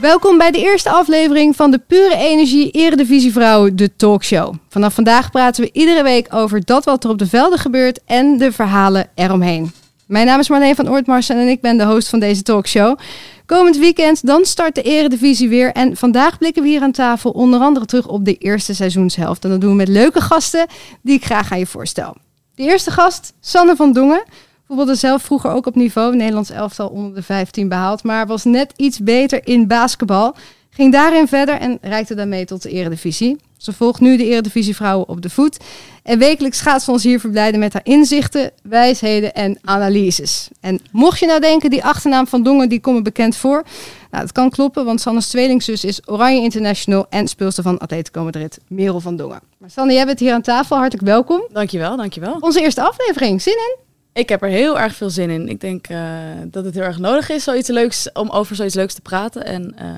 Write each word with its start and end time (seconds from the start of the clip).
Welkom 0.00 0.38
bij 0.38 0.50
de 0.50 0.58
eerste 0.58 0.90
aflevering 0.90 1.56
van 1.56 1.70
de 1.70 1.78
Pure 1.78 2.16
Energie 2.16 2.70
Eredivisie 2.70 3.32
Vrouwen, 3.32 3.76
de 3.76 3.96
talkshow. 3.96 4.54
Vanaf 4.68 4.94
vandaag 4.94 5.30
praten 5.30 5.64
we 5.64 5.70
iedere 5.72 6.02
week 6.02 6.34
over 6.34 6.64
dat 6.64 6.84
wat 6.84 7.04
er 7.04 7.10
op 7.10 7.18
de 7.18 7.26
velden 7.26 7.58
gebeurt 7.58 8.00
en 8.04 8.38
de 8.38 8.52
verhalen 8.52 9.10
eromheen. 9.14 9.72
Mijn 10.06 10.26
naam 10.26 10.40
is 10.40 10.48
Marleen 10.48 10.74
van 10.74 10.90
Oortmarsen 10.90 11.36
en 11.36 11.48
ik 11.48 11.60
ben 11.60 11.76
de 11.76 11.84
host 11.84 12.08
van 12.08 12.20
deze 12.20 12.42
talkshow. 12.42 12.98
Komend 13.46 13.78
weekend 13.78 14.26
dan 14.26 14.44
start 14.44 14.74
de 14.74 14.82
Eredivisie 14.82 15.48
weer 15.48 15.72
en 15.72 15.96
vandaag 15.96 16.38
blikken 16.38 16.62
we 16.62 16.68
hier 16.68 16.82
aan 16.82 16.92
tafel 16.92 17.30
onder 17.30 17.60
andere 17.60 17.86
terug 17.86 18.06
op 18.06 18.24
de 18.24 18.34
eerste 18.34 18.74
seizoenshelft. 18.74 19.44
En 19.44 19.50
dat 19.50 19.60
doen 19.60 19.70
we 19.70 19.76
met 19.76 19.88
leuke 19.88 20.20
gasten 20.20 20.66
die 21.02 21.14
ik 21.14 21.24
graag 21.24 21.52
aan 21.52 21.58
je 21.58 21.66
voorstel. 21.66 22.16
De 22.54 22.62
eerste 22.62 22.90
gast, 22.90 23.32
Sanne 23.40 23.76
van 23.76 23.92
Dongen. 23.92 24.22
Voetbalde 24.68 24.94
zelf 24.94 25.22
vroeger 25.22 25.50
ook 25.50 25.66
op 25.66 25.74
niveau. 25.74 26.16
Nederlands 26.16 26.50
elftal 26.50 26.88
onder 26.88 27.14
de 27.14 27.22
15 27.22 27.68
behaald. 27.68 28.02
Maar 28.02 28.26
was 28.26 28.44
net 28.44 28.72
iets 28.76 28.98
beter 28.98 29.46
in 29.46 29.66
basketbal. 29.66 30.34
Ging 30.70 30.92
daarin 30.92 31.28
verder 31.28 31.54
en 31.54 31.78
reikte 31.80 32.14
daarmee 32.14 32.44
tot 32.44 32.62
de 32.62 32.70
eredivisie. 32.70 33.36
Ze 33.56 33.72
volgt 33.72 34.00
nu 34.00 34.16
de 34.16 34.24
eredivisie 34.24 34.76
vrouwen 34.76 35.08
op 35.08 35.22
de 35.22 35.30
voet. 35.30 35.56
En 36.02 36.18
wekelijks 36.18 36.60
gaat 36.60 36.82
ze 36.82 36.90
ons 36.90 37.02
hier 37.02 37.20
verblijden 37.20 37.60
met 37.60 37.72
haar 37.72 37.84
inzichten, 37.84 38.50
wijsheden 38.62 39.34
en 39.34 39.58
analyses. 39.64 40.48
En 40.60 40.80
mocht 40.92 41.18
je 41.18 41.26
nou 41.26 41.40
denken, 41.40 41.70
die 41.70 41.84
achternaam 41.84 42.26
van 42.26 42.42
Dongen, 42.42 42.68
die 42.68 42.80
komt 42.80 42.96
me 42.96 43.02
bekend 43.02 43.36
voor. 43.36 43.64
Nou, 44.10 44.22
dat 44.22 44.32
kan 44.32 44.50
kloppen, 44.50 44.84
want 44.84 45.00
Sanne's 45.00 45.28
tweelingzus 45.28 45.84
is 45.84 46.00
Oranje 46.06 46.42
International 46.42 47.06
en 47.10 47.28
speelster 47.28 47.62
van 47.62 47.78
Atletico 47.78 48.24
Madrid, 48.24 48.58
Merel 48.66 49.00
van 49.00 49.16
Dongen. 49.16 49.40
Maar 49.58 49.70
Sanne, 49.70 49.92
jij 49.92 50.06
bent 50.06 50.18
hier 50.18 50.32
aan 50.32 50.42
tafel. 50.42 50.76
Hartelijk 50.76 51.06
welkom. 51.06 51.42
Dankjewel, 51.52 51.96
dankjewel. 51.96 52.36
Onze 52.40 52.60
eerste 52.60 52.82
aflevering. 52.82 53.42
Zin 53.42 53.54
in? 53.54 53.87
Ik 54.18 54.28
heb 54.28 54.42
er 54.42 54.48
heel 54.48 54.78
erg 54.78 54.94
veel 54.94 55.10
zin 55.10 55.30
in. 55.30 55.48
Ik 55.48 55.60
denk 55.60 55.88
uh, 55.88 55.98
dat 56.46 56.64
het 56.64 56.74
heel 56.74 56.82
erg 56.82 56.98
nodig 56.98 57.30
is 57.30 57.44
zoiets 57.44 57.68
leuks, 57.68 58.12
om 58.12 58.30
over 58.30 58.56
zoiets 58.56 58.74
leuks 58.74 58.94
te 58.94 59.00
praten. 59.00 59.44
En 59.44 59.74
uh, 59.82 59.88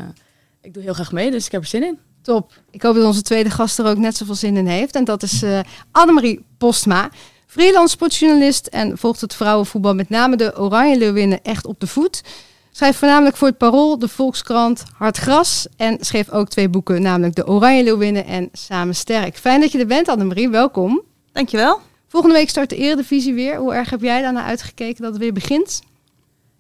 ik 0.63 0.75
doe 0.75 0.83
heel 0.83 0.95
graag 0.95 1.13
mee, 1.13 1.31
dus 1.31 1.47
ik 1.47 1.53
heb 1.53 1.61
er 1.61 1.67
zin 1.67 1.83
in. 1.83 1.99
Top. 2.23 2.53
Ik 2.71 2.83
hoop 2.83 2.95
dat 2.95 3.05
onze 3.05 3.23
tweede 3.23 3.51
gast 3.51 3.79
er 3.79 3.87
ook 3.87 3.97
net 3.97 4.17
zoveel 4.17 4.35
zin 4.35 4.57
in 4.57 4.67
heeft. 4.67 4.95
En 4.95 5.05
dat 5.05 5.23
is 5.23 5.43
uh, 5.43 5.61
Annemarie 5.91 6.45
Postma. 6.59 7.11
Freelance 7.47 7.89
sportjournalist 7.89 8.67
en 8.67 8.99
volgt 8.99 9.21
het 9.21 9.35
vrouwenvoetbal 9.35 9.95
met 9.95 10.09
name 10.09 10.37
de 10.37 10.59
Oranje 10.59 10.99
Leeuwinnen 10.99 11.43
echt 11.43 11.67
op 11.67 11.81
de 11.81 11.87
voet. 11.87 12.23
Schrijft 12.71 12.99
voornamelijk 12.99 13.37
voor 13.37 13.49
het 13.49 13.59
Parool, 13.59 13.99
de 13.99 14.09
Volkskrant, 14.09 14.83
Hard 14.97 15.17
Gras. 15.17 15.67
En 15.77 15.97
schreef 16.01 16.31
ook 16.31 16.49
twee 16.49 16.69
boeken, 16.69 17.03
namelijk 17.03 17.35
De 17.35 17.47
Oranje 17.47 17.83
Leeuwinnen 17.83 18.27
en 18.27 18.49
Samen 18.53 18.95
Sterk. 18.95 19.37
Fijn 19.37 19.61
dat 19.61 19.73
je 19.73 19.79
er 19.79 19.87
bent, 19.87 20.09
Annemarie. 20.09 20.49
Welkom. 20.49 21.03
Dankjewel. 21.33 21.81
Volgende 22.11 22.37
week 22.37 22.49
start 22.49 22.69
de 22.69 22.77
Eredivisie 22.77 23.35
weer. 23.35 23.57
Hoe 23.57 23.75
erg 23.75 23.91
heb 23.91 24.01
jij 24.01 24.23
daarna 24.23 24.45
uitgekeken 24.45 25.03
dat 25.03 25.13
het 25.13 25.21
weer 25.21 25.33
begint? 25.33 25.83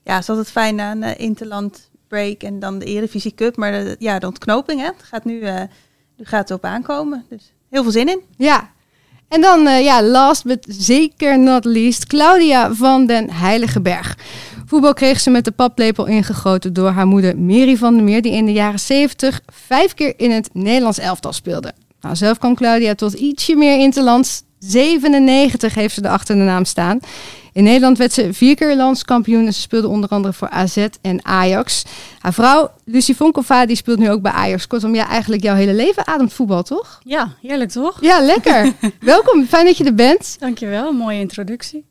Ja, 0.04 0.12
het 0.12 0.22
is 0.22 0.28
altijd 0.28 0.50
fijn 0.50 0.74
na 0.74 0.92
een 0.92 1.18
interland 1.18 1.90
break 2.08 2.42
en 2.42 2.58
dan 2.58 2.78
de 2.78 2.84
Eredivisie 2.84 3.34
Cup. 3.34 3.56
Maar 3.56 3.72
de, 3.72 3.96
ja, 3.98 4.18
de 4.18 4.26
ontknoping 4.26 4.80
hè, 4.80 4.90
gaat 5.02 5.24
nu, 5.24 5.40
uh, 5.40 5.60
nu 6.16 6.24
gaat 6.24 6.50
erop 6.50 6.64
aankomen. 6.64 7.24
Dus 7.28 7.52
heel 7.70 7.82
veel 7.82 7.92
zin 7.92 8.08
in. 8.08 8.20
Ja. 8.36 8.70
En 9.28 9.40
dan, 9.40 9.66
uh, 9.66 9.84
ja, 9.84 10.02
last 10.02 10.44
but 10.44 10.66
zeker 10.68 11.38
not 11.38 11.64
least, 11.64 12.06
Claudia 12.06 12.74
van 12.74 13.06
den 13.06 13.30
Heiligenberg. 13.30 14.18
Voetbal 14.66 14.94
kreeg 14.94 15.20
ze 15.20 15.30
met 15.30 15.44
de 15.44 15.50
paplepel 15.50 16.06
ingegoten 16.06 16.72
door 16.72 16.90
haar 16.90 17.06
moeder 17.06 17.38
Mary 17.38 17.76
van 17.76 17.94
der 17.94 18.04
Meer, 18.04 18.22
die 18.22 18.32
in 18.32 18.46
de 18.46 18.52
jaren 18.52 18.80
70 18.80 19.40
vijf 19.46 19.94
keer 19.94 20.14
in 20.16 20.30
het 20.30 20.50
Nederlands 20.52 20.98
elftal 20.98 21.32
speelde. 21.32 21.72
Nou, 22.00 22.16
zelf 22.16 22.38
kwam 22.38 22.54
Claudia 22.54 22.94
tot 22.94 23.12
ietsje 23.12 23.56
meer 23.56 23.78
interlands. 23.78 24.42
97 24.60 25.74
heeft 25.74 25.94
ze 25.94 26.00
de 26.00 26.08
achter 26.08 26.36
de 26.36 26.42
naam 26.42 26.64
staan. 26.64 27.00
In 27.52 27.64
Nederland 27.64 27.98
werd 27.98 28.12
ze 28.12 28.32
vier 28.32 28.54
keer 28.54 28.76
landskampioen 28.76 29.46
en 29.46 29.54
ze 29.54 29.60
speelde 29.60 29.88
onder 29.88 30.10
andere 30.10 30.32
voor 30.32 30.48
AZ 30.48 30.86
en 31.00 31.24
Ajax. 31.24 31.84
Haar 32.18 32.34
vrouw, 32.34 32.70
Lucie 32.84 33.16
Vonkova, 33.16 33.66
die 33.66 33.76
speelt 33.76 33.98
nu 33.98 34.10
ook 34.10 34.22
bij 34.22 34.32
Ajax. 34.32 34.66
Kortom, 34.66 34.94
ja, 34.94 35.08
eigenlijk 35.08 35.42
jouw 35.42 35.54
hele 35.54 35.74
leven 35.74 36.06
ademt 36.06 36.32
voetbal, 36.32 36.62
toch? 36.62 37.00
Ja, 37.04 37.32
heerlijk 37.42 37.70
toch? 37.70 37.98
Ja, 38.00 38.20
lekker. 38.20 38.72
Welkom, 39.00 39.46
fijn 39.46 39.64
dat 39.64 39.76
je 39.76 39.84
er 39.84 39.94
bent. 39.94 40.36
Dankjewel, 40.38 40.92
mooie 40.92 41.20
introductie. 41.20 41.84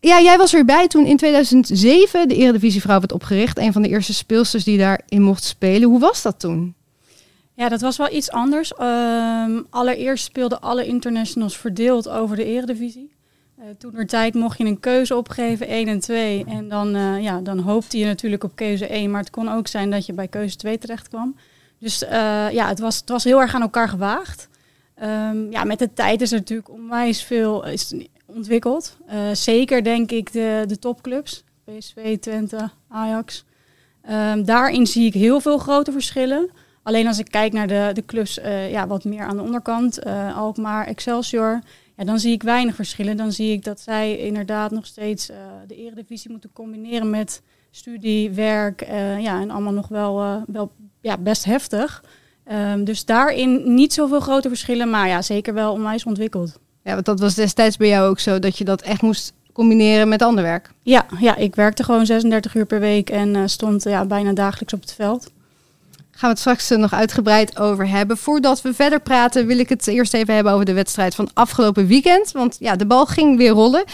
Ja, 0.00 0.20
jij 0.20 0.38
was 0.38 0.54
erbij 0.54 0.88
toen 0.88 1.06
in 1.06 1.16
2007 1.16 2.28
de 2.28 2.36
Eredivisie 2.36 2.80
Vrouw 2.80 2.98
werd 2.98 3.12
opgericht. 3.12 3.58
Een 3.58 3.72
van 3.72 3.82
de 3.82 3.88
eerste 3.88 4.14
speelsters 4.14 4.64
die 4.64 4.78
daarin 4.78 5.22
mocht 5.22 5.44
spelen. 5.44 5.88
Hoe 5.88 6.00
was 6.00 6.22
dat 6.22 6.40
toen? 6.40 6.74
Ja, 7.60 7.68
dat 7.68 7.80
was 7.80 7.96
wel 7.96 8.12
iets 8.12 8.30
anders. 8.30 8.72
Um, 8.80 9.66
allereerst 9.70 10.24
speelden 10.24 10.60
alle 10.60 10.86
internationals 10.86 11.56
verdeeld 11.56 12.08
over 12.08 12.36
de 12.36 12.44
eredivisie. 12.44 13.12
Uh, 13.58 13.64
toen 13.78 13.96
er 13.96 14.06
tijd 14.06 14.34
mocht 14.34 14.58
je 14.58 14.64
een 14.64 14.80
keuze 14.80 15.16
opgeven, 15.16 15.66
1 15.66 15.88
en 15.88 16.00
2. 16.00 16.44
En 16.44 16.68
dan, 16.68 16.96
uh, 16.96 17.22
ja, 17.22 17.40
dan 17.40 17.58
hoopte 17.58 17.98
je 17.98 18.04
natuurlijk 18.04 18.44
op 18.44 18.54
keuze 18.54 18.86
1. 18.86 19.10
Maar 19.10 19.20
het 19.20 19.30
kon 19.30 19.48
ook 19.48 19.66
zijn 19.66 19.90
dat 19.90 20.06
je 20.06 20.12
bij 20.12 20.28
keuze 20.28 20.56
2 20.56 20.78
terecht 20.78 21.08
kwam. 21.08 21.36
Dus 21.78 22.02
uh, 22.02 22.10
ja, 22.50 22.68
het 22.68 22.78
was, 22.78 22.96
het 22.96 23.08
was 23.08 23.24
heel 23.24 23.40
erg 23.40 23.54
aan 23.54 23.62
elkaar 23.62 23.88
gewaagd. 23.88 24.48
Um, 25.02 25.50
ja, 25.50 25.64
met 25.64 25.78
de 25.78 25.92
tijd 25.92 26.20
is 26.20 26.32
er 26.32 26.38
natuurlijk 26.38 26.70
onwijs 26.70 27.22
veel 27.22 27.66
is 27.66 27.94
ontwikkeld. 28.26 28.96
zeker 29.32 29.84
denk 29.84 30.10
ik 30.10 30.32
de, 30.32 30.64
de 30.66 30.78
topclubs. 30.78 31.44
PSV, 31.64 32.18
Twente, 32.18 32.70
Ajax. 32.88 33.44
Um, 34.10 34.44
daarin 34.44 34.86
zie 34.86 35.06
ik 35.06 35.14
heel 35.14 35.40
veel 35.40 35.58
grote 35.58 35.92
verschillen. 35.92 36.50
Alleen 36.90 37.06
als 37.06 37.18
ik 37.18 37.30
kijk 37.30 37.52
naar 37.52 37.66
de, 37.66 37.90
de 37.92 38.04
clubs 38.04 38.38
uh, 38.38 38.70
ja, 38.70 38.86
wat 38.86 39.04
meer 39.04 39.24
aan 39.24 39.36
de 39.36 39.42
onderkant, 39.42 40.06
uh, 40.06 40.36
Alkmaar, 40.36 40.86
Excelsior, 40.86 41.60
ja, 41.96 42.04
dan 42.04 42.18
zie 42.18 42.32
ik 42.32 42.42
weinig 42.42 42.74
verschillen. 42.74 43.16
Dan 43.16 43.32
zie 43.32 43.52
ik 43.52 43.64
dat 43.64 43.80
zij 43.80 44.18
inderdaad 44.18 44.70
nog 44.70 44.86
steeds 44.86 45.30
uh, 45.30 45.36
de 45.66 45.74
eredivisie 45.76 46.30
moeten 46.30 46.50
combineren 46.52 47.10
met 47.10 47.42
studie, 47.70 48.30
werk 48.30 48.86
ja, 49.18 49.40
en 49.40 49.50
allemaal 49.50 49.72
nog 49.72 49.88
wel, 49.88 50.42
wel 50.46 50.72
ja, 51.00 51.18
best 51.18 51.44
heftig. 51.44 52.04
Um, 52.52 52.84
dus 52.84 53.04
daarin 53.04 53.74
niet 53.74 53.92
zoveel 53.92 54.20
grote 54.20 54.48
verschillen, 54.48 54.90
maar 54.90 55.08
ja, 55.08 55.22
zeker 55.22 55.54
wel 55.54 55.72
onwijs 55.72 56.04
ontwikkeld. 56.04 56.58
Ja, 56.82 56.94
want 56.94 57.06
dat 57.06 57.20
was 57.20 57.34
destijds 57.34 57.76
bij 57.76 57.88
jou 57.88 58.08
ook 58.08 58.18
zo, 58.18 58.38
dat 58.38 58.58
je 58.58 58.64
dat 58.64 58.82
echt 58.82 59.02
moest 59.02 59.32
combineren 59.52 60.08
met 60.08 60.22
ander 60.22 60.44
werk. 60.44 60.70
Ja, 60.82 61.06
ja 61.18 61.36
ik 61.36 61.54
werkte 61.54 61.84
gewoon 61.84 62.06
36 62.06 62.54
uur 62.54 62.66
per 62.66 62.80
week 62.80 63.10
en 63.10 63.48
stond 63.48 63.82
ja, 63.82 64.04
bijna 64.04 64.32
dagelijks 64.32 64.74
op 64.74 64.80
het 64.80 64.92
veld 64.92 65.30
gaan 66.20 66.28
we 66.28 66.40
het 66.50 66.58
straks 66.58 66.80
nog 66.80 66.92
uitgebreid 66.92 67.58
over 67.58 67.88
hebben. 67.88 68.16
Voordat 68.16 68.62
we 68.62 68.74
verder 68.74 69.00
praten, 69.00 69.46
wil 69.46 69.58
ik 69.58 69.68
het 69.68 69.86
eerst 69.86 70.14
even 70.14 70.34
hebben 70.34 70.52
over 70.52 70.64
de 70.64 70.72
wedstrijd 70.72 71.14
van 71.14 71.30
afgelopen 71.34 71.86
weekend. 71.86 72.32
Want 72.32 72.56
ja, 72.58 72.76
de 72.76 72.86
bal 72.86 73.06
ging 73.06 73.36
weer 73.36 73.50
rollen. 73.50 73.84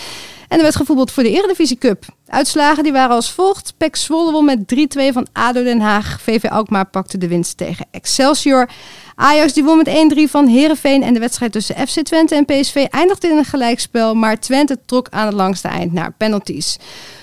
En 0.49 0.57
er 0.57 0.63
werd 0.63 0.77
gevoetbald 0.77 1.11
voor 1.11 1.23
de 1.23 1.31
Eredivisie 1.31 1.79
Cup. 1.79 2.05
Uitslagen 2.27 2.83
die 2.83 2.93
waren 2.93 3.15
als 3.15 3.31
volgt. 3.31 3.75
PEC 3.77 3.97
Zwolle 3.97 4.33
won 4.33 4.45
met 4.45 4.59
3-2 4.59 5.13
van 5.13 5.27
ADO 5.33 5.63
Den 5.63 5.81
Haag. 5.81 6.21
VV 6.21 6.45
Alkmaar 6.45 6.87
pakte 6.87 7.19
de 7.19 7.29
winst 7.29 7.57
tegen 7.57 7.87
Excelsior. 7.91 8.69
Ajax 9.15 9.53
die 9.53 9.65
won 9.65 9.77
met 9.77 10.15
1-3 10.29 10.31
van 10.31 10.47
Herenveen. 10.47 11.03
En 11.03 11.15
de 11.15 11.21
wedstrijd 11.21 11.53
tussen 11.53 11.89
FC 11.89 12.01
Twente 12.03 12.35
en 12.35 12.45
PSV 12.45 12.87
eindigde 12.91 13.29
in 13.29 13.37
een 13.37 13.45
gelijkspel. 13.45 14.15
Maar 14.15 14.41
Twente 14.41 14.79
trok 14.87 15.09
aan 15.11 15.27
het 15.27 15.35
langste 15.35 15.69
eind 15.69 15.93
naar 15.93 16.13
penalties. 16.13 16.77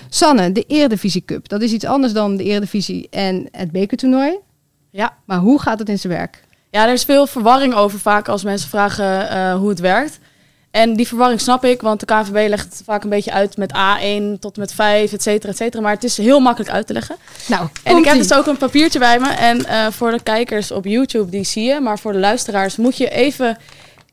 Sanne, 0.08 0.52
de 0.52 0.64
Eredivisie 0.66 1.24
Cup. 1.24 1.48
Dat 1.48 1.62
is 1.62 1.72
iets 1.72 1.84
anders 1.84 2.12
dan 2.12 2.36
de 2.36 2.44
Eredivisie 2.44 3.06
en 3.10 3.48
het 3.50 3.72
bekertoernooi. 3.72 4.38
Ja. 4.94 5.16
Maar 5.24 5.38
hoe 5.38 5.60
gaat 5.60 5.78
het 5.78 5.88
in 5.88 5.98
zijn 5.98 6.12
werk? 6.12 6.44
Ja, 6.70 6.86
er 6.86 6.92
is 6.92 7.04
veel 7.04 7.26
verwarring 7.26 7.74
over 7.74 7.98
vaak 7.98 8.28
als 8.28 8.44
mensen 8.44 8.68
vragen 8.68 9.36
uh, 9.36 9.54
hoe 9.54 9.68
het 9.68 9.80
werkt. 9.80 10.18
En 10.70 10.96
die 10.96 11.06
verwarring 11.06 11.40
snap 11.40 11.64
ik, 11.64 11.80
want 11.80 12.00
de 12.00 12.06
KVB 12.06 12.48
legt 12.48 12.64
het 12.64 12.82
vaak 12.84 13.04
een 13.04 13.10
beetje 13.10 13.32
uit 13.32 13.56
met 13.56 13.72
A1 13.72 14.38
tot 14.40 14.56
met 14.56 14.74
5, 14.74 15.12
et 15.12 15.22
cetera, 15.22 15.52
et 15.52 15.56
cetera. 15.56 15.82
Maar 15.82 15.92
het 15.92 16.04
is 16.04 16.16
heel 16.16 16.40
makkelijk 16.40 16.72
uit 16.72 16.86
te 16.86 16.92
leggen. 16.92 17.16
Nou, 17.46 17.68
en 17.82 17.96
ik 17.96 18.04
heb 18.04 18.16
dus 18.16 18.34
ook 18.34 18.46
een 18.46 18.56
papiertje 18.56 18.98
bij 18.98 19.18
me. 19.18 19.28
En 19.28 19.58
uh, 19.58 19.86
voor 19.90 20.10
de 20.10 20.22
kijkers 20.22 20.70
op 20.70 20.84
YouTube, 20.84 21.30
die 21.30 21.44
zie 21.44 21.64
je. 21.64 21.80
Maar 21.80 21.98
voor 21.98 22.12
de 22.12 22.18
luisteraars 22.18 22.76
moet 22.76 22.96
je 22.96 23.08
even 23.08 23.58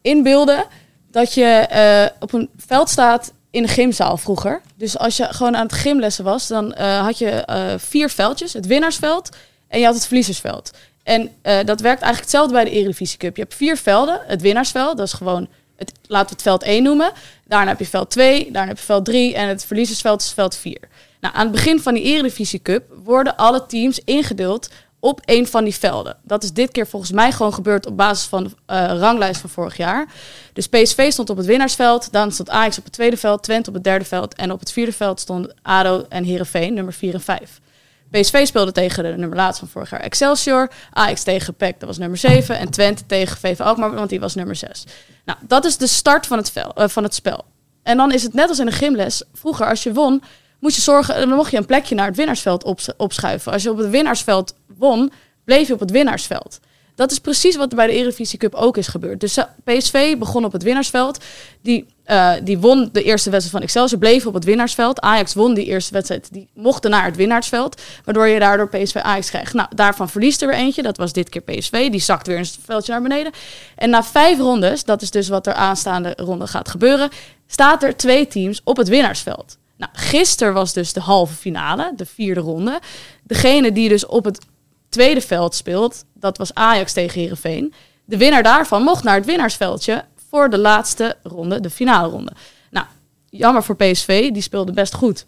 inbeelden 0.01 0.65
dat 1.11 1.33
je 1.33 1.67
uh, 1.73 2.17
op 2.19 2.33
een 2.33 2.49
veld 2.57 2.89
staat 2.89 3.33
in 3.51 3.63
een 3.63 3.69
gymzaal 3.69 4.17
vroeger. 4.17 4.61
Dus 4.75 4.97
als 4.97 5.17
je 5.17 5.27
gewoon 5.29 5.55
aan 5.55 5.65
het 5.65 5.73
gymlessen 5.73 6.23
was, 6.23 6.47
dan 6.47 6.73
had 6.77 7.17
je 7.17 7.43
vier 7.77 8.09
veldjes. 8.09 8.53
Het 8.53 8.65
winnaarsveld, 8.65 9.29
en 9.71 9.79
je 9.79 9.85
had 9.85 9.95
het 9.95 10.05
verliezersveld. 10.05 10.71
En 11.03 11.21
uh, 11.21 11.29
dat 11.43 11.81
werkt 11.81 12.01
eigenlijk 12.01 12.19
hetzelfde 12.19 12.53
bij 12.53 12.63
de 12.63 12.69
Eredivisie 12.69 13.17
Cup. 13.17 13.35
Je 13.35 13.41
hebt 13.41 13.55
vier 13.55 13.77
velden. 13.77 14.21
Het 14.25 14.41
winnaarsveld, 14.41 14.97
dat 14.97 15.07
is 15.07 15.13
gewoon, 15.13 15.47
het, 15.75 15.91
laten 16.07 16.27
we 16.27 16.33
het 16.33 16.41
veld 16.41 16.63
1 16.63 16.83
noemen. 16.83 17.11
Daarna 17.45 17.69
heb 17.69 17.79
je 17.79 17.85
veld 17.85 18.09
2, 18.09 18.43
daarna 18.43 18.67
heb 18.67 18.77
je 18.77 18.83
veld 18.83 19.05
3 19.05 19.35
en 19.35 19.47
het 19.47 19.65
verliezersveld 19.65 20.21
is 20.21 20.31
veld 20.31 20.55
4. 20.55 20.77
Nou, 21.21 21.35
aan 21.35 21.43
het 21.43 21.51
begin 21.51 21.79
van 21.79 21.93
die 21.93 22.03
Eredivisie 22.03 22.61
Cup 22.61 22.83
worden 23.03 23.37
alle 23.37 23.65
teams 23.65 23.99
ingedeeld 24.05 24.69
op 24.99 25.21
een 25.25 25.47
van 25.47 25.63
die 25.63 25.75
velden. 25.75 26.17
Dat 26.23 26.43
is 26.43 26.53
dit 26.53 26.71
keer 26.71 26.87
volgens 26.87 27.11
mij 27.11 27.31
gewoon 27.31 27.53
gebeurd 27.53 27.85
op 27.85 27.97
basis 27.97 28.25
van 28.25 28.43
de 28.43 28.49
uh, 28.49 28.99
ranglijst 28.99 29.41
van 29.41 29.49
vorig 29.49 29.77
jaar. 29.77 30.13
Dus 30.53 30.67
PSV 30.67 31.11
stond 31.11 31.29
op 31.29 31.37
het 31.37 31.45
winnaarsveld, 31.45 32.11
dan 32.11 32.31
stond 32.31 32.49
Ajax 32.49 32.77
op 32.77 32.83
het 32.83 32.93
tweede 32.93 33.17
veld, 33.17 33.43
Twente 33.43 33.69
op 33.69 33.75
het 33.75 33.83
derde 33.83 34.05
veld 34.05 34.35
en 34.35 34.51
op 34.51 34.59
het 34.59 34.71
vierde 34.71 34.93
veld 34.93 35.19
stonden 35.19 35.55
ADO 35.61 36.05
en 36.09 36.23
Herenveen, 36.23 36.73
nummer 36.73 36.93
4 36.93 37.13
en 37.13 37.21
5. 37.21 37.60
PSV 38.11 38.45
speelde 38.47 38.71
tegen 38.71 39.03
de 39.03 39.09
nummer 39.09 39.37
laatst 39.37 39.59
van 39.59 39.67
vorig 39.67 39.89
jaar 39.89 39.99
Excelsior. 39.99 40.71
Ajax 40.91 41.23
tegen 41.23 41.53
PEC, 41.53 41.79
dat 41.79 41.87
was 41.87 41.97
nummer 41.97 42.17
7. 42.17 42.57
En 42.57 42.69
Twente 42.69 43.05
tegen 43.05 43.37
VV 43.37 43.59
Alkmaar, 43.59 43.93
want 43.93 44.09
die 44.09 44.19
was 44.19 44.35
nummer 44.35 44.55
6. 44.55 44.83
Nou, 45.25 45.39
dat 45.47 45.65
is 45.65 45.77
de 45.77 45.87
start 45.87 46.27
van 46.27 46.37
het, 46.37 46.53
uh, 46.57 46.87
van 46.87 47.03
het 47.03 47.13
spel. 47.13 47.45
En 47.83 47.97
dan 47.97 48.11
is 48.11 48.23
het 48.23 48.33
net 48.33 48.49
als 48.49 48.59
in 48.59 48.67
een 48.67 48.73
gymles. 48.73 49.23
Vroeger, 49.33 49.67
als 49.67 49.83
je 49.83 49.93
won, 49.93 50.23
moest 50.59 50.75
je 50.75 50.81
zorgen, 50.81 51.27
dan 51.27 51.37
mocht 51.37 51.51
je 51.51 51.57
een 51.57 51.65
plekje 51.65 51.95
naar 51.95 52.07
het 52.07 52.15
winnaarsveld 52.15 52.63
op, 52.63 52.79
opschuiven. 52.97 53.51
Als 53.51 53.63
je 53.63 53.71
op 53.71 53.77
het 53.77 53.89
winnaarsveld 53.89 54.55
won, 54.77 55.11
bleef 55.43 55.67
je 55.67 55.73
op 55.73 55.79
het 55.79 55.91
winnaarsveld. 55.91 56.59
Dat 56.95 57.11
is 57.11 57.19
precies 57.19 57.55
wat 57.55 57.69
er 57.69 57.75
bij 57.75 57.87
de 57.87 57.93
Eredivisie 57.93 58.39
Cup 58.39 58.55
ook 58.55 58.77
is 58.77 58.87
gebeurd. 58.87 59.19
Dus 59.19 59.37
eh, 59.37 59.43
PSV 59.63 60.17
begon 60.17 60.45
op 60.45 60.51
het 60.51 60.63
winnaarsveld. 60.63 61.23
Die, 61.61 61.85
uh, 62.05 62.33
die 62.43 62.59
won 62.59 62.89
de 62.91 63.03
eerste 63.03 63.29
wedstrijd 63.29 63.55
van 63.55 63.61
Excelsior, 63.61 63.99
bleef 63.99 64.25
op 64.25 64.33
het 64.33 64.43
winnaarsveld. 64.43 64.99
Ajax 64.99 65.33
won 65.33 65.53
die 65.53 65.65
eerste 65.65 65.93
wedstrijd, 65.93 66.27
die 66.31 66.47
mochten 66.53 66.91
naar 66.91 67.05
het 67.05 67.15
winnaarsveld. 67.15 67.81
Waardoor 68.05 68.27
je 68.27 68.39
daardoor 68.39 68.69
PSV 68.69 68.95
Ajax 68.95 69.29
krijgt. 69.29 69.53
Nou, 69.53 69.69
daarvan 69.75 70.09
verliest 70.09 70.41
er 70.41 70.47
weer 70.47 70.57
eentje. 70.57 70.81
Dat 70.81 70.97
was 70.97 71.13
dit 71.13 71.29
keer 71.29 71.41
PSV. 71.41 71.89
Die 71.89 71.99
zakt 71.99 72.27
weer 72.27 72.37
een 72.37 72.45
veldje 72.65 72.91
naar 72.91 73.01
beneden. 73.01 73.31
En 73.75 73.89
na 73.89 74.03
vijf 74.03 74.37
rondes, 74.37 74.83
dat 74.83 75.01
is 75.01 75.11
dus 75.11 75.27
wat 75.27 75.47
er 75.47 75.53
aanstaande 75.53 76.13
ronde 76.17 76.47
gaat 76.47 76.69
gebeuren... 76.69 77.09
staat 77.47 77.83
er 77.83 77.97
twee 77.97 78.27
teams 78.27 78.61
op 78.63 78.77
het 78.77 78.87
winnaarsveld. 78.87 79.57
Nou, 79.77 79.91
gisteren 79.95 80.53
was 80.53 80.73
dus 80.73 80.93
de 80.93 80.99
halve 80.99 81.33
finale, 81.33 81.93
de 81.95 82.05
vierde 82.05 82.41
ronde. 82.41 82.79
Degene 83.23 83.71
die 83.71 83.89
dus 83.89 84.05
op 84.05 84.25
het 84.25 84.39
tweede 84.91 85.21
veld 85.21 85.55
speelt, 85.55 86.03
dat 86.13 86.37
was 86.37 86.53
Ajax 86.53 86.93
tegen 86.93 87.21
Herenveen. 87.21 87.73
De 88.05 88.17
winnaar 88.17 88.43
daarvan 88.43 88.83
mocht 88.83 89.03
naar 89.03 89.15
het 89.15 89.25
winnaarsveldje 89.25 90.05
voor 90.29 90.49
de 90.49 90.57
laatste 90.57 91.17
ronde, 91.23 91.59
de 91.59 91.69
finale 91.69 92.09
ronde. 92.09 92.31
Nou, 92.71 92.85
jammer 93.29 93.63
voor 93.63 93.75
PSV, 93.75 94.31
die 94.31 94.41
speelde 94.41 94.71
best 94.71 94.93
goed. 94.93 95.25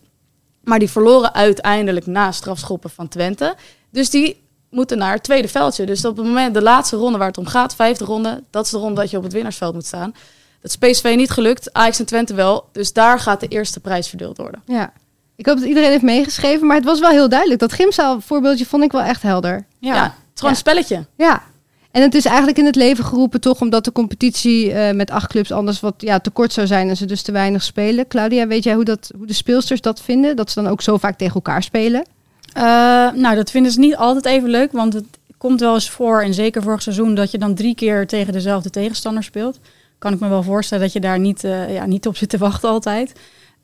Maar 0.64 0.80
die 0.80 0.90
verloren 0.90 1.34
uiteindelijk 1.34 2.06
na 2.06 2.32
strafschoppen 2.32 2.90
van 2.90 3.08
Twente. 3.08 3.56
Dus 3.90 4.10
die 4.10 4.44
moeten 4.70 4.98
naar 4.98 5.14
het 5.14 5.24
tweede 5.24 5.48
veldje. 5.48 5.86
Dus 5.86 6.06
op 6.06 6.18
het 6.18 6.26
moment, 6.26 6.54
de 6.54 6.62
laatste 6.62 6.96
ronde 6.96 7.18
waar 7.18 7.28
het 7.28 7.38
om 7.38 7.46
gaat, 7.46 7.76
vijfde 7.76 8.06
ronde, 8.06 8.44
dat 8.50 8.66
is 8.66 8.72
de 8.72 8.78
ronde 8.78 9.02
dat 9.02 9.10
je 9.10 9.18
op 9.18 9.24
het 9.24 9.34
winnaarsveld 9.34 9.74
moet 9.74 9.86
staan. 9.86 10.14
Dat 10.62 10.78
is 10.82 10.92
PSV 10.92 11.14
niet 11.16 11.30
gelukt, 11.30 11.74
Ajax 11.74 12.00
en 12.00 12.06
Twente 12.06 12.34
wel. 12.34 12.70
Dus 12.72 12.94
daar 12.94 13.20
gaat 13.20 13.40
de 13.40 13.48
eerste 13.48 13.80
prijs 13.80 14.08
verdeeld 14.08 14.38
worden. 14.38 14.62
Ja, 14.66 14.94
ik 15.36 15.46
hoop 15.46 15.58
dat 15.58 15.68
iedereen 15.68 15.90
heeft 15.90 16.04
meegeschreven, 16.04 16.68
maar 16.68 16.76
het 16.76 16.86
was 16.86 17.00
wel 17.00 17.10
heel 17.10 17.30
duidelijk. 17.30 17.60
Dat 17.60 17.74
gymzaal 17.74 18.22
voorbeeldje 18.22 18.66
vond 18.66 18.84
ik 18.84 18.92
wel 18.92 19.02
echt 19.02 19.22
helder. 19.22 19.66
Ja, 19.80 20.04
het 20.04 20.12
is 20.12 20.18
gewoon 20.36 20.52
een 20.52 20.58
spelletje. 20.58 21.06
Ja, 21.16 21.44
en 21.94 22.02
het 22.02 22.16
is 22.16 22.26
eigenlijk 22.26 22.58
in 22.58 22.66
het 22.66 22.76
leven 22.76 23.06
geroepen 23.06 23.42
toch 23.42 23.62
omdat 23.62 23.86
de 23.86 23.92
competitie 23.92 24.70
uh, 24.70 24.92
met 24.92 25.12
acht 25.12 25.28
clubs 25.28 25.52
anders 25.52 25.80
wat 25.80 25.94
ja, 25.98 26.20
te 26.20 26.30
kort 26.30 26.54
zou 26.54 26.68
zijn 26.68 26.90
en 26.90 26.98
ze 26.98 27.06
dus 27.06 27.22
te 27.22 27.32
weinig 27.32 27.64
spelen. 27.64 28.08
Claudia, 28.08 28.48
weet 28.48 28.64
jij 28.64 28.74
hoe, 28.74 28.84
dat, 28.84 29.12
hoe 29.18 29.28
de 29.28 29.34
speelsters 29.34 29.82
dat 29.82 30.02
vinden? 30.02 30.36
Dat 30.36 30.52
ze 30.52 30.62
dan 30.62 30.72
ook 30.72 30.82
zo 30.82 30.98
vaak 30.98 31.18
tegen 31.18 31.34
elkaar 31.34 31.64
spelen? 31.64 32.06
Uh, 32.58 32.64
nou, 33.14 33.36
dat 33.36 33.52
vinden 33.52 33.72
ze 33.72 33.80
niet 33.80 33.96
altijd 33.96 34.26
even 34.26 34.50
leuk, 34.50 34.72
want 34.72 34.94
het 34.94 35.06
komt 35.38 35.60
wel 35.60 35.74
eens 35.74 35.90
voor, 35.90 36.22
en 36.22 36.34
zeker 36.34 36.62
vorig 36.62 36.82
seizoen, 36.82 37.16
dat 37.16 37.32
je 37.32 37.38
dan 37.38 37.56
drie 37.56 37.76
keer 37.76 38.08
tegen 38.08 38.34
dezelfde 38.34 38.70
tegenstander 38.70 39.24
speelt. 39.24 39.60
Kan 40.00 40.14
ik 40.14 40.20
me 40.20 40.28
wel 40.28 40.44
voorstellen 40.44 40.84
dat 40.84 40.94
je 40.94 41.00
daar 41.00 41.20
niet, 41.20 41.44
uh, 41.44 41.74
ja, 41.74 41.86
niet 41.86 42.08
op 42.08 42.18
zit 42.18 42.30
te 42.30 42.38
wachten 42.38 42.70
altijd. 42.70 43.14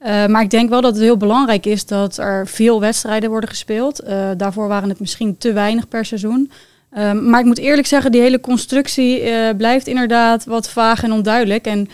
Uh, 0.01 0.25
maar 0.25 0.41
ik 0.41 0.49
denk 0.49 0.69
wel 0.69 0.81
dat 0.81 0.93
het 0.93 1.03
heel 1.03 1.17
belangrijk 1.17 1.65
is 1.65 1.85
dat 1.85 2.17
er 2.17 2.47
veel 2.47 2.79
wedstrijden 2.79 3.29
worden 3.29 3.49
gespeeld. 3.49 4.03
Uh, 4.03 4.29
daarvoor 4.37 4.67
waren 4.67 4.89
het 4.89 4.99
misschien 4.99 5.37
te 5.37 5.53
weinig 5.53 5.87
per 5.87 6.05
seizoen. 6.05 6.51
Uh, 6.97 7.11
maar 7.11 7.39
ik 7.39 7.45
moet 7.45 7.57
eerlijk 7.57 7.87
zeggen, 7.87 8.11
die 8.11 8.21
hele 8.21 8.39
constructie 8.39 9.23
blijft 9.55 9.87
inderdaad 9.87 10.45
wat 10.45 10.69
vaag 10.69 11.03
en 11.03 11.11
onduidelijk. 11.11 11.65
En 11.65 11.87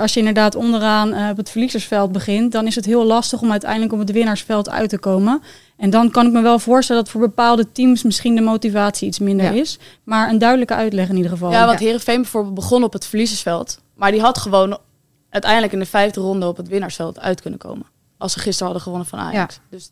als 0.00 0.12
je 0.12 0.18
inderdaad 0.18 0.54
onderaan 0.54 1.30
op 1.30 1.36
het 1.36 1.50
verliezersveld 1.50 2.12
begint, 2.12 2.52
dan 2.52 2.66
is 2.66 2.74
het 2.74 2.84
heel 2.84 3.04
lastig 3.04 3.40
om 3.42 3.50
uiteindelijk 3.50 3.92
op 3.92 3.98
het 3.98 4.12
winnaarsveld 4.12 4.70
uit 4.70 4.88
te 4.88 4.98
komen. 4.98 5.42
En 5.76 5.90
dan 5.90 6.10
kan 6.10 6.26
ik 6.26 6.32
me 6.32 6.40
wel 6.40 6.58
voorstellen 6.58 7.02
dat 7.02 7.10
voor 7.10 7.20
bepaalde 7.20 7.72
teams 7.72 8.02
misschien 8.02 8.34
de 8.34 8.40
motivatie 8.40 9.08
iets 9.08 9.18
minder 9.18 9.54
ja. 9.54 9.60
is. 9.60 9.78
Maar 10.04 10.28
een 10.28 10.38
duidelijke 10.38 10.74
uitleg 10.74 11.08
in 11.08 11.16
ieder 11.16 11.30
geval. 11.30 11.50
Ja, 11.50 11.66
want 11.66 11.78
Herenveen 11.78 12.20
bijvoorbeeld 12.20 12.54
begon 12.54 12.84
op 12.84 12.92
het 12.92 13.06
verliezersveld. 13.06 13.80
Maar 13.94 14.10
die 14.10 14.20
had 14.20 14.38
gewoon 14.38 14.78
uiteindelijk 15.32 15.72
in 15.72 15.78
de 15.78 15.86
vijfde 15.86 16.20
ronde 16.20 16.46
op 16.46 16.56
het 16.56 16.68
winnaarsveld 16.68 17.20
uit 17.20 17.40
kunnen 17.40 17.58
komen. 17.58 17.86
Als 18.18 18.32
ze 18.32 18.38
gisteren 18.38 18.64
hadden 18.64 18.82
gewonnen 18.82 19.08
van 19.08 19.18
Ajax. 19.18 19.54
Ja. 19.54 19.60
Dus, 19.70 19.90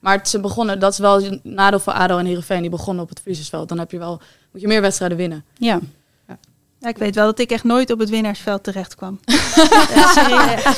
maar 0.00 0.20
ze 0.22 0.40
begonnen, 0.40 0.78
dat 0.78 0.92
is 0.92 0.98
wel 0.98 1.22
een 1.22 1.40
nadeel 1.42 1.78
voor 1.78 1.92
ADO 1.92 2.18
en 2.18 2.26
Heerenveen. 2.26 2.60
Die 2.60 2.70
begonnen 2.70 3.02
op 3.02 3.08
het 3.08 3.18
verliezersveld. 3.18 3.68
Dan 3.68 3.78
heb 3.78 3.90
je 3.90 3.98
wel, 3.98 4.20
moet 4.52 4.60
je 4.60 4.66
meer 4.66 4.80
wedstrijden 4.80 5.16
winnen. 5.16 5.44
Ja. 5.54 5.80
Ja, 6.82 6.88
ik 6.88 6.98
weet 6.98 7.14
wel 7.14 7.24
dat 7.24 7.38
ik 7.38 7.50
echt 7.50 7.64
nooit 7.64 7.90
op 7.90 7.98
het 7.98 8.10
winnaarsveld 8.10 8.64
terecht 8.64 8.94
kwam. 8.94 9.20
ja, 9.24 9.34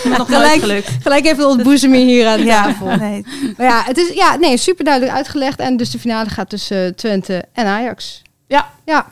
nog 0.05 0.27
gelijk, 0.27 0.61
gelukt. 0.61 0.91
Gelijk 1.03 1.27
even 1.27 1.49
ontboezeming 1.49 2.09
hier 2.09 2.27
aan 2.27 2.39
de 2.39 2.45
ja, 2.45 2.63
tafel. 2.65 2.97
Nee. 2.97 3.27
Maar 3.57 3.67
ja, 3.67 3.83
het 3.85 3.97
is 3.97 4.13
ja, 4.13 4.37
nee, 4.37 4.57
super 4.57 4.85
duidelijk 4.85 5.17
uitgelegd. 5.17 5.59
En 5.59 5.77
dus 5.77 5.91
de 5.91 5.99
finale 5.99 6.29
gaat 6.31 6.49
tussen 6.49 6.87
uh, 6.87 6.93
Twente 6.93 7.45
en 7.53 7.67
Ajax. 7.67 8.23
Ja. 8.47 8.71
Ja. 8.85 9.07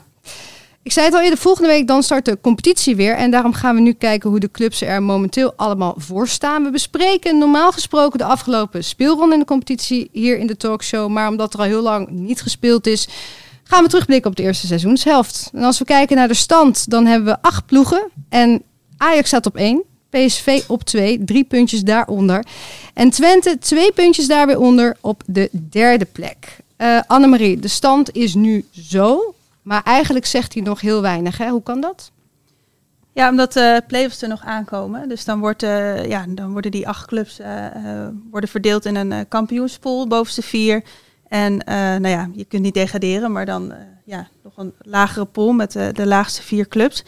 Ik 0.83 0.91
zei 0.91 1.05
het 1.05 1.15
al 1.15 1.21
eerder, 1.21 1.37
volgende 1.39 1.69
week 1.69 1.87
dan 1.87 2.03
start 2.03 2.25
de 2.25 2.37
competitie 2.41 2.95
weer. 2.95 3.15
En 3.15 3.31
daarom 3.31 3.53
gaan 3.53 3.75
we 3.75 3.81
nu 3.81 3.93
kijken 3.93 4.29
hoe 4.29 4.39
de 4.39 4.51
clubs 4.51 4.81
er 4.81 5.03
momenteel 5.03 5.53
allemaal 5.55 5.95
voor 5.97 6.27
staan. 6.27 6.63
We 6.63 6.69
bespreken 6.69 7.37
normaal 7.37 7.71
gesproken 7.71 8.17
de 8.17 8.25
afgelopen 8.25 8.83
speelronde 8.83 9.33
in 9.33 9.39
de 9.39 9.45
competitie 9.45 10.09
hier 10.11 10.37
in 10.37 10.47
de 10.47 10.57
talkshow. 10.57 11.09
Maar 11.09 11.29
omdat 11.29 11.53
er 11.53 11.59
al 11.59 11.65
heel 11.65 11.81
lang 11.81 12.09
niet 12.09 12.41
gespeeld 12.41 12.87
is, 12.87 13.07
gaan 13.63 13.83
we 13.83 13.89
terugblikken 13.89 14.29
op 14.29 14.35
de 14.35 14.43
eerste 14.43 14.67
seizoenshelft. 14.67 15.49
En 15.53 15.63
als 15.63 15.79
we 15.79 15.85
kijken 15.85 16.15
naar 16.15 16.27
de 16.27 16.33
stand, 16.33 16.89
dan 16.89 17.05
hebben 17.05 17.33
we 17.33 17.41
acht 17.41 17.65
ploegen. 17.65 18.09
En 18.29 18.63
Ajax 18.97 19.27
staat 19.27 19.45
op 19.45 19.55
één. 19.55 19.83
PSV 20.09 20.61
op 20.67 20.83
twee, 20.83 21.23
drie 21.23 21.43
puntjes 21.43 21.81
daaronder. 21.81 22.45
En 22.93 23.09
Twente 23.09 23.57
twee 23.59 23.91
puntjes 23.91 24.27
daar 24.27 24.47
weer 24.47 24.59
onder 24.59 24.97
op 25.01 25.23
de 25.25 25.49
derde 25.51 26.05
plek. 26.05 26.57
Uh, 26.77 26.99
Annemarie, 27.07 27.59
de 27.59 27.67
stand 27.67 28.15
is 28.15 28.33
nu 28.33 28.65
zo. 28.71 29.33
Maar 29.63 29.83
eigenlijk 29.83 30.25
zegt 30.25 30.53
hij 30.53 30.63
nog 30.63 30.81
heel 30.81 31.01
weinig. 31.01 31.37
Hè? 31.37 31.49
Hoe 31.49 31.63
kan 31.63 31.81
dat? 31.81 32.11
Ja, 33.13 33.29
omdat 33.29 33.53
de 33.53 33.79
uh, 33.81 33.87
play-offs 33.87 34.21
er 34.21 34.27
nog 34.27 34.43
aankomen. 34.43 35.09
Dus 35.09 35.25
dan, 35.25 35.39
wordt, 35.39 35.63
uh, 35.63 36.05
ja, 36.05 36.25
dan 36.29 36.51
worden 36.51 36.71
die 36.71 36.87
acht 36.87 37.05
clubs 37.05 37.39
uh, 37.39 37.47
worden 38.31 38.49
verdeeld 38.49 38.85
in 38.85 38.95
een 38.95 39.27
kampioenspool, 39.27 40.07
bovenste 40.07 40.41
vier. 40.41 40.83
En 41.27 41.57
nou 42.01 42.07
ja, 42.07 42.29
je 42.33 42.45
kunt 42.45 42.61
niet 42.61 42.73
degraderen, 42.73 43.31
maar 43.31 43.45
dan 43.45 43.73
ja, 44.05 44.27
nog 44.43 44.53
een 44.57 44.73
lagere 44.81 45.25
pool 45.25 45.51
met 45.51 45.71
de 45.71 46.05
laagste 46.05 46.41
vier 46.41 46.67
clubs. 46.67 47.03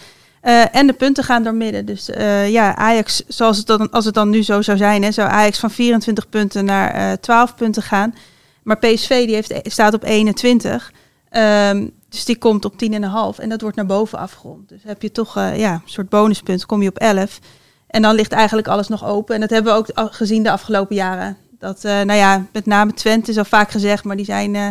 en 0.72 0.88
de 0.88 0.94
punten 0.94 1.24
gaan 1.24 1.44
door 1.44 1.54
midden. 1.54 1.86
Dus 1.86 2.06
ja, 2.48 2.76
Ajax, 2.76 3.24
zoals 3.28 3.58
het 3.58 3.68
dan, 3.68 3.92
als 3.92 4.06
het 4.06 4.14
dan 4.14 4.30
nu 4.30 4.44
zo 4.44 4.62
zou 4.62 4.78
zijn, 4.78 5.04
hè, 5.04 5.12
zou 5.12 5.30
Ajax 5.30 5.60
van 5.60 5.72
24 5.72 6.30
punten 6.30 6.66
naar 6.66 7.20
12 7.20 7.56
punten 7.56 7.84
gaan. 7.84 8.16
Maar 8.64 8.78
PSV 8.78 9.26
die 9.26 9.36
heeft, 9.36 9.54
staat 9.64 9.94
op 9.94 10.04
21. 10.04 10.92
Um, 11.32 11.92
dus 12.16 12.26
die 12.26 12.38
komt 12.38 12.66
op 12.66 12.74
10,5 12.74 13.40
en 13.40 13.50
dat 13.50 13.62
wordt 13.62 13.76
naar 13.76 13.86
boven 13.86 14.18
afgerond. 14.20 14.70
Dus 14.70 14.80
heb 14.84 15.02
je 15.02 15.12
toch 15.12 15.38
uh, 15.38 15.58
ja, 15.58 15.74
een 15.74 15.82
soort 15.86 16.10
bonuspunt, 16.10 16.66
kom 16.66 16.82
je 16.82 16.90
op 16.90 16.98
11. 16.98 17.40
En 17.88 18.02
dan 18.02 18.16
ligt 18.16 18.32
eigenlijk 18.32 18.68
alles 18.68 18.88
nog 18.88 19.06
open. 19.06 19.36
En 19.36 19.42
dat 19.42 19.50
hebben 19.50 19.74
we 19.74 19.80
ook 19.80 20.14
gezien 20.14 20.44
de 20.44 20.52
afgelopen 20.52 20.96
jaren. 20.96 21.38
Dat, 21.60 21.86
uh, 21.86 21.92
nou 21.92 22.14
ja, 22.14 22.46
met 22.52 22.66
name 22.66 22.94
Twente 22.94 23.32
is 23.32 23.38
al 23.38 23.46
vaak 23.46 23.72
gezegd, 23.72 24.04
maar 24.04 24.16
die 24.16 24.26
zijn 24.26 24.54
uh, 24.54 24.70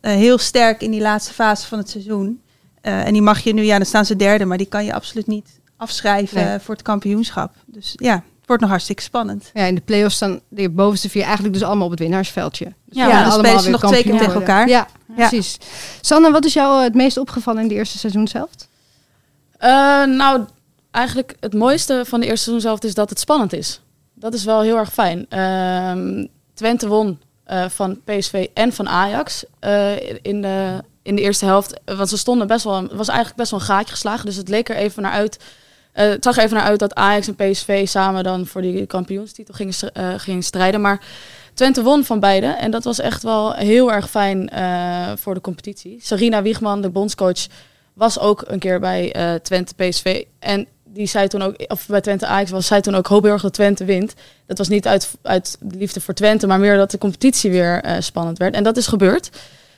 heel 0.00 0.38
sterk 0.38 0.80
in 0.82 0.90
die 0.90 1.00
laatste 1.00 1.32
fase 1.32 1.66
van 1.66 1.78
het 1.78 1.90
seizoen. 1.90 2.40
en 2.80 3.12
die 3.12 3.22
mag 3.22 3.40
je 3.40 3.54
nu, 3.54 3.62
ja, 3.62 3.76
dan 3.76 3.86
staan 3.86 4.04
ze 4.04 4.16
derde, 4.16 4.44
maar 4.44 4.58
die 4.58 4.66
kan 4.66 4.84
je 4.84 4.94
absoluut 4.94 5.26
niet 5.26 5.60
afschrijven 5.76 6.44
nee. 6.44 6.58
voor 6.58 6.74
het 6.74 6.82
kampioenschap. 6.82 7.54
Dus 7.66 7.92
ja, 7.96 8.14
het 8.14 8.46
wordt 8.46 8.62
nog 8.62 8.70
hartstikke 8.70 9.02
spannend. 9.02 9.50
Ja, 9.54 9.64
in 9.64 9.74
de 9.74 9.80
play-offs 9.80 10.16
staan 10.16 10.40
de 10.48 10.70
bovenste 10.70 11.08
vier 11.08 11.22
eigenlijk 11.22 11.54
dus 11.54 11.62
allemaal 11.62 11.84
op 11.84 11.90
het 11.90 12.00
winnaarsveldje. 12.00 12.64
Dus 12.64 12.96
ja, 12.96 13.08
ja 13.08 13.22
dan 13.22 13.32
spelen 13.32 13.60
ze 13.60 13.70
nog 13.70 13.86
twee 13.86 14.02
keer 14.02 14.18
tegen 14.18 14.34
elkaar. 14.34 14.68
Ja, 14.68 14.86
precies. 15.16 15.56
Sanne, 16.00 16.30
wat 16.30 16.44
is 16.44 16.52
jou 16.52 16.82
het 16.82 16.94
meest 16.94 17.16
opgevallen 17.16 17.62
in 17.62 17.68
de 17.68 17.74
eerste 17.74 17.98
seizoen 17.98 18.28
zelf? 18.28 18.50
Uh, 19.60 20.04
nou, 20.04 20.44
eigenlijk 20.90 21.34
het 21.40 21.54
mooiste 21.54 22.02
van 22.06 22.20
de 22.20 22.26
eerste 22.26 22.44
seizoen 22.44 22.68
zelf 22.68 22.82
is 22.82 22.94
dat 22.94 23.10
het 23.10 23.20
spannend 23.20 23.52
is. 23.52 23.80
Dat 24.14 24.34
is 24.34 24.44
wel 24.44 24.60
heel 24.60 24.76
erg 24.76 24.92
fijn. 24.92 25.26
Uh, 25.30 26.24
Twente 26.54 26.88
won 26.88 27.20
uh, 27.50 27.64
van 27.68 28.00
PSV 28.04 28.46
en 28.54 28.72
van 28.72 28.88
Ajax 28.88 29.44
in, 30.22 30.42
de, 30.42 30.82
in 31.02 31.16
de 31.16 31.22
eerste 31.22 31.44
helft. 31.44 31.80
Want 31.84 32.08
ze 32.08 32.18
stonden 32.18 32.46
best 32.46 32.64
wel, 32.64 32.82
het 32.82 32.92
was 32.92 33.08
eigenlijk 33.08 33.38
best 33.38 33.50
wel 33.50 33.60
een 33.60 33.66
gaatje 33.66 33.92
geslagen. 33.92 34.26
Dus 34.26 34.36
het 34.36 34.48
leek 34.48 34.68
er 34.68 34.76
even 34.76 35.02
naar 35.02 35.12
uit 35.12 35.38
het 35.92 36.24
zag 36.24 36.36
er 36.36 36.42
even 36.42 36.56
naar 36.56 36.66
uit 36.66 36.78
dat 36.78 36.94
Ajax 36.94 37.28
en 37.28 37.34
PSV 37.34 37.88
samen 37.88 38.24
dan 38.24 38.46
voor 38.46 38.62
die 38.62 38.86
kampioenstitel 38.86 39.54
gingen, 39.54 39.74
gingen 40.20 40.42
strijden. 40.42 40.80
Maar 40.80 41.00
Twente 41.56 41.82
won 41.82 42.04
van 42.04 42.20
beide. 42.20 42.46
En 42.46 42.70
dat 42.70 42.84
was 42.84 43.00
echt 43.00 43.22
wel 43.22 43.52
heel 43.52 43.92
erg 43.92 44.10
fijn 44.10 44.50
uh, 44.54 45.12
voor 45.16 45.34
de 45.34 45.40
competitie. 45.40 45.98
Sarina 46.02 46.42
Wiegman, 46.42 46.80
de 46.80 46.90
bondscoach, 46.90 47.46
was 47.92 48.18
ook 48.18 48.44
een 48.46 48.58
keer 48.58 48.80
bij 48.80 49.14
Twente 49.42 49.74
PSV. 49.74 50.24
En 50.38 50.66
die 50.84 51.06
zei 51.06 51.28
toen 51.28 51.42
ook, 51.42 51.54
of 51.68 51.86
bij 51.86 52.00
Twente 52.00 52.26
Ajax 52.26 52.50
was, 52.50 52.66
zei 52.66 52.80
toen 52.80 52.94
ook, 52.94 53.06
hoop 53.06 53.22
heel 53.22 53.32
erg 53.32 53.42
dat 53.42 53.52
Twente 53.52 53.84
wint. 53.84 54.14
Dat 54.46 54.58
was 54.58 54.68
niet 54.68 54.86
uit, 54.86 55.10
uit 55.22 55.58
liefde 55.60 56.00
voor 56.00 56.14
Twente, 56.14 56.46
maar 56.46 56.60
meer 56.60 56.76
dat 56.76 56.90
de 56.90 56.98
competitie 56.98 57.50
weer 57.50 57.96
spannend 57.98 58.38
werd. 58.38 58.54
En 58.54 58.64
dat 58.64 58.76
is 58.76 58.86
gebeurd. 58.86 59.30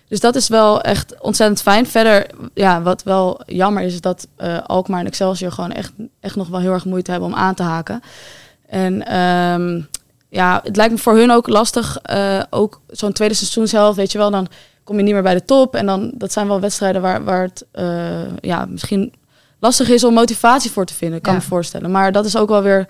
Dus 0.08 0.20
dat 0.20 0.34
is 0.34 0.48
wel 0.48 0.80
echt 0.80 1.20
ontzettend 1.20 1.62
fijn. 1.62 1.86
Verder, 1.86 2.26
ja, 2.54 2.82
wat 2.82 3.02
wel 3.02 3.40
jammer 3.46 3.82
is, 3.82 3.92
is 3.92 4.00
dat 4.00 4.26
uh, 4.38 4.58
Alkmaar 4.66 5.00
en 5.00 5.06
Excelsior 5.06 5.52
gewoon 5.52 5.72
echt, 5.72 5.92
echt 6.20 6.36
nog 6.36 6.48
wel 6.48 6.60
heel 6.60 6.72
erg 6.72 6.84
moeite 6.84 7.10
hebben 7.10 7.28
om 7.28 7.34
aan 7.34 7.54
te 7.54 7.62
haken. 7.62 8.02
En 8.66 9.16
um, 9.16 9.88
ja, 10.28 10.60
het 10.64 10.76
lijkt 10.76 10.92
me 10.92 10.98
voor 10.98 11.16
hun 11.16 11.30
ook 11.30 11.48
lastig. 11.48 11.98
Uh, 12.10 12.42
ook 12.50 12.80
zo'n 12.86 13.12
tweede 13.12 13.34
seizoen 13.34 13.68
zelf, 13.68 13.96
weet 13.96 14.12
je 14.12 14.18
wel, 14.18 14.30
dan 14.30 14.48
kom 14.84 14.96
je 14.96 15.02
niet 15.02 15.12
meer 15.12 15.22
bij 15.22 15.34
de 15.34 15.44
top. 15.44 15.74
En 15.74 15.86
dan, 15.86 16.10
dat 16.14 16.32
zijn 16.32 16.46
wel 16.46 16.60
wedstrijden 16.60 17.02
waar, 17.02 17.24
waar 17.24 17.42
het 17.42 17.66
uh, 17.74 18.36
ja, 18.40 18.64
misschien 18.64 19.12
lastig 19.58 19.88
is 19.88 20.04
om 20.04 20.14
motivatie 20.14 20.70
voor 20.70 20.84
te 20.84 20.94
vinden, 20.94 21.20
kan 21.20 21.32
ja. 21.32 21.38
me 21.38 21.44
voorstellen. 21.44 21.90
Maar 21.90 22.12
dat 22.12 22.24
is 22.24 22.36
ook 22.36 22.48
wel 22.48 22.62
weer 22.62 22.88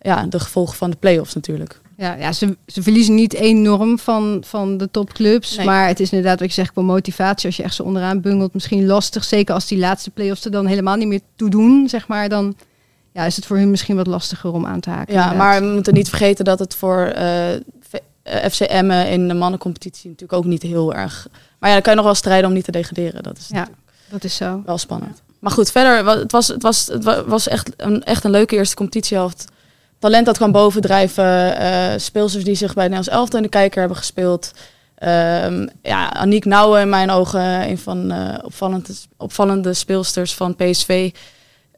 ja, 0.00 0.26
de 0.26 0.40
gevolgen 0.40 0.76
van 0.76 0.90
de 0.90 0.96
play-offs 0.96 1.34
natuurlijk. 1.34 1.80
Ja, 1.96 2.14
ja 2.14 2.32
ze, 2.32 2.56
ze 2.66 2.82
verliezen 2.82 3.14
niet 3.14 3.34
enorm 3.34 3.98
van, 3.98 4.42
van 4.46 4.76
de 4.76 4.90
topclubs. 4.90 5.56
Nee. 5.56 5.66
Maar 5.66 5.86
het 5.86 6.00
is 6.00 6.10
inderdaad 6.10 6.40
wat 6.40 6.48
je 6.48 6.54
zegt 6.54 6.72
qua 6.72 6.82
motivatie. 6.82 7.46
Als 7.46 7.56
je 7.56 7.62
echt 7.62 7.74
zo 7.74 7.82
onderaan 7.82 8.20
bungelt, 8.20 8.54
misschien 8.54 8.86
lastig. 8.86 9.24
Zeker 9.24 9.54
als 9.54 9.66
die 9.66 9.78
laatste 9.78 10.10
play-offs 10.10 10.44
er 10.44 10.50
dan 10.50 10.66
helemaal 10.66 10.96
niet 10.96 11.08
meer 11.08 11.20
toe 11.36 11.50
doen, 11.50 11.88
zeg 11.88 12.08
maar. 12.08 12.28
Dan 12.28 12.54
ja, 13.12 13.24
is 13.24 13.36
het 13.36 13.46
voor 13.46 13.56
hun 13.56 13.70
misschien 13.70 13.96
wat 13.96 14.06
lastiger 14.06 14.52
om 14.52 14.66
aan 14.66 14.80
te 14.80 14.90
haken. 14.90 15.14
Ja, 15.14 15.22
inderdaad. 15.22 15.46
maar 15.46 15.60
we 15.60 15.66
moeten 15.74 15.94
niet 15.94 16.08
vergeten 16.08 16.44
dat 16.44 16.58
het 16.58 16.74
voor 16.74 17.12
Emmen 18.68 19.08
in 19.08 19.28
de 19.28 19.34
mannencompetitie 19.34 20.10
natuurlijk 20.10 20.38
ook 20.38 20.44
niet 20.48 20.62
heel 20.62 20.94
erg... 20.94 21.26
Maar 21.58 21.68
ja, 21.68 21.74
dan 21.74 21.82
kan 21.82 21.92
je 21.92 21.98
nog 21.98 22.06
wel 22.08 22.14
strijden 22.14 22.48
om 22.48 22.54
niet 22.54 22.64
te 22.64 22.70
degraderen. 22.70 23.22
Dat 23.22 23.38
is 23.38 23.46
Ja, 23.48 23.68
dat 24.10 24.24
is 24.24 24.34
zo. 24.36 24.62
wel 24.66 24.78
spannend. 24.78 25.22
Maar 25.38 25.52
goed, 25.52 25.70
verder, 25.70 26.06
het 26.18 26.32
was, 26.32 26.48
het 26.48 26.62
was, 26.62 26.86
het 26.86 27.04
wa- 27.04 27.24
was 27.24 27.48
echt, 27.48 27.70
een, 27.76 28.04
echt 28.04 28.24
een 28.24 28.30
leuke 28.30 28.56
eerste 28.56 28.74
competitiehelft. 28.76 29.44
Talent 29.98 30.26
dat 30.26 30.36
kwam 30.36 30.52
bovendrijven. 30.52 31.56
eh 31.56 31.98
speelsters 31.98 32.44
die 32.44 32.54
zich 32.54 32.74
bij 32.74 32.88
Nederlands 32.88 33.08
elftal 33.16 33.38
in 33.38 33.44
de 33.44 33.50
kijker 33.50 33.78
hebben 33.78 33.96
gespeeld. 33.98 34.52
Ehm, 34.94 35.66
ja, 35.82 36.12
Aniek 36.12 36.44
Nouwen 36.44 36.80
in 36.80 36.88
mijn 36.88 37.10
ogen, 37.10 37.68
een 37.68 37.78
van 37.78 38.10
eh 38.10 38.34
opvallende, 38.42 38.92
opvallende 39.16 39.74
speelsters 39.74 40.34
van 40.34 40.56
PSV. 40.56 41.10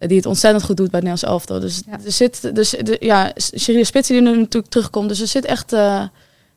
Eh, 0.02 0.08
Die 0.08 0.16
het 0.16 0.26
ontzettend 0.26 0.64
goed 0.64 0.76
doet 0.76 0.90
bij 0.90 1.00
het 1.00 1.08
Nederlands 1.08 1.22
elftal. 1.22 1.60
Dus 1.60 1.82
Ja. 1.86 1.98
er 2.04 2.12
zit, 2.12 2.54
dus 2.54 2.70
de, 2.70 2.96
ja, 3.00 3.32
die 4.06 4.16
er 4.16 4.22
natuurlijk 4.22 4.66
terugkomt. 4.68 5.08
Dus 5.08 5.20
er 5.20 5.26
zit 5.26 5.44
echt, 5.44 5.72
eh, 5.72 6.00
er 6.00 6.10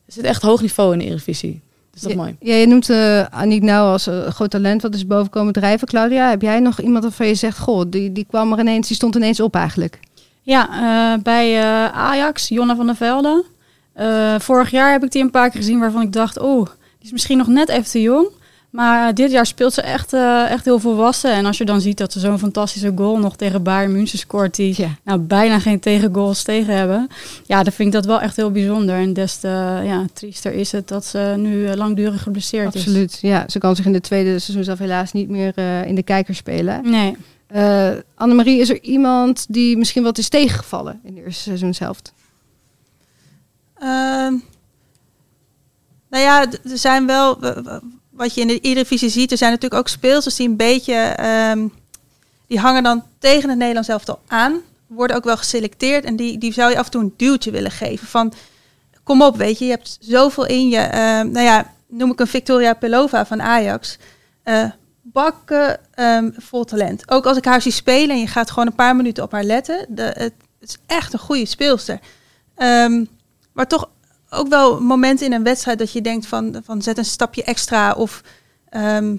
zit 0.08 0.24
echt 0.24 0.42
hoog 0.42 0.62
niveau 0.62 0.94
in 0.94 1.00
de 1.00 1.06
Eredivisie. 1.06 1.62
Dat 1.92 2.04
is 2.04 2.10
toch 2.10 2.16
mooi. 2.16 2.36
Ja, 2.40 2.56
je 2.56 2.68
noemt 2.68 2.90
uh, 2.90 3.24
Aniek 3.24 3.62
nou 3.62 3.92
als 3.92 4.06
een 4.06 4.32
groot 4.32 4.50
talent 4.50 4.82
wat 4.82 4.96
is 4.96 5.08
boven 5.08 5.30
komen 5.30 5.54
drijven. 5.54 5.88
Claudia, 5.88 6.30
heb 6.30 6.42
jij 6.42 6.60
nog 6.60 6.82
iemand 6.82 7.04
waarvan 7.04 7.28
je 7.28 7.36
zegt, 7.36 7.60
goh, 7.60 7.84
die, 7.88 8.12
die 8.12 8.26
kwam 8.30 8.54
er 8.54 8.60
ineens, 8.60 8.88
die 8.88 8.96
stond 8.96 9.16
ineens 9.16 9.40
op 9.40 9.56
eigenlijk? 9.56 10.00
Ja, 10.42 10.70
eh, 10.70 11.24
bij 11.24 11.58
eh, 11.60 11.86
Ajax, 11.86 12.48
Jonna 12.48 12.76
van 12.76 12.86
der 12.86 12.96
Velde. 12.96 13.46
Eh, 13.94 14.36
vorig 14.40 14.72
jaar 14.72 14.92
heb 14.92 15.04
ik 15.04 15.12
die 15.12 15.24
een 15.24 15.32
paar 15.32 15.50
keer 15.50 15.60
gezien 15.62 15.80
waarvan 15.80 16.02
ik 16.02 16.14
dacht, 16.14 16.40
oh, 16.40 16.66
die 16.66 17.06
is 17.06 17.12
misschien 17.12 17.38
nog 17.38 17.48
net 17.48 17.70
even 17.70 17.92
te 17.92 18.02
jong. 18.02 18.28
Maar 18.76 19.14
dit 19.14 19.32
jaar 19.32 19.46
speelt 19.46 19.74
ze 19.74 19.82
echt, 19.82 20.14
eh, 20.14 20.52
echt 20.52 20.66
heel 20.66 20.80
volwassen. 20.80 21.32
En 21.32 21.46
als 21.46 21.58
je 21.58 21.66
dan 21.66 21.82
ziet 21.82 21.98
dat 21.98 22.12
ze 22.12 22.20
zo'n 22.20 22.40
fantastische 22.40 22.92
goal 22.96 23.20
nog 23.20 23.36
tegen 23.36 23.64
Bayern 23.64 23.92
München 23.92 24.18
scoort, 24.20 24.56
die 24.56 24.74
Ja. 24.78 24.90
nou 25.04 25.20
bijna 25.20 25.60
geen 25.60 25.80
tegengoals 25.80 26.44
tegen 26.44 26.76
hebben. 26.76 27.08
Ja, 27.46 27.64
dan 27.64 27.74
vind 27.74 27.88
ik 27.88 27.94
dat 27.94 28.06
wel 28.06 28.22
echt 28.22 28.36
heel 28.36 28.52
bijzonder. 28.52 28.96
En 28.96 29.14
des 29.14 29.36
te 29.36 29.48
ja, 29.84 30.06
triester 30.14 30.54
is 30.54 30.72
het 30.72 30.88
dat 30.88 31.06
ze 31.06 31.34
nu 31.38 31.68
eh, 31.68 31.76
langdurig 31.76 32.24
geblesseerd 32.24 32.76
is. 32.76 32.82
Absoluut. 32.82 33.18
Ja, 33.22 33.44
ze 33.48 33.60
kan 33.60 33.76
zich 33.76 33.86
in 33.86 33.94
de 33.94 34.02
tweede 34.02 34.40
seizoen 34.40 34.64
zelf 34.64 34.80
helaas 34.80 35.12
niet 35.12 35.30
meer 35.30 35.52
eh, 35.56 35.86
in 35.86 35.96
de 35.96 36.04
kijker 36.04 36.36
spelen. 36.36 36.90
Nee. 36.90 37.18
Uh, 37.56 37.90
Annemarie, 38.16 38.60
is 38.60 38.70
er 38.70 38.82
iemand 38.82 39.46
die 39.50 39.78
misschien 39.78 40.04
wat 40.04 40.18
is 40.18 40.30
tegengevallen 40.30 41.00
in 41.04 41.16
de 41.16 41.24
eerste 41.24 41.42
seizoenshelft? 41.42 42.14
Ehm, 43.78 44.34
nou 46.10 46.24
ja, 46.24 46.42
er 46.42 46.78
zijn 46.78 47.06
wel, 47.06 47.38
wat 48.16 48.34
je 48.34 48.42
in 48.42 48.48
de 48.48 48.60
Eredivisie 48.60 49.10
ziet, 49.10 49.32
er 49.32 49.38
zijn 49.38 49.52
natuurlijk 49.52 49.82
ook 49.82 49.88
speelsters 49.88 50.36
die 50.36 50.48
een 50.48 50.56
beetje, 50.56 50.94
ehm, 50.96 51.68
die 52.48 52.60
hangen 52.60 52.84
dan 52.84 53.04
tegen 53.20 53.50
het 53.50 53.58
Nederlands 53.58 53.90
elftal 53.90 54.20
aan, 54.28 54.62
worden 54.88 55.16
ook 55.16 55.24
wel 55.24 55.38
geselecteerd 55.38 56.06
en 56.06 56.16
die, 56.16 56.38
die 56.38 56.54
zou 56.54 56.72
je 56.72 56.78
af 56.78 56.86
en 56.86 56.92
toe 56.92 57.02
een 57.02 57.14
duwtje 57.18 57.52
willen 57.52 57.72
geven 57.72 58.08
van, 58.08 58.34
kom 59.04 59.22
op, 59.22 59.38
weet 59.38 59.60
je, 59.60 59.66
je 59.66 59.72
hebt 59.72 59.98
zoveel 60.00 60.46
in 60.46 60.70
je. 60.70 60.78
Ehm, 60.78 61.32
nou 61.32 61.46
ja, 61.46 61.74
noem 61.88 62.12
ik 62.12 62.20
een 62.20 62.28
Victoria 62.28 62.74
Pelova 62.74 63.26
van 63.26 63.42
Ajax. 63.42 63.98
Eh, 64.44 64.70
bakken 65.02 65.80
ehm, 65.94 66.32
vol 66.38 66.64
talent. 66.64 67.12
Ook 67.12 67.26
als 67.26 67.38
ik 67.38 67.46
haar 67.46 67.62
zie 67.62 67.72
spelen 67.72 68.16
en 68.16 68.22
je 68.22 68.28
gaat 68.28 68.50
gewoon 68.50 68.68
een 68.68 68.76
paar 68.76 68.96
minuten 68.96 69.24
op 69.24 69.32
haar 69.32 69.44
letten. 69.44 69.86
De, 69.90 70.02
het, 70.02 70.34
is 70.60 70.78
echt 70.86 71.14
een 71.14 71.20
goede 71.20 71.46
speelster. 71.46 72.00
Maar 73.54 73.68
toch 73.68 73.90
ook 74.36 74.48
wel 74.48 74.82
momenten 74.82 75.26
in 75.26 75.34
een 75.34 75.44
wedstrijd 75.44 75.80
dat 75.80 75.92
je 75.92 76.02
denkt 76.02 76.26
van, 76.26 76.62
van 76.64 76.82
zet 76.82 76.98
een 76.98 77.06
stapje 77.06 77.44
extra. 77.44 77.94
Of 77.94 78.22
ehm, 78.70 79.16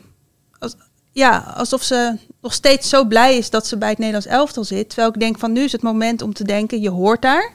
ja, 1.13 1.53
alsof 1.57 1.83
ze 1.83 2.17
nog 2.41 2.53
steeds 2.53 2.89
zo 2.89 3.05
blij 3.05 3.37
is 3.37 3.51
dat 3.51 3.67
ze 3.67 3.77
bij 3.77 3.89
het 3.89 3.99
Nederlands 3.99 4.27
elftal 4.27 4.65
zit. 4.65 4.89
Terwijl 4.89 5.09
ik 5.09 5.21
denk 5.21 5.39
van 5.39 5.53
nu 5.53 5.63
is 5.63 5.73
het 5.73 5.83
moment 5.83 6.23
om 6.23 6.35
te 6.35 6.45
denken, 6.45 6.81
je 6.81 6.91
hoort 6.91 7.23
daar. 7.23 7.53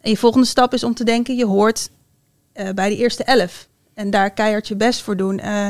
En 0.00 0.10
je 0.10 0.16
volgende 0.16 0.46
stap 0.46 0.74
is 0.74 0.84
om 0.84 0.94
te 0.94 1.04
denken, 1.04 1.36
je 1.36 1.46
hoort 1.46 1.88
eh, 2.52 2.68
bij 2.70 2.88
de 2.88 2.96
eerste 2.96 3.24
elf. 3.24 3.68
En 3.94 4.10
daar 4.10 4.30
keihard 4.30 4.68
je 4.68 4.76
best 4.76 5.02
voor 5.02 5.16
doen. 5.16 5.38
Eh, 5.38 5.68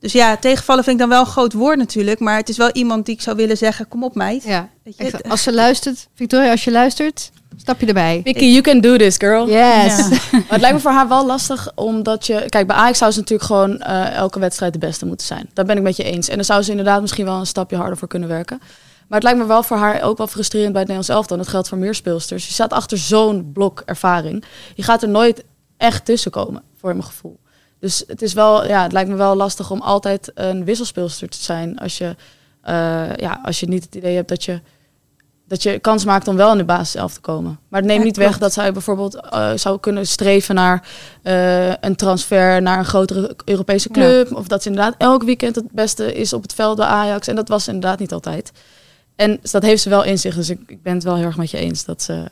dus 0.00 0.12
ja, 0.12 0.36
tegenvallen 0.36 0.84
vind 0.84 0.94
ik 0.94 1.00
dan 1.00 1.10
wel 1.10 1.20
een 1.20 1.32
groot 1.32 1.52
woord 1.52 1.78
natuurlijk. 1.78 2.20
Maar 2.20 2.36
het 2.36 2.48
is 2.48 2.56
wel 2.56 2.70
iemand 2.70 3.06
die 3.06 3.14
ik 3.14 3.20
zou 3.20 3.36
willen 3.36 3.56
zeggen, 3.56 3.88
kom 3.88 4.04
op 4.04 4.14
meid. 4.14 4.44
Ja, 4.44 4.68
Weet 4.84 4.96
je, 4.96 5.04
echt, 5.04 5.28
als 5.28 5.42
ze 5.42 5.52
luistert, 5.54 6.08
Victoria, 6.14 6.50
als 6.50 6.64
je 6.64 6.70
luistert, 6.70 7.30
stap 7.56 7.80
je 7.80 7.86
erbij. 7.86 8.20
Vicky, 8.24 8.44
you 8.44 8.60
can 8.60 8.80
do 8.80 8.96
this, 8.96 9.16
girl. 9.16 9.48
Yes. 9.48 9.56
Ja. 9.96 10.08
Maar 10.32 10.44
het 10.48 10.60
lijkt 10.60 10.76
me 10.76 10.82
voor 10.82 10.90
haar 10.90 11.08
wel 11.08 11.26
lastig, 11.26 11.72
omdat 11.74 12.26
je... 12.26 12.44
Kijk, 12.48 12.66
bij 12.66 12.76
Ajax 12.76 12.98
zou 12.98 13.10
ze 13.12 13.18
natuurlijk 13.18 13.48
gewoon 13.48 13.80
eh, 13.80 14.14
elke 14.14 14.38
wedstrijd 14.38 14.72
de 14.72 14.78
beste 14.78 15.06
moeten 15.06 15.26
zijn. 15.26 15.50
Daar 15.54 15.64
ben 15.64 15.76
ik 15.76 15.82
met 15.82 15.96
je 15.96 16.02
eens. 16.04 16.28
En 16.28 16.36
daar 16.36 16.44
zou 16.44 16.62
ze 16.62 16.70
inderdaad 16.70 17.00
misschien 17.00 17.24
wel 17.24 17.38
een 17.38 17.46
stapje 17.46 17.76
harder 17.76 17.96
voor 17.96 18.08
kunnen 18.08 18.28
werken. 18.28 18.58
Maar 19.08 19.18
het 19.18 19.22
lijkt 19.22 19.38
me 19.38 19.46
wel 19.46 19.62
voor 19.62 19.76
haar 19.76 20.02
ook 20.02 20.18
wel 20.18 20.26
frustrerend 20.26 20.72
bij 20.72 20.80
het 20.80 20.90
Nederlands 20.90 21.08
elftal. 21.08 21.36
En 21.36 21.42
dat 21.42 21.52
geldt 21.52 21.68
voor 21.68 21.78
meer 21.78 21.94
speelsters. 21.94 22.46
Je 22.46 22.52
staat 22.52 22.72
achter 22.72 22.98
zo'n 22.98 23.50
blok 23.52 23.82
ervaring. 23.84 24.44
Je 24.74 24.82
gaat 24.82 25.02
er 25.02 25.08
nooit 25.08 25.44
echt 25.76 26.04
tussen 26.04 26.30
komen, 26.30 26.62
voor 26.80 26.90
mijn 26.90 27.04
gevoel. 27.04 27.38
Dus 27.80 28.04
het, 28.06 28.22
is 28.22 28.32
wel, 28.32 28.66
ja, 28.66 28.82
het 28.82 28.92
lijkt 28.92 29.10
me 29.10 29.16
wel 29.16 29.36
lastig 29.36 29.70
om 29.70 29.80
altijd 29.80 30.30
een 30.34 30.64
wisselspeelster 30.64 31.28
te 31.28 31.42
zijn... 31.42 31.78
als 31.78 31.98
je, 31.98 32.16
eh, 32.62 33.16
ja, 33.16 33.40
als 33.42 33.60
je 33.60 33.68
niet 33.68 33.84
het 33.84 33.94
idee 33.94 34.14
hebt 34.14 34.28
dat 34.28 34.44
je 34.44 34.60
dat 35.48 35.62
je 35.62 35.78
kans 35.78 36.04
maakt 36.04 36.28
om 36.28 36.36
wel 36.36 36.52
in 36.52 36.58
de 36.58 36.64
basiself 36.64 37.12
te 37.12 37.20
komen. 37.20 37.58
Maar 37.68 37.80
het 37.80 37.88
neemt 37.88 38.00
Ja, 38.00 38.06
niet 38.06 38.16
klopt. 38.16 38.30
weg 38.30 38.38
dat 38.38 38.52
zij 38.52 38.72
bijvoorbeeld 38.72 39.14
eh, 39.14 39.50
zou 39.54 39.80
kunnen 39.80 40.06
streven 40.06 40.54
naar 40.54 40.88
eh, 41.22 41.68
een 41.76 41.96
transfer 41.96 42.62
naar 42.62 42.78
een 42.78 42.84
grotere 42.84 43.36
Europese 43.44 43.88
club. 43.90 44.32
Of 44.32 44.48
dat 44.48 44.62
ze 44.62 44.68
inderdaad 44.68 44.94
elk 44.98 45.22
weekend 45.22 45.54
het 45.54 45.70
beste 45.70 46.14
is 46.14 46.32
op 46.32 46.42
het 46.42 46.54
veld 46.54 46.76
bij 46.76 46.86
Ajax. 46.86 47.26
En 47.26 47.36
dat 47.36 47.48
was 47.48 47.66
inderdaad 47.68 47.98
niet 47.98 48.12
altijd. 48.12 48.52
En 49.16 49.38
dat 49.42 49.62
heeft 49.62 49.82
ze 49.82 49.88
wel 49.88 50.04
in 50.04 50.18
zich. 50.18 50.34
Dus 50.34 50.50
ik, 50.50 50.60
ik 50.66 50.82
ben 50.82 50.94
het 50.94 51.04
wel 51.04 51.16
heel 51.16 51.24
erg 51.24 51.36
met 51.36 51.50
je 51.50 51.58
eens 51.58 51.84
dat 51.84 52.02
ze, 52.02 52.24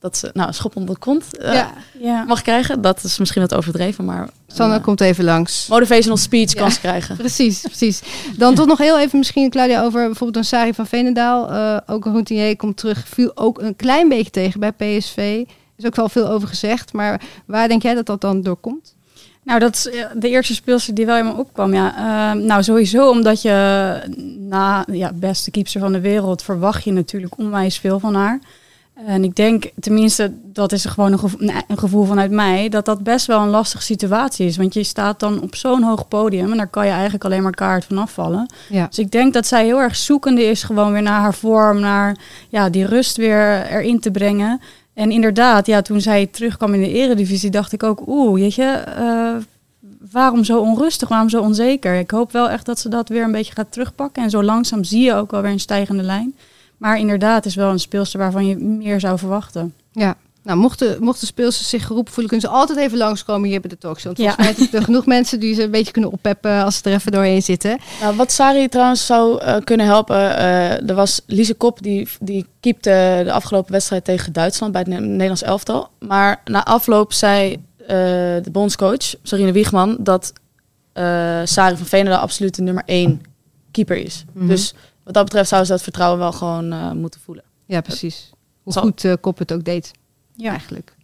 dat 0.00 0.16
ze 0.16 0.30
nou, 0.32 0.48
een 0.48 0.54
schop 0.54 0.76
onder 0.76 0.94
de 0.94 1.00
kont 1.00 1.36
eh, 1.38 1.54
Ja, 1.54 1.72
Ja. 2.00 2.24
mag 2.24 2.42
krijgen. 2.42 2.80
Dat 2.80 3.02
is 3.04 3.18
misschien 3.18 3.40
wat 3.42 3.54
overdreven, 3.54 4.04
maar 4.04 4.28
Sanne 4.46 4.74
een, 4.74 4.80
komt 4.80 5.00
even 5.00 5.24
langs. 5.24 5.66
motivational 5.68 6.16
speech 6.16 6.52
Ja. 6.52 6.60
kan 6.60 6.70
ze 6.70 6.80
krijgen. 6.80 7.16
Precies, 7.26 7.60
precies. 7.60 8.00
Dan 8.36 8.54
toch 8.54 8.66
nog 8.66 8.78
heel 8.78 8.98
even 8.98 9.18
misschien, 9.18 9.50
Claudia, 9.50 9.82
over 9.82 10.04
bijvoorbeeld 10.06 10.36
een 10.36 10.44
Sari 10.44 10.74
van 10.74 10.86
Veenendaal. 10.86 11.50
Eh, 11.50 11.94
ook 11.94 12.04
een 12.04 12.12
routinier 12.12 12.56
komt 12.56 12.76
terug, 12.76 13.02
viel 13.08 13.36
ook 13.36 13.60
een 13.62 13.76
klein 13.76 14.08
beetje 14.08 14.30
tegen 14.30 14.60
bij 14.60 14.72
PSV. 14.72 15.16
Er 15.46 15.54
is 15.76 15.86
ook 15.86 15.96
wel 15.96 16.08
veel 16.08 16.28
over 16.28 16.48
gezegd, 16.48 16.92
maar 16.92 17.20
waar 17.46 17.68
denk 17.68 17.82
jij 17.82 17.94
dat 17.94 18.06
dat 18.06 18.20
dan 18.20 18.42
door 18.42 18.56
komt? 18.56 18.94
Nou, 19.42 19.58
dat 19.60 19.74
is 19.74 19.82
de 20.18 20.28
eerste 20.28 20.54
speelster 20.54 20.94
die 20.94 21.06
wel 21.06 21.16
in 21.16 21.24
me 21.24 21.32
opkwam. 21.32 21.74
Ja. 21.74 21.94
Ehm, 21.96 22.44
nou, 22.46 22.62
sowieso 22.62 23.10
omdat 23.10 23.42
je 23.42 23.92
na 24.38 24.84
ja, 24.92 25.12
beste 25.14 25.50
keeper 25.50 25.80
van 25.80 25.92
de 25.92 26.00
wereld 26.00 26.42
verwacht 26.42 26.84
je 26.84 26.92
natuurlijk 26.92 27.38
onwijs 27.38 27.78
veel 27.78 27.98
van 28.00 28.14
haar. 28.14 28.40
En 29.06 29.24
ik 29.24 29.36
denk, 29.36 29.70
tenminste, 29.80 30.32
dat 30.44 30.72
is 30.72 30.84
gewoon 30.84 31.12
een 31.12 31.18
gevoel, 31.18 31.50
een 31.68 31.78
gevoel 31.78 32.04
vanuit 32.04 32.30
mij, 32.30 32.68
dat 32.68 32.84
dat 32.84 33.02
best 33.02 33.26
wel 33.26 33.40
een 33.40 33.48
lastige 33.48 33.82
situatie 33.82 34.46
is. 34.46 34.56
Want 34.56 34.74
je 34.74 34.82
staat 34.82 35.20
dan 35.20 35.42
op 35.42 35.54
zo'n 35.54 35.82
hoog 35.82 36.08
podium 36.08 36.50
en 36.50 36.56
daar 36.56 36.66
kan 36.66 36.86
je 36.86 36.92
eigenlijk 36.92 37.24
alleen 37.24 37.42
maar 37.42 37.54
kaart 37.54 37.84
van 37.84 37.98
afvallen. 37.98 38.52
Ja. 38.68 38.86
Dus 38.86 38.98
ik 38.98 39.10
denk 39.10 39.32
dat 39.32 39.46
zij 39.46 39.64
heel 39.64 39.80
erg 39.80 39.96
zoekende 39.96 40.42
is 40.44 40.62
gewoon 40.62 40.92
weer 40.92 41.02
naar 41.02 41.20
haar 41.20 41.34
vorm, 41.34 41.80
naar 41.80 42.16
ja, 42.48 42.68
die 42.68 42.86
rust 42.86 43.16
weer 43.16 43.66
erin 43.66 44.00
te 44.00 44.10
brengen. 44.10 44.60
En 44.94 45.10
inderdaad, 45.10 45.66
ja, 45.66 45.82
toen 45.82 46.00
zij 46.00 46.26
terugkwam 46.26 46.74
in 46.74 46.80
de 46.80 46.92
eredivisie, 46.92 47.50
dacht 47.50 47.72
ik 47.72 47.82
ook, 47.82 48.02
oeh, 48.06 48.40
weet 48.40 48.54
je, 48.54 48.64
eh, 48.96 49.34
waarom 50.12 50.44
zo 50.44 50.60
onrustig, 50.60 51.08
waarom 51.08 51.28
zo 51.28 51.40
onzeker? 51.40 51.94
Ik 51.94 52.10
hoop 52.10 52.32
wel 52.32 52.50
echt 52.50 52.66
dat 52.66 52.78
ze 52.78 52.88
dat 52.88 53.08
weer 53.08 53.22
een 53.22 53.32
beetje 53.32 53.54
gaat 53.54 53.72
terugpakken. 53.72 54.22
En 54.22 54.30
zo 54.30 54.42
langzaam 54.42 54.84
zie 54.84 55.04
je 55.04 55.14
ook 55.14 55.30
wel 55.30 55.42
weer 55.42 55.50
een 55.50 55.60
stijgende 55.60 56.02
lijn. 56.02 56.34
Maar 56.80 56.98
inderdaad, 56.98 57.46
is 57.46 57.54
wel 57.54 57.70
een 57.70 57.80
speelster 57.80 58.18
waarvan 58.18 58.46
je 58.46 58.56
meer 58.56 59.00
zou 59.00 59.18
verwachten. 59.18 59.74
Ja. 59.92 60.16
Nou, 60.42 60.58
mochten, 60.58 61.02
mochten 61.02 61.26
speelsters 61.26 61.68
zich 61.68 61.86
geroepen 61.86 62.12
voelen, 62.12 62.30
kunnen 62.32 62.50
ze 62.50 62.56
altijd 62.56 62.78
even 62.78 62.98
langskomen 62.98 63.48
hier 63.48 63.60
bij 63.60 63.70
de 63.70 63.78
talkshow. 63.78 64.04
Want 64.16 64.16
volgens 64.16 64.36
Ja. 64.36 64.44
mij 64.44 64.54
zijn 64.54 64.80
er 64.80 64.82
genoeg 64.84 65.06
mensen 65.06 65.40
die 65.40 65.54
ze 65.54 65.62
een 65.62 65.70
beetje 65.70 65.92
kunnen 65.92 66.12
oppeppen 66.12 66.64
als 66.64 66.76
ze 66.76 66.82
er 66.90 66.92
even 66.96 67.12
doorheen 67.12 67.42
zitten. 67.42 67.78
Nou, 68.00 68.16
wat 68.16 68.32
Sari 68.32 68.68
trouwens 68.68 69.06
zou 69.06 69.40
eh, 69.40 69.56
kunnen 69.64 69.86
helpen, 69.86 70.36
eh, 70.36 70.88
er 70.88 70.94
was 70.94 71.20
Lise 71.26 71.54
Kop 71.54 71.82
die, 71.82 72.08
die 72.20 72.46
keepte 72.60 73.20
de 73.24 73.32
afgelopen 73.32 73.72
wedstrijd 73.72 74.04
tegen 74.04 74.32
Duitsland 74.32 74.72
bij 74.72 74.80
het 74.80 74.90
Ne- 74.90 75.00
Nederlands 75.06 75.42
elftal. 75.42 75.88
Maar 75.98 76.40
na 76.44 76.64
afloop 76.64 77.12
zei 77.12 77.52
eh, 77.52 77.86
de 78.42 78.48
bondscoach, 78.52 79.14
Sarine 79.22 79.52
Wiegman, 79.52 79.96
dat 80.00 80.32
eh 80.92 81.40
Sari 81.44 81.76
van 81.76 81.86
Veenendaal 81.86 82.20
absoluut 82.20 82.54
de 82.54 82.62
nummer 82.62 82.82
één 82.86 83.22
keeper 83.70 83.96
is. 83.96 84.24
Mhm. 84.32 84.46
Dus 84.46 84.74
wat 85.04 85.14
dat 85.14 85.24
betreft 85.24 85.48
zou 85.48 85.64
ze 85.64 85.70
dat 85.72 85.82
vertrouwen 85.82 86.18
wel 86.18 86.32
gewoon 86.32 86.72
eh, 86.72 86.90
moeten 86.92 87.20
voelen. 87.24 87.44
Ja, 87.66 87.80
precies. 87.80 88.30
Hoe 88.62 88.72
Zal- 88.72 88.82
goed 88.82 89.04
eh, 89.04 89.12
Kop 89.20 89.38
het 89.38 89.52
ook 89.52 89.64
deed, 89.64 89.90
Ja. 90.36 90.50
eigenlijk. 90.50 90.94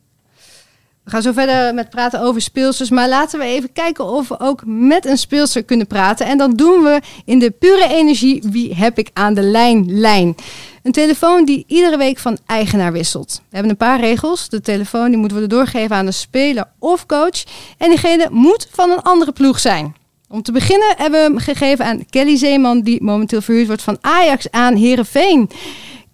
We 1.05 1.13
gaan 1.13 1.23
zo 1.23 1.33
verder 1.33 1.75
met 1.75 1.91
praten 1.91 2.21
over 2.21 2.41
speelsters. 2.41 2.91
Maar 2.91 3.09
laten 3.09 3.39
we 3.39 3.45
even 3.45 3.73
kijken 3.73 4.05
of 4.05 4.29
we 4.29 4.41
ook 4.41 4.63
met 4.65 5.05
een 5.07 5.19
speelster 5.19 5.63
kunnen 5.63 5.87
praten. 5.87 6.27
En 6.27 6.39
dan 6.39 6.55
doen 6.55 6.83
we 6.83 7.01
in 7.25 7.39
de 7.39 7.51
pure 7.51 7.89
energie 7.89 8.43
Wie 8.51 8.75
heb 8.75 8.99
ik 8.99 9.11
aan 9.13 9.35
de 9.35 9.43
lijn? 9.43 9.99
Lijn. 10.01 10.35
Een 10.83 10.93
telefoon 10.93 11.45
die 11.45 11.65
iedere 11.67 11.97
week 11.97 12.19
van 12.19 12.39
eigenaar 12.47 12.93
wisselt. 12.93 13.37
We 13.37 13.45
hebben 13.51 13.71
een 13.71 13.77
paar 13.77 14.01
regels. 14.01 14.49
De 14.49 14.61
telefoon 14.61 15.09
die 15.09 15.19
moet 15.19 15.31
worden 15.31 15.49
doorgegeven 15.49 15.97
aan 15.97 16.07
de 16.07 16.13
speler 16.13 16.69
of 16.79 17.07
coach. 17.07 17.45
En 17.79 17.89
diegene 17.89 18.29
moet 18.31 18.69
van 18.71 18.91
een 18.91 19.03
andere 19.03 19.33
ploeg 19.33 19.59
zijn. 19.59 19.95
Om 20.29 20.43
te 20.43 20.53
beginnen 20.53 20.95
hebben 20.97 21.21
we 21.21 21.27
hem 21.27 21.39
gegeven 21.39 21.85
aan 21.85 22.07
Kelly 22.11 22.37
Zeeman, 22.37 22.81
die 22.81 23.03
momenteel 23.03 23.41
verhuurd 23.41 23.67
wordt 23.67 23.83
van 23.83 23.99
Ajax 24.01 24.51
aan 24.51 24.75
Herenveen. 24.77 25.51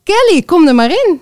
Kelly, 0.02 0.42
kom 0.42 0.68
er 0.68 0.74
maar 0.74 0.90
in. 0.90 1.20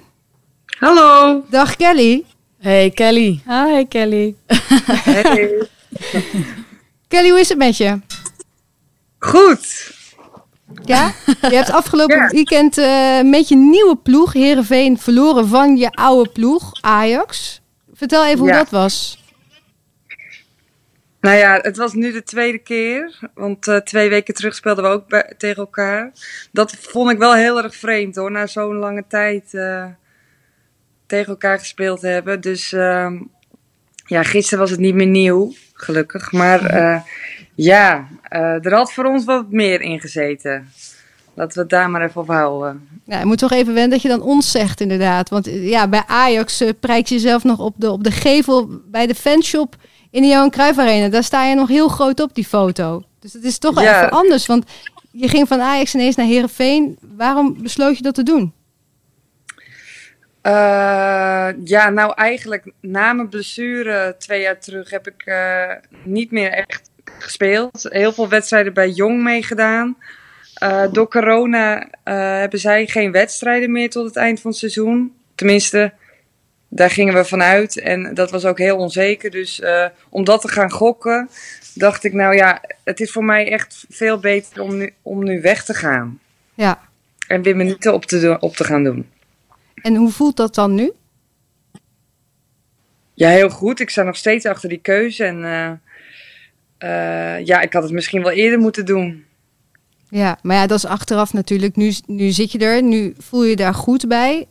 Hallo. 0.79 1.43
Dag 1.51 1.77
Kelly. 1.77 2.25
Hey 2.59 2.91
Kelly. 2.91 3.41
Hi 3.47 3.85
Kelly. 3.89 4.35
Hey. 4.87 5.69
Kelly, 7.09 7.29
hoe 7.31 7.41
is 7.41 7.49
het 7.49 7.59
met 7.59 7.77
je? 7.77 7.99
Goed. 9.19 9.93
Ja? 10.85 11.13
Je 11.27 11.55
hebt 11.57 11.71
afgelopen 11.71 12.17
Ja. 12.17 12.27
weekend 12.29 12.79
eh, 12.79 13.21
met 13.23 13.49
je 13.49 13.57
nieuwe 13.57 13.97
ploeg, 13.97 14.33
Herenveen, 14.33 14.99
verloren 14.99 15.49
van 15.49 15.77
je 15.77 15.91
oude 15.91 16.31
ploeg, 16.31 16.73
Ajax. 16.81 17.61
Vertel 17.95 18.25
even 18.27 18.39
hoe 18.39 18.53
dat 18.53 18.71
was. 18.71 19.20
Nou 21.21 21.37
ja, 21.37 21.59
het 21.63 21.77
was 21.77 21.93
nu 21.93 22.13
de 22.13 22.23
tweede 22.23 22.59
keer. 22.59 23.19
Want 23.35 23.69
eh, 23.69 23.77
twee 23.77 24.09
weken 24.09 24.35
terug 24.35 24.55
speelden 24.55 24.85
we 24.85 24.91
ook 24.91 25.09
bij- 25.09 25.33
tegen 25.39 25.57
elkaar. 25.57 26.13
Dat 26.53 26.73
vond 26.73 27.11
ik 27.11 27.19
wel 27.19 27.35
heel 27.35 27.63
erg 27.63 27.75
vreemd 27.77 28.17
hoor. 28.17 28.31
Na 28.31 28.47
zo'n 28.47 28.77
lange 28.77 29.05
tijd 29.09 29.55
eh, 29.55 29.85
tegen 31.07 31.29
elkaar 31.29 31.59
gespeeld 31.59 32.01
te 32.01 32.07
hebben. 32.07 32.41
Dus 32.41 32.73
ehm, 32.73 33.19
ja, 34.07 34.23
gisteren 34.23 34.59
was 34.59 34.71
het 34.71 34.81
niet 34.81 34.95
meer 34.95 35.07
nieuw. 35.07 35.53
Gelukkig. 35.75 36.33
Maar 36.33 36.65
eh, 36.65 37.01
ja, 37.55 38.09
er 38.63 38.75
had 38.75 38.93
voor 38.93 39.05
ons 39.05 39.25
wat 39.25 39.51
meer 39.51 39.81
in 39.81 40.01
gezeten. 40.01 40.69
Laten 41.35 41.55
we 41.55 41.61
het 41.61 41.71
daar 41.71 41.91
maar 41.91 42.03
even 42.03 42.21
op 42.21 42.29
houden. 42.29 42.89
Ja, 43.05 43.19
je 43.19 43.25
moet 43.25 43.39
toch 43.39 43.53
even 43.53 43.73
wennen 43.73 43.91
dat 43.91 44.03
je 44.03 44.09
dan 44.09 44.23
ons 44.23 44.51
zegt, 44.51 44.81
inderdaad. 44.81 45.29
Want 45.29 45.47
ja, 45.51 45.89
bij 45.89 46.03
Ajax 46.07 46.63
prijk 46.81 47.07
je 47.07 47.15
jezelf 47.15 47.45
nog 47.45 47.59
op 47.59 47.75
de, 47.77 47.91
op 47.91 48.05
de 48.05 48.11
gevel 48.11 48.69
bij 48.91 49.07
de 49.07 49.15
fanshop 49.15 49.77
in 50.11 50.23
de 50.23 50.29
Johan 50.29 50.51
Cruijff 50.51 50.79
Arena. 50.79 51.09
Daar 51.09 51.25
sta 51.25 51.45
je 51.47 51.55
nog 51.55 51.69
heel 51.69 51.89
groot 51.89 52.21
op, 52.21 52.35
die 52.35 52.47
foto. 52.47 53.03
Dus 53.21 53.33
het 53.33 53.45
is 53.45 53.59
toch 53.59 53.83
Ja. 53.83 53.97
even 53.97 54.11
anders. 54.11 54.47
Want 54.47 54.65
je 55.11 55.29
ging 55.29 55.49
van 55.49 55.61
Ajax 55.61 55.95
ineens 55.95 56.17
naar 56.17 56.27
Herenveen. 56.27 56.99
Waarom 57.17 57.63
besloot 57.63 57.97
je 57.97 58.03
dat 58.03 58.15
te 58.15 58.23
doen? 58.23 58.53
Eh, 60.43 61.49
ja, 61.65 61.91
nou 61.91 62.13
eigenlijk 62.15 62.73
na 62.81 63.13
mijn 63.13 63.29
blessure 63.29 64.15
twee 64.19 64.41
jaar 64.41 64.59
terug 64.61 64.91
heb 64.91 65.07
ik 65.07 65.23
eh, 65.25 65.71
niet 66.05 66.31
meer 66.31 66.51
echt 66.53 66.91
gespeeld. 67.19 67.87
Heel 67.89 68.13
veel 68.13 68.29
wedstrijden 68.29 68.75
bij 68.75 68.89
Jong 68.89 69.23
meegedaan. 69.23 69.97
Eh, 70.55 70.93
door 70.93 71.09
corona 71.09 71.89
hebben 72.41 72.59
zij 72.59 72.87
geen 72.87 73.13
wedstrijden 73.13 73.73
meer 73.73 73.91
tot 73.91 74.05
het 74.05 74.17
eind 74.17 74.41
van 74.41 74.51
het 74.51 74.59
seizoen. 74.59 75.15
Tenminste, 75.35 75.93
daar 76.73 76.91
gingen 76.91 77.15
we 77.15 77.25
vanuit. 77.25 77.79
En 77.79 78.15
dat 78.15 78.31
was 78.31 78.45
ook 78.45 78.59
heel 78.59 78.77
onzeker. 78.77 79.31
Dus 79.31 79.61
eh, 79.61 79.87
om 80.09 80.25
dat 80.25 80.41
te 80.41 80.49
gaan 80.49 80.71
gokken, 80.71 81.29
dacht 81.75 82.05
ik 82.05 82.13
nou 82.13 82.35
ja, 82.37 82.61
het 82.85 83.01
is 83.01 83.13
voor 83.13 83.25
mij 83.25 83.53
echt 83.53 83.85
veel 83.89 84.19
beter 84.19 84.63
om 84.63 84.77
nu, 84.77 84.93
om 85.03 85.25
nu 85.25 85.41
weg 85.41 85.65
te 85.65 85.75
gaan. 85.75 86.21
Ja. 86.55 86.89
En 87.27 87.43
weer 87.43 87.57
minuten 87.57 87.95
op 87.95 88.05
te, 88.05 88.21
doen- 88.21 88.41
op 88.41 88.57
te 88.57 88.65
gaan 88.65 88.85
doen. 88.85 89.09
En 89.75 89.95
hoe 89.95 90.11
voelt 90.11 90.37
dat 90.37 90.55
dan 90.55 90.75
nu? 90.75 90.93
Ja, 93.15 93.29
heel 93.29 93.51
goed. 93.51 93.81
Ik 93.81 93.91
sta 93.91 94.03
nog 94.03 94.17
steeds 94.17 94.47
achter 94.47 94.69
die 94.69 94.81
keuze. 94.81 95.25
En 95.25 95.45
eh, 95.45 95.71
eh, 96.79 97.47
ja, 97.47 97.61
ik 97.61 97.73
had 97.73 97.83
het 97.83 97.93
misschien 97.93 98.23
wel 98.23 98.33
eerder 98.33 98.59
moeten 98.59 98.87
doen. 98.87 99.25
Ja, 100.09 100.39
maar 100.43 100.57
ja, 100.57 100.67
dat 100.67 100.79
is 100.79 100.87
achteraf 100.87 101.33
natuurlijk. 101.33 101.77
Nu, 101.77 101.93
nu 102.07 102.31
zit 102.31 102.53
je 102.53 102.59
er, 102.59 102.83
nu 102.83 103.15
voel 103.19 103.45
je 103.45 103.57
daar 103.57 103.75
goed 103.75 104.09
bij. 104.09 104.47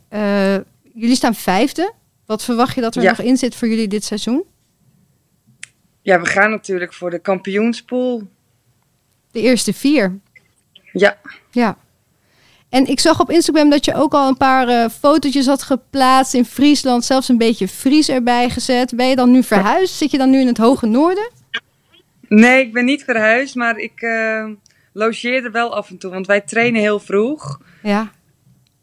Jullie 0.94 1.16
staan 1.16 1.34
vijfde. 1.34 1.92
Wat 2.30 2.44
verwacht 2.44 2.74
je 2.74 2.80
dat 2.80 2.96
er 2.96 3.02
Ja. 3.02 3.08
nog 3.08 3.20
in 3.20 3.36
zit 3.36 3.54
voor 3.54 3.68
jullie 3.68 3.88
dit 3.88 4.04
seizoen? 4.04 4.44
Ja, 6.02 6.20
we 6.20 6.26
gaan 6.26 6.50
natuurlijk 6.50 6.92
voor 6.92 7.10
de 7.10 7.18
kampioenspool. 7.18 8.28
De 9.30 9.40
eerste 9.40 9.72
vier. 9.72 10.18
Ja, 10.92 11.18
Ja. 11.50 11.76
En 12.68 12.86
ik 12.86 13.00
zag 13.00 13.20
op 13.20 13.30
Instagram 13.30 13.70
dat 13.70 13.84
je 13.84 13.94
ook 13.94 14.12
al 14.12 14.28
een 14.28 14.36
paar 14.36 14.68
eh, 14.68 14.88
fotootjes 14.88 15.46
had 15.46 15.62
geplaatst 15.62 16.34
in 16.34 16.44
Friesland. 16.44 17.04
Zelfs 17.04 17.28
een 17.28 17.38
beetje 17.38 17.68
Fries 17.68 18.08
erbij 18.08 18.50
gezet. 18.50 18.96
Ben 18.96 19.06
je 19.08 19.16
dan 19.16 19.30
nu 19.30 19.42
verhuisd? 19.42 19.94
Zit 19.94 20.10
je 20.10 20.18
dan 20.18 20.30
nu 20.30 20.40
in 20.40 20.46
het 20.46 20.58
hoge 20.58 20.86
noorden? 20.86 21.30
nee, 22.28 22.60
ik 22.66 22.72
ben 22.72 22.84
niet 22.84 23.04
verhuisd, 23.04 23.54
maar 23.54 23.76
ik 23.78 24.00
eh 24.02 24.46
logeer 24.92 25.44
er 25.44 25.52
wel 25.52 25.74
af 25.74 25.90
en 25.90 25.98
toe. 25.98 26.10
Want 26.10 26.26
wij 26.26 26.40
trainen 26.40 26.80
heel 26.80 27.00
vroeg. 27.00 27.60
Ja. 27.82 28.10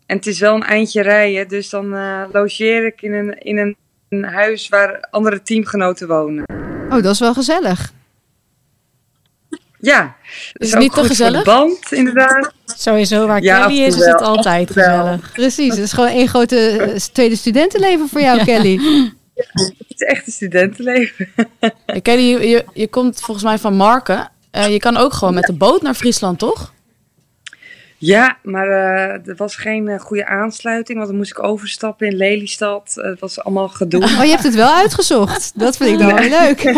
En 0.08 0.16
het 0.18 0.28
is 0.28 0.40
wel 0.40 0.56
een 0.56 0.64
eindje 0.64 1.02
rijden. 1.02 1.48
Dus 1.48 1.70
dan 1.70 1.94
eh, 1.96 2.24
logeer 2.32 2.86
ik 2.86 3.02
in 3.02 3.14
een, 3.14 3.38
in 3.40 3.58
een, 3.58 3.76
een 4.10 4.24
huis 4.24 4.70
waar 4.70 5.08
andere 5.12 5.42
teamgenoten 5.42 6.08
wonen. 6.08 6.44
Oh, 6.90 7.04
dat 7.04 7.14
is 7.14 7.20
wel 7.20 7.34
gezellig. 7.34 7.92
Ja, 9.80 10.16
Is 10.26 10.54
is 10.54 10.70
het 10.72 10.80
niet 10.80 10.90
ook 10.90 10.94
te 10.96 11.00
goed 11.00 11.08
voor 11.08 11.26
gezellig? 11.26 11.44
de 11.44 11.52
band, 11.52 11.92
inderdaad. 11.92 12.54
Sowieso 12.66 13.28
waar 13.28 13.42
Ja, 13.42 13.62
Kelly 13.66 13.80
en 13.82 13.86
is, 13.88 13.96
is 13.96 14.06
het 14.06 14.22
altijd 14.22 14.72
gezellig. 14.72 15.32
Precies. 15.32 15.70
Het 15.76 15.84
is 15.84 15.94
gewoon 15.94 16.10
één 16.10 16.28
grote 16.28 16.70
eh, 16.70 16.96
tweede 16.96 17.36
studentenleven 17.36 18.08
voor 18.10 18.22
jou, 18.22 18.38
Ja. 18.38 18.44
Kelly. 18.44 18.80
Het 19.36 19.74
is 19.88 20.02
echt 20.02 20.28
een 20.28 20.34
studentenleven. 20.34 21.28
Kelly, 22.02 22.22
je, 22.22 22.48
je, 22.48 22.66
je 22.74 22.88
komt 22.88 23.20
volgens 23.22 23.46
mij 23.46 23.58
van 23.58 23.76
Marken. 23.76 24.32
Eh, 24.52 24.70
je 24.72 24.80
kan 24.80 24.98
ook 24.98 25.14
gewoon 25.14 25.34
met 25.34 25.44
de 25.44 25.54
boot 25.54 25.82
naar 25.82 25.94
Friesland, 25.94 26.40
toch? 26.40 26.74
Ja, 28.00 28.38
maar 28.44 28.68
eh, 28.68 29.28
er 29.28 29.36
was 29.38 29.56
geen 29.56 29.88
eh, 29.88 30.00
goede 30.00 30.26
aansluiting, 30.28 30.98
want 30.98 31.10
dan 31.10 31.18
moest 31.18 31.32
ik 31.32 31.44
overstappen 31.44 32.08
in 32.08 32.16
Lelystad. 32.16 32.94
Eh, 32.96 33.10
Het 33.10 33.20
was 33.20 33.44
allemaal 33.44 33.68
gedoe. 33.68 34.04
Oh, 34.04 34.24
je 34.24 34.30
hebt 34.30 34.44
het 34.44 34.56
wel 34.56 34.74
uitgezocht. 34.74 35.52
Dat 35.60 35.78
vind 35.78 35.90
ik 35.90 36.00
dan 36.08 36.16
wel 36.16 36.30
leuk. 36.30 36.62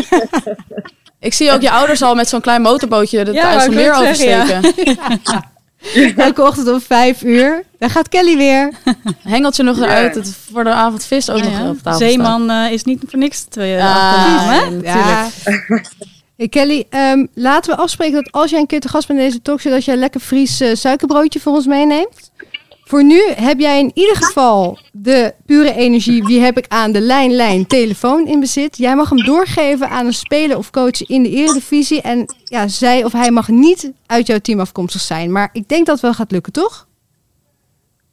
Ik 1.19 1.33
zie 1.33 1.51
ook 1.51 1.61
je 1.61 1.71
ouders 1.71 2.01
al 2.01 2.15
met 2.15 2.29
zo'n 2.29 2.41
klein 2.41 2.61
motorbootje 2.61 3.23
de 3.25 3.31
Ja, 3.31 3.41
wou 3.41 3.53
ik 3.53 3.59
IJsselmeer 3.59 3.93
ook 4.09 4.15
zeggen, 4.15 4.57
oversteken. 4.57 6.17
Elke 6.25 6.41
ochtend 6.41 6.67
om 6.67 6.81
vijf 6.81 7.23
uur. 7.23 7.63
Daar 7.77 7.89
gaat 7.89 8.09
Kelly 8.09 8.37
weer. 8.37 8.71
Hengelt 9.23 9.55
je 9.55 9.63
nog 9.63 9.77
Ja. 9.77 9.83
eruit 9.83 10.15
het 10.15 10.35
voor 10.51 10.63
de 10.63 10.69
avond 10.69 11.05
vis 11.05 11.29
ook 11.29 11.37
Ja, 11.37 11.43
nog 11.43 11.57
ja. 11.59 11.69
op 11.69 11.77
tafel. 11.81 11.99
Zeeman 11.99 12.51
is 12.51 12.83
niet 12.83 13.01
voor 13.07 13.19
niks 13.19 13.41
twee 13.41 13.81
Ah, 13.81 14.47
hè? 14.49 14.79
Hey 16.39 16.47
Kelly, 16.47 16.85
ehm, 16.89 17.25
laten 17.33 17.75
we 17.75 17.81
afspreken 17.81 18.23
dat 18.23 18.31
als 18.31 18.49
jij 18.49 18.59
een 18.59 18.67
keer 18.67 18.79
te 18.79 18.89
gast 18.89 19.07
bent 19.07 19.19
in 19.19 19.25
deze 19.25 19.41
talkshow, 19.41 19.71
dat 19.73 19.85
jij 19.85 19.93
een 19.93 19.99
lekker 19.99 20.19
Fries 20.19 20.59
eh, 20.59 20.73
suikerbroodje 20.73 21.39
voor 21.39 21.53
ons 21.53 21.65
meeneemt. 21.65 22.31
Voor 22.83 23.03
nu 23.03 23.21
heb 23.35 23.59
jij 23.59 23.79
in 23.79 23.91
ieder 23.93 24.15
geval 24.15 24.79
de 24.91 25.33
pure 25.45 25.73
energie. 25.73 26.23
Wie 26.23 26.39
heb 26.39 26.57
ik 26.57 26.65
aan 26.67 26.91
de 26.91 27.01
lijn, 27.01 27.31
lijn, 27.31 27.67
telefoon 27.67 28.27
in 28.27 28.39
bezit? 28.39 28.77
Jij 28.77 28.95
mag 28.95 29.09
hem 29.09 29.23
doorgeven 29.23 29.89
aan 29.89 30.05
een 30.05 30.13
speler 30.13 30.57
of 30.57 30.69
coach 30.69 31.07
in 31.07 31.23
de 31.23 31.29
eredivisie. 31.29 32.01
En 32.01 32.25
ja, 32.43 32.67
zij 32.67 33.03
of 33.03 33.11
hij 33.11 33.31
mag 33.31 33.47
niet 33.47 33.91
uit 34.05 34.27
jouw 34.27 34.39
team 34.39 34.59
afkomstig 34.59 35.01
zijn. 35.01 35.31
Maar 35.31 35.49
ik 35.53 35.67
denk 35.69 35.85
dat 35.85 35.99
wel 35.99 36.13
gaat 36.13 36.31
lukken, 36.31 36.53
toch? 36.53 36.87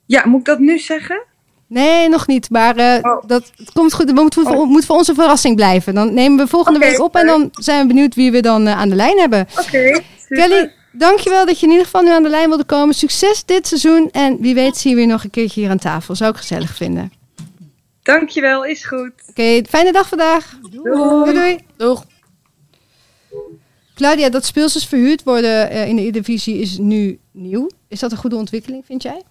Ja, 0.07 0.27
moet 0.27 0.41
ik 0.41 0.47
dat 0.47 0.59
nu 0.59 0.79
zeggen? 0.79 1.23
Nee, 1.69 2.09
nog 2.09 2.27
niet. 2.27 2.51
Maar 2.51 2.77
eh, 2.77 2.99
Oh. 3.03 3.23
dat 3.27 3.53
het 3.57 3.73
komt 3.73 3.93
goed. 3.93 4.07
Het 4.07 4.15
moet, 4.17 4.35
voor, 4.35 4.45
Oh. 4.45 4.69
moet 4.69 4.85
voor 4.85 4.97
ons 4.97 5.09
een 5.09 5.15
verrassing 5.15 5.57
blijven. 5.57 5.95
Dan 5.95 6.15
nemen 6.15 6.39
we 6.39 6.47
volgende 6.51 6.79
week 6.79 7.01
op 7.01 7.15
en 7.15 7.27
dan 7.27 7.49
zijn 7.53 7.81
we 7.81 7.87
benieuwd 7.87 8.15
wie 8.15 8.31
we 8.31 8.41
dan 8.41 8.67
eh, 8.67 8.79
aan 8.79 8.89
de 8.89 8.95
lijn 8.95 9.19
hebben. 9.19 9.47
Oké. 9.59 10.01
Kelly, 10.29 10.73
dankjewel 10.93 11.47
dat 11.47 11.59
je 11.61 11.65
in 11.67 11.71
ieder 11.73 11.85
geval 11.87 12.03
nu 12.03 12.11
aan 12.11 12.23
de 12.23 12.29
lijn 12.29 12.49
wilde 12.49 12.65
komen. 12.65 12.95
Succes 12.95 13.45
dit 13.45 13.67
seizoen. 13.67 14.09
En 14.11 14.37
wie 14.41 14.55
weet 14.55 14.77
zien 14.77 14.95
we 14.95 15.01
je 15.01 15.07
nog 15.07 15.25
een 15.25 15.31
keertje 15.31 15.61
hier 15.61 15.71
aan 15.71 15.79
tafel. 15.79 16.15
Zou 16.15 16.31
ik 16.31 16.37
gezellig 16.37 16.75
vinden. 16.77 17.13
Dankjewel, 18.03 18.65
is 18.65 18.85
goed. 18.85 19.13
Oké, 19.29 19.63
fijne 19.69 19.93
dag 19.93 20.09
vandaag. 20.09 20.59
Doei. 20.71 21.33
doei. 21.35 21.59
Doeg. 21.77 22.05
Claudia, 23.95 24.29
dat 24.29 24.45
speelsters 24.45 24.87
verhuurd 24.87 25.23
worden 25.23 25.71
eh, 25.71 25.89
in 25.89 25.97
de 25.97 26.03
Eredivisie 26.03 26.59
is 26.59 26.79
nu 26.79 27.19
nieuw. 27.33 27.69
Is 27.89 28.01
dat 28.01 28.13
een 28.13 28.19
goede 28.19 28.37
ontwikkeling, 28.37 28.85
vind 28.87 29.03
jij? 29.03 29.23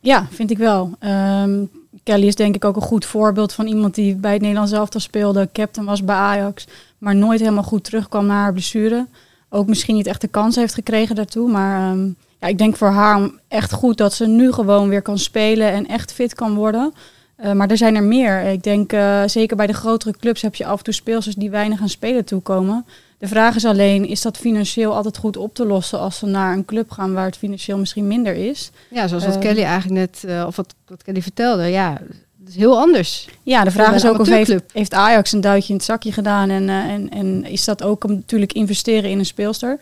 Ja, 0.00 0.26
vind 0.30 0.50
ik 0.50 0.58
wel. 0.58 0.90
Ehm, 0.98 1.64
Kelly 2.02 2.26
is 2.26 2.34
denk 2.34 2.54
ik 2.54 2.64
ook 2.64 2.76
een 2.76 2.82
goed 2.82 3.04
voorbeeld 3.04 3.52
van 3.52 3.66
iemand 3.66 3.94
die 3.94 4.14
bij 4.14 4.32
het 4.32 4.40
Nederlands 4.40 4.72
elftal 4.72 5.00
speelde, 5.00 5.48
captain 5.52 5.86
was 5.86 6.04
bij 6.04 6.16
Ajax, 6.16 6.66
maar 6.98 7.16
nooit 7.16 7.40
helemaal 7.40 7.62
goed 7.62 7.84
terugkwam 7.84 8.26
na 8.26 8.34
haar 8.34 8.52
blessure. 8.52 9.06
Ook 9.48 9.66
misschien 9.66 9.94
niet 9.94 10.06
echt 10.06 10.20
de 10.20 10.28
kans 10.28 10.56
heeft 10.56 10.74
gekregen 10.74 11.14
daartoe, 11.14 11.50
maar 11.50 11.90
ehm, 11.90 12.06
ja, 12.40 12.46
ik 12.46 12.58
denk 12.58 12.76
voor 12.76 12.88
haar 12.88 13.30
echt 13.48 13.72
goed 13.72 13.96
dat 13.96 14.14
ze 14.14 14.26
nu 14.26 14.52
gewoon 14.52 14.88
weer 14.88 15.02
kan 15.02 15.18
spelen 15.18 15.72
en 15.72 15.86
echt 15.86 16.12
fit 16.12 16.34
kan 16.34 16.54
worden. 16.54 16.92
Eh, 17.36 17.52
maar 17.52 17.70
er 17.70 17.76
zijn 17.76 17.94
er 17.94 18.02
meer. 18.02 18.40
Ik 18.40 18.62
denk 18.62 18.92
eh, 18.92 19.22
zeker 19.26 19.56
bij 19.56 19.66
de 19.66 19.72
grotere 19.72 20.14
clubs 20.20 20.42
heb 20.42 20.54
je 20.54 20.66
af 20.66 20.78
en 20.78 20.84
toe 20.84 20.94
speelsters 20.94 21.34
die 21.34 21.50
weinig 21.50 21.80
aan 21.80 21.88
spelen 21.88 22.24
toekomen. 22.24 22.86
De 23.20 23.28
vraag 23.28 23.54
is 23.54 23.64
alleen, 23.64 24.06
is 24.06 24.22
dat 24.22 24.36
financieel 24.36 24.94
altijd 24.94 25.16
goed 25.16 25.36
op 25.36 25.54
te 25.54 25.66
lossen 25.66 25.98
als 25.98 26.18
ze 26.18 26.26
naar 26.26 26.52
een 26.52 26.64
club 26.64 26.90
gaan 26.90 27.12
waar 27.12 27.24
het 27.24 27.36
financieel 27.36 27.78
misschien 27.78 28.06
minder 28.06 28.34
is? 28.34 28.70
Ja, 28.90 29.08
zoals 29.08 29.24
wat 29.24 29.34
Eh, 29.34 29.40
Kelly 29.40 29.62
eigenlijk 29.62 30.00
net, 30.00 30.24
eh, 30.24 30.44
of 30.46 30.56
wat, 30.56 30.74
wat 30.86 31.02
Kelly 31.02 31.22
vertelde. 31.22 31.62
Ja, 31.62 32.00
is 32.46 32.56
heel 32.56 32.78
anders. 32.78 33.28
Ja, 33.42 33.64
de 33.64 33.70
vraag 33.70 33.94
is 33.94 34.06
ook 34.06 34.18
of 34.18 34.28
heeft, 34.28 34.54
heeft 34.72 34.94
Ajax 34.94 35.32
een 35.32 35.40
duitje 35.40 35.68
in 35.68 35.74
het 35.74 35.84
zakje 35.84 36.12
gedaan 36.12 36.50
en, 36.50 36.68
eh, 36.68 36.76
en, 36.76 37.08
en 37.10 37.44
is 37.44 37.64
dat 37.64 37.82
ook 37.82 38.04
om 38.04 38.12
natuurlijk 38.12 38.52
investeren 38.52 39.10
in 39.10 39.18
een 39.18 39.26
speelster? 39.26 39.78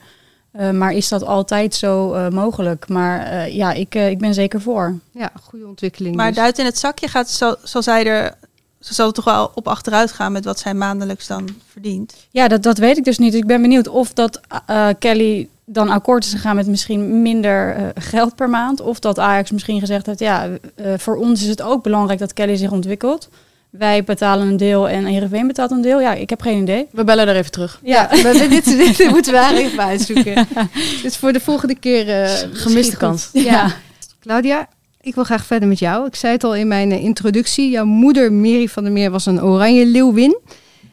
Eh, 0.50 0.70
maar 0.70 0.92
is 0.92 1.08
dat 1.08 1.24
altijd 1.24 1.74
zo 1.74 2.12
eh, 2.12 2.28
mogelijk? 2.28 2.88
Maar 2.88 3.26
eh, 3.26 3.54
ja, 3.54 3.72
ik, 3.72 3.94
eh, 3.94 4.10
ik 4.10 4.18
ben 4.18 4.34
zeker 4.34 4.60
voor. 4.60 4.98
Ja, 5.10 5.32
goede 5.42 5.66
ontwikkeling. 5.66 6.16
Maar 6.16 6.28
dus. 6.28 6.36
duit 6.36 6.58
in 6.58 6.64
het 6.64 6.78
zakje 6.78 7.08
gaat, 7.08 7.30
zal, 7.30 7.56
zal 7.62 7.82
zij 7.82 8.06
er, 8.06 8.34
ze 8.80 8.94
zal 8.94 9.06
er 9.06 9.12
toch 9.12 9.24
wel 9.24 9.50
op 9.54 9.68
achteruit 9.68 10.12
gaan 10.12 10.32
met 10.32 10.44
wat 10.44 10.58
zij 10.58 10.74
maandelijks 10.74 11.26
dan 11.26 11.48
verdient. 11.70 12.14
Ja, 12.30 12.48
dat, 12.48 12.62
dat 12.62 12.78
weet 12.78 12.96
ik 12.96 13.04
dus 13.04 13.18
niet. 13.18 13.34
Ik 13.34 13.46
ben 13.46 13.62
benieuwd 13.62 13.88
of 13.88 14.12
dat 14.12 14.40
eh, 14.66 14.88
Kelly 14.98 15.48
dan 15.64 15.88
akkoord 15.88 16.24
is 16.24 16.32
gegaan 16.32 16.56
met 16.56 16.66
misschien 16.66 17.22
minder 17.22 17.74
eh, 17.76 17.84
geld 17.94 18.34
per 18.34 18.48
maand. 18.50 18.80
Of 18.80 18.98
dat 18.98 19.18
Ajax 19.18 19.50
misschien 19.50 19.80
gezegd 19.80 20.06
heeft, 20.06 20.18
ja, 20.18 20.48
eh, 20.74 20.92
voor 20.96 21.16
ons 21.16 21.42
is 21.42 21.48
het 21.48 21.62
ook 21.62 21.82
belangrijk 21.82 22.18
dat 22.18 22.32
Kelly 22.32 22.56
zich 22.56 22.70
ontwikkelt. 22.70 23.28
Wij 23.70 24.04
betalen 24.04 24.48
een 24.48 24.56
deel 24.56 24.88
en 24.88 25.04
Heerenveen 25.04 25.46
betaalt 25.46 25.70
een 25.70 25.80
deel. 25.82 26.00
Ja, 26.00 26.12
ik 26.14 26.30
heb 26.30 26.40
geen 26.40 26.62
idee. 26.62 26.86
We 26.90 27.04
bellen 27.04 27.28
er 27.28 27.36
even 27.36 27.50
terug. 27.50 27.80
Ja, 27.82 28.06
dit, 28.06 28.48
dit, 28.64 28.96
dit 28.96 29.10
moeten 29.10 29.32
we 29.32 29.38
eigenlijk 29.38 29.66
even 29.72 29.84
uitzoeken. 29.84 30.46
Dus 31.02 31.16
voor 31.16 31.32
de 31.32 31.40
volgende 31.40 31.74
keer... 31.74 32.22
eh, 32.22 32.32
Gemiste 32.52 32.96
kans. 32.96 33.28
Ja. 33.32 33.72
Claudia, 34.20 34.68
ik 35.08 35.14
wil 35.14 35.24
graag 35.24 35.44
verder 35.44 35.68
met 35.68 35.78
jou. 35.78 36.06
Ik 36.06 36.14
zei 36.14 36.32
het 36.32 36.44
al 36.44 36.54
in 36.54 36.68
mijn 36.68 36.92
eh, 36.92 37.04
introductie. 37.04 37.70
Jouw 37.70 37.84
moeder, 37.84 38.32
Mary 38.32 38.68
van 38.68 38.82
der 38.82 38.92
Meer, 38.92 39.10
was 39.10 39.26
een 39.26 39.42
oranje 39.42 39.86
leeuwin. 39.86 40.38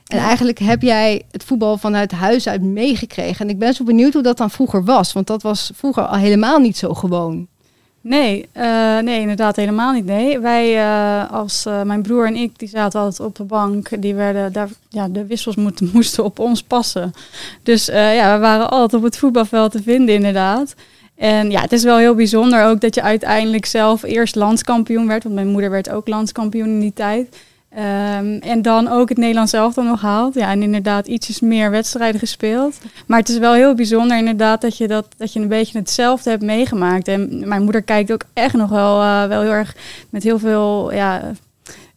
En 0.08 0.17
eigenlijk 0.17 0.60
heb 0.60 0.82
jij 0.82 1.21
het 1.32 1.43
voetbal 1.43 1.78
vanuit 1.78 2.12
huis 2.12 2.47
uit 2.47 2.62
meegekregen. 2.62 3.45
En 3.45 3.49
ik 3.49 3.60
ben 3.60 3.73
zo 3.73 3.84
benieuwd 3.84 4.13
hoe 4.13 4.21
dat 4.21 4.38
dan 4.38 4.49
vroeger 4.51 4.84
was. 4.84 5.13
Want 5.13 5.28
dat 5.28 5.41
was 5.41 5.71
vroeger 5.75 6.06
al 6.06 6.17
helemaal 6.17 6.60
niet 6.60 6.78
zo 6.78 6.93
gewoon. 6.93 7.47
Nee, 8.01 8.49
eh, 8.51 8.97
nee, 8.99 9.19
inderdaad 9.19 9.56
helemaal 9.56 9.93
niet. 9.93 10.06
Nee, 10.06 10.39
wij 10.39 10.78
eh, 10.78 11.32
als 11.32 11.63
mijn 11.84 12.01
broer 12.01 12.28
en 12.28 12.36
ik, 12.36 12.60
die 12.60 12.67
zaten 12.67 12.99
altijd 12.99 13.28
op 13.28 13.36
de 13.36 13.43
bank. 13.43 14.01
Die 14.01 14.15
werden 14.15 14.54
daar, 14.54 14.69
ja, 14.89 15.08
de 15.08 15.25
wissels 15.25 15.56
moeten, 15.56 15.89
moesten 15.93 16.23
op 16.23 16.39
ons 16.39 16.63
passen. 16.63 17.13
Dus 17.63 17.86
ja, 17.86 18.34
we 18.34 18.39
waren 18.39 18.69
altijd 18.69 19.01
op 19.01 19.08
het 19.08 19.17
voetbalveld 19.17 19.71
te 19.71 19.82
vinden, 19.82 20.15
inderdaad. 20.15 20.75
En 21.15 21.51
ja, 21.51 21.62
het 21.62 21.71
is 21.71 21.84
wel 21.84 21.97
heel 21.97 22.15
bijzonder 22.15 22.65
ook 22.65 22.82
dat 22.82 22.95
je 22.95 23.01
uiteindelijk 23.01 23.65
zelf 23.65 24.04
eerst 24.04 24.36
landskampioen 24.36 25.08
werd. 25.08 25.23
Want 25.23 25.36
mijn 25.36 25.47
moeder 25.47 25.69
werd 25.69 25.89
ook 25.89 26.08
landskampioen 26.08 26.67
in 26.67 26.80
die 26.80 26.93
tijd. 26.93 27.38
Ehm, 27.75 28.38
en 28.41 28.62
dan 28.62 28.88
ook 28.88 29.10
het 29.10 29.17
Nederlands 29.17 29.54
elftal 29.54 29.84
nog 29.84 30.01
haalt. 30.01 30.34
Ja, 30.34 30.51
en 30.51 30.62
inderdaad 30.62 31.08
ietsjes 31.08 31.39
meer 31.39 31.71
wedstrijden 31.71 32.19
gespeeld. 32.19 32.78
Maar 33.08 33.19
het 33.19 33.30
is 33.30 33.38
wel 33.38 33.54
heel 33.54 33.73
bijzonder 33.73 34.17
inderdaad 34.17 34.62
dat 34.62 34.78
je, 34.78 34.88
dat, 34.88 35.08
dat 35.17 35.34
je 35.34 35.39
een 35.39 35.47
beetje 35.47 35.78
hetzelfde 35.78 36.30
hebt 36.30 36.43
meegemaakt. 36.43 37.08
En 37.08 37.47
mijn 37.47 37.63
moeder 37.63 37.82
kijkt 37.82 38.12
ook 38.12 38.23
echt 38.34 38.54
nog 38.54 38.69
wel, 38.69 39.01
eh, 39.01 39.25
wel 39.25 39.41
heel 39.41 39.51
erg 39.51 39.75
met 40.10 40.23
heel 40.23 40.39
veel 40.39 40.93
ja, 40.93 41.32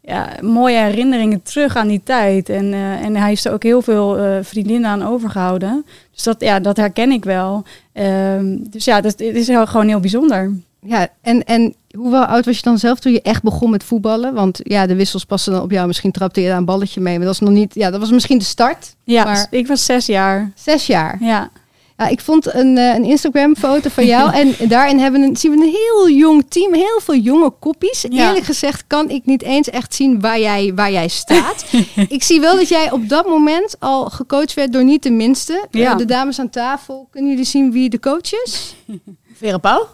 ja, 0.09 0.29
mooie 0.43 0.79
herinneringen 0.79 1.43
terug 1.43 1.77
aan 1.77 1.89
die 1.89 2.01
tijd. 2.05 2.49
En, 2.49 2.73
eh, 2.73 3.05
en 3.05 3.17
hij 3.17 3.29
heeft 3.29 3.45
er 3.45 3.53
ook 3.53 3.63
heel 3.63 3.83
veel 3.83 4.19
eh, 4.19 4.39
vriendinnen 4.43 4.91
aan 4.91 5.03
overgehouden. 5.07 5.85
Dus 6.15 6.23
dat, 6.23 6.41
ja, 6.41 6.61
dat 6.61 6.77
herken 6.77 7.11
ik 7.11 7.25
wel. 7.25 7.65
Ehm, 7.93 8.57
dus 8.61 8.85
ja, 8.85 9.01
dat, 9.01 9.13
het 9.13 9.21
is 9.37 9.47
heel, 9.49 9.67
gewoon 9.67 9.89
heel 9.89 10.01
bijzonder. 10.01 10.53
Ja, 10.81 11.09
en, 11.21 11.45
en 11.45 11.75
hoe 11.97 12.27
oud 12.27 12.45
was 12.45 12.57
je 12.57 12.63
dan 12.63 12.79
zelf 12.79 12.99
toen 12.99 13.13
je 13.13 13.23
echt 13.23 13.43
begon 13.43 13.71
met 13.71 13.85
voetballen? 13.85 14.35
Want 14.35 14.61
ja, 14.63 14.87
de 14.87 14.95
wissels 14.95 15.25
passen 15.25 15.53
dan 15.53 15.63
op 15.63 15.71
jou. 15.71 15.87
Misschien 15.87 16.13
trapte 16.13 16.41
je 16.41 16.49
daar 16.49 16.57
een 16.57 16.65
balletje 16.65 17.01
mee. 17.01 17.17
Maar 17.17 17.27
dat 17.27 17.35
is 17.35 17.41
nog 17.41 17.51
niet... 17.51 17.75
Ja, 17.75 17.91
dat 17.91 18.01
was 18.01 18.11
misschien 18.11 18.39
de 18.39 18.45
start. 18.45 18.95
Ja, 19.05 19.25
Maar- 19.25 19.47
ik 19.51 19.67
was 19.67 19.85
zes 19.85 20.07
jaar. 20.07 20.51
Zes 20.55 20.87
jaar. 20.87 21.17
Ja. 21.21 21.51
Ja, 21.99 22.09
ik 22.09 22.21
vond 22.21 22.55
een, 22.55 22.79
eh, 22.79 22.95
een 22.95 23.05
Instagram-foto 23.05 23.89
van 23.89 24.07
jou. 24.07 24.33
en 24.41 24.55
daarin 24.69 24.99
hebben 24.99 25.23
een, 25.23 25.37
zien 25.37 25.51
we 25.51 25.57
een 25.57 25.73
heel 25.73 26.17
jong 26.17 26.45
team. 26.49 26.75
Heel 26.75 27.01
veel 27.03 27.15
jonge 27.17 27.51
koppies. 27.51 28.05
Ja. 28.11 28.27
Eerlijk 28.27 28.45
gezegd 28.45 28.85
kan 28.87 29.11
ik 29.11 29.27
niet 29.27 29.43
eens 29.43 29.71
echt 29.71 29.95
zien 29.95 30.21
waar 30.21 30.41
jij, 30.41 30.73
waar 30.75 30.93
jij 30.93 31.09
staat. 31.09 31.65
ik 32.09 32.23
zie 32.23 32.41
wel 32.41 32.57
dat 32.57 32.69
jij 32.69 32.91
op 32.91 33.09
dat 33.09 33.27
moment 33.27 33.77
al 33.79 34.05
gecoacht 34.05 34.55
werd 34.55 34.73
door 34.73 34.85
niet 34.85 35.03
de 35.03 35.11
minste. 35.11 35.67
Eh, 35.71 35.97
de 35.97 36.05
dames 36.05 36.39
aan 36.41 36.51
tafel. 36.51 37.09
Kunnen 37.11 37.31
jullie 37.31 37.47
zien 37.47 37.73
wie 37.73 37.89
de 37.89 38.01
coach 38.01 38.33
is? 38.45 38.75
Vera 39.39 39.59
Pauw? 39.59 39.89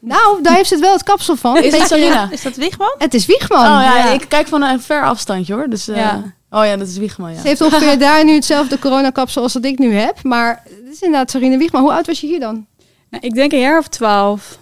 Nou, 0.00 0.42
daar 0.42 0.54
heeft 0.54 0.68
ze 0.68 0.74
het 0.74 0.82
wel 0.82 0.92
het 0.92 1.02
kapsel 1.02 1.36
van. 1.36 1.56
Is 1.62 1.76
het 1.76 1.88
Sarina? 1.88 2.28
Is 2.30 2.42
dat 2.42 2.56
Wigman? 2.56 2.94
Het 2.98 3.14
is 3.14 3.26
Wiegman. 3.26 3.58
Oh 3.58 3.64
ja, 3.64 3.96
ja. 3.96 4.12
ik 4.12 4.24
kijk 4.28 4.46
van 4.48 4.62
een 4.62 4.80
ver 4.80 5.04
afstandje 5.04 5.54
hoor. 5.54 5.68
Dus, 5.68 5.88
eh, 5.88 5.96
Ja. 5.96 6.36
Oh 6.50 6.64
ja, 6.64 6.76
dat 6.76 6.88
is 6.88 6.96
Wiegman, 6.96 7.32
ja. 7.32 7.40
Ze 7.40 7.46
heeft 7.46 7.60
ongeveer 7.60 7.98
daar 8.08 8.24
nu 8.24 8.32
hetzelfde 8.32 8.78
coronakapsel 8.78 9.42
als 9.42 9.52
dat 9.52 9.64
ik 9.64 9.78
nu 9.78 9.94
heb. 9.94 10.22
Maar 10.22 10.62
het 10.64 10.94
is 10.94 11.00
inderdaad 11.02 11.30
Sarine 11.30 11.58
Wiegman. 11.58 11.82
Hoe 11.82 11.92
oud 11.92 12.06
was 12.06 12.20
je 12.20 12.26
hier 12.26 12.40
dan? 12.40 12.66
Nou, 13.10 13.26
ik 13.26 13.34
denk 13.34 13.52
een 13.52 13.58
jaar 13.58 13.78
of 13.78 13.88
twaalf. 13.88 14.58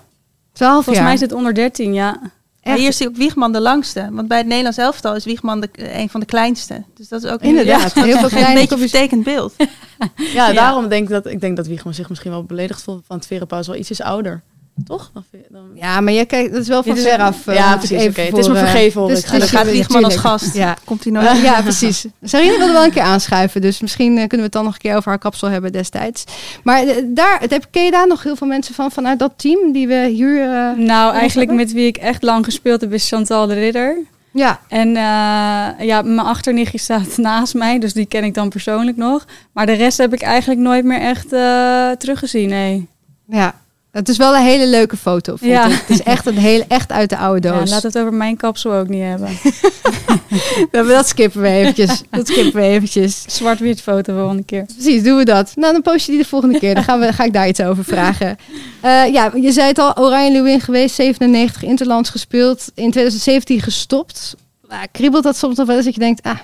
Twaalf 0.52 0.74
Volgens 0.74 0.94
jaar. 0.96 1.04
mij 1.04 1.14
is 1.14 1.20
het 1.20 1.32
onder 1.32 1.54
dertien, 1.54 1.94
ja. 1.94 2.20
Maar 2.62 2.76
hier 2.76 2.88
is 2.88 2.98
hij 2.98 3.08
ook 3.08 3.16
Wiegman 3.16 3.52
de 3.52 3.60
langste. 3.60 4.08
Want 4.12 4.28
bij 4.28 4.38
het 4.38 4.46
Nederlands 4.46 4.78
elftal 4.78 5.14
is 5.14 5.24
Wiegman 5.24 5.60
de, 5.60 5.68
een 5.72 6.08
van 6.08 6.20
de 6.20 6.26
kleinste. 6.26 6.82
Dus 6.94 7.08
dat 7.08 7.24
is 7.24 7.30
ook 7.30 7.40
Inderdaad, 7.40 7.94
Ja, 7.94 8.02
heel 8.02 8.18
veel 8.18 8.38
een 8.38 8.54
beetje 8.54 8.68
kopjes. 8.68 8.90
vertekend 8.90 9.24
beeld. 9.24 9.54
Ja, 10.34 10.52
daarom 10.52 10.88
denk 10.88 11.02
ik 11.02 11.08
dat, 11.10 11.26
ik 11.26 11.40
denk 11.40 11.56
dat 11.56 11.66
Wiegman 11.66 11.94
zich 11.94 12.08
misschien 12.08 12.30
wel 12.30 12.44
beledigd 12.44 12.82
voelt. 12.82 13.04
Want 13.06 13.26
Vera 13.26 13.44
Pauw 13.44 13.58
is 13.60 13.66
wel 13.66 13.76
ietsjes 13.76 14.00
ouder. 14.00 14.42
Toch? 14.84 15.10
Dan. 15.48 15.70
Ja, 15.74 16.00
maar 16.00 16.12
jij 16.12 16.26
kijkt, 16.26 16.52
dat 16.52 16.62
is 16.62 16.68
wel 16.68 16.82
van 16.82 16.96
is- 16.96 17.02
ver 17.02 17.18
af. 17.18 17.46
eh, 17.46 17.54
Ja, 17.54 17.76
precies, 17.76 17.98
even. 18.00 18.24
Het 18.24 18.36
is 18.38 18.48
me 18.48 18.54
eh, 18.54 18.60
vergeven, 18.60 19.00
hoor. 19.00 19.10
dus 19.10 19.24
Dan 19.24 19.40
gaat 19.40 20.04
als 20.04 20.16
gast. 20.16 20.54
Ja. 20.54 20.76
Komt 20.84 21.04
hij 21.04 21.12
nooit. 21.12 21.40
ja, 21.42 21.62
precies. 21.62 22.06
Sarine 22.22 22.56
wilde 22.58 22.72
wel 22.72 22.84
een 22.84 22.90
keer 22.92 23.02
aanschuiven, 23.02 23.60
dus 23.60 23.80
misschien 23.80 24.10
eh, 24.10 24.16
kunnen 24.18 24.36
we 24.36 24.42
het 24.42 24.52
dan 24.52 24.64
nog 24.64 24.72
een 24.74 24.80
keer 24.80 24.96
over 24.96 25.08
haar 25.08 25.18
kapsel 25.18 25.48
hebben 25.48 25.72
destijds. 25.72 26.24
Maar 26.62 26.84
daar, 27.06 27.40
het 27.40 27.50
heb, 27.50 27.66
ken 27.70 27.84
je 27.84 27.90
daar 27.90 28.06
nog 28.06 28.22
heel 28.22 28.36
veel 28.36 28.46
mensen 28.46 28.74
van, 28.74 28.90
vanuit 28.90 29.18
dat 29.18 29.32
team 29.36 29.72
die 29.72 29.86
we 29.88 30.06
hier... 30.08 30.38
Nou, 30.76 31.14
eigenlijk 31.14 31.48
hebben? 31.48 31.56
met 31.66 31.72
wie 31.72 31.86
ik 31.86 31.96
echt 31.96 32.22
lang 32.22 32.44
gespeeld 32.44 32.80
heb 32.80 32.92
is 32.92 33.08
Chantal 33.08 33.46
de 33.46 33.54
Ridder. 33.54 33.96
ja, 34.32 34.60
En 34.68 34.88
eh, 34.88 35.86
ja, 35.86 36.02
mijn 36.02 36.18
achternichtje 36.18 36.78
staat 36.78 37.16
naast 37.28 37.54
mij, 37.54 37.78
dus 37.78 37.92
die 37.92 38.06
ken 38.06 38.24
ik 38.24 38.34
dan 38.34 38.48
persoonlijk 38.48 38.96
nog. 38.96 39.24
Maar 39.52 39.66
de 39.66 39.72
rest 39.72 39.98
heb 39.98 40.12
ik 40.12 40.22
eigenlijk 40.22 40.60
nooit 40.60 40.84
meer 40.84 41.00
echt 41.00 41.32
eh, 41.32 41.90
teruggezien, 41.90 42.48
nee. 42.48 42.88
ja, 43.28 43.54
het 43.96 44.08
is 44.08 44.16
wel 44.16 44.34
een 44.36 44.42
hele 44.42 44.66
leuke 44.66 44.96
foto, 44.96 45.36
vond 45.36 45.50
Ja. 45.50 45.66
ik. 45.66 45.72
Het 45.72 45.90
is 45.90 46.02
echt, 46.02 46.26
een 46.26 46.38
hele, 46.38 46.64
echt 46.68 46.92
uit 46.92 47.10
de 47.10 47.16
oude 47.16 47.48
Ja, 47.48 47.58
doos. 47.58 47.70
laat 47.70 47.82
het 47.82 47.98
over 47.98 48.12
mijn 48.14 48.36
kapsel 48.36 48.72
ook 48.72 48.88
niet 48.88 49.02
hebben. 49.02 49.28
dat, 50.70 50.88
dat 50.88 51.08
skippen 51.08 51.40
we 51.40 51.48
eventjes. 51.48 52.02
Dat 52.10 52.26
skippen 52.26 52.60
we 52.60 52.66
eventjes. 52.66 53.24
Zwart-wit 53.26 53.82
foto 53.82 54.14
volgende 54.18 54.44
keer. 54.44 54.64
Precies, 54.64 55.02
doen 55.02 55.16
we 55.16 55.24
dat. 55.24 55.52
Nou, 55.54 55.72
dan 55.72 55.82
post 55.82 56.06
je 56.06 56.12
die 56.12 56.20
de 56.20 56.28
volgende 56.28 56.58
keer. 56.58 56.74
Dan 56.74 56.84
gaan 56.84 57.00
we, 57.00 57.12
ga 57.12 57.24
ik 57.24 57.32
daar 57.32 57.48
iets 57.48 57.60
over 57.60 57.84
vragen. 57.94 58.36
Eh, 58.80 59.12
ja, 59.12 59.30
je 59.40 59.52
zei 59.52 59.66
het 59.68 59.78
al, 59.78 59.96
Oranje 59.98 60.32
Lewin 60.32 60.60
geweest, 60.60 60.94
97 60.94 61.62
Interlands 61.62 62.10
gespeeld, 62.10 62.64
in 62.74 62.90
2017 62.90 63.60
gestopt. 63.60 64.34
Uh, 64.70 64.78
kriebelt 64.92 65.22
dat 65.22 65.36
soms 65.36 65.56
nog 65.56 65.66
wel 65.66 65.76
eens 65.76 65.84
dat 65.84 65.94
je 65.94 66.00
denkt, 66.00 66.22
ah, 66.22 66.38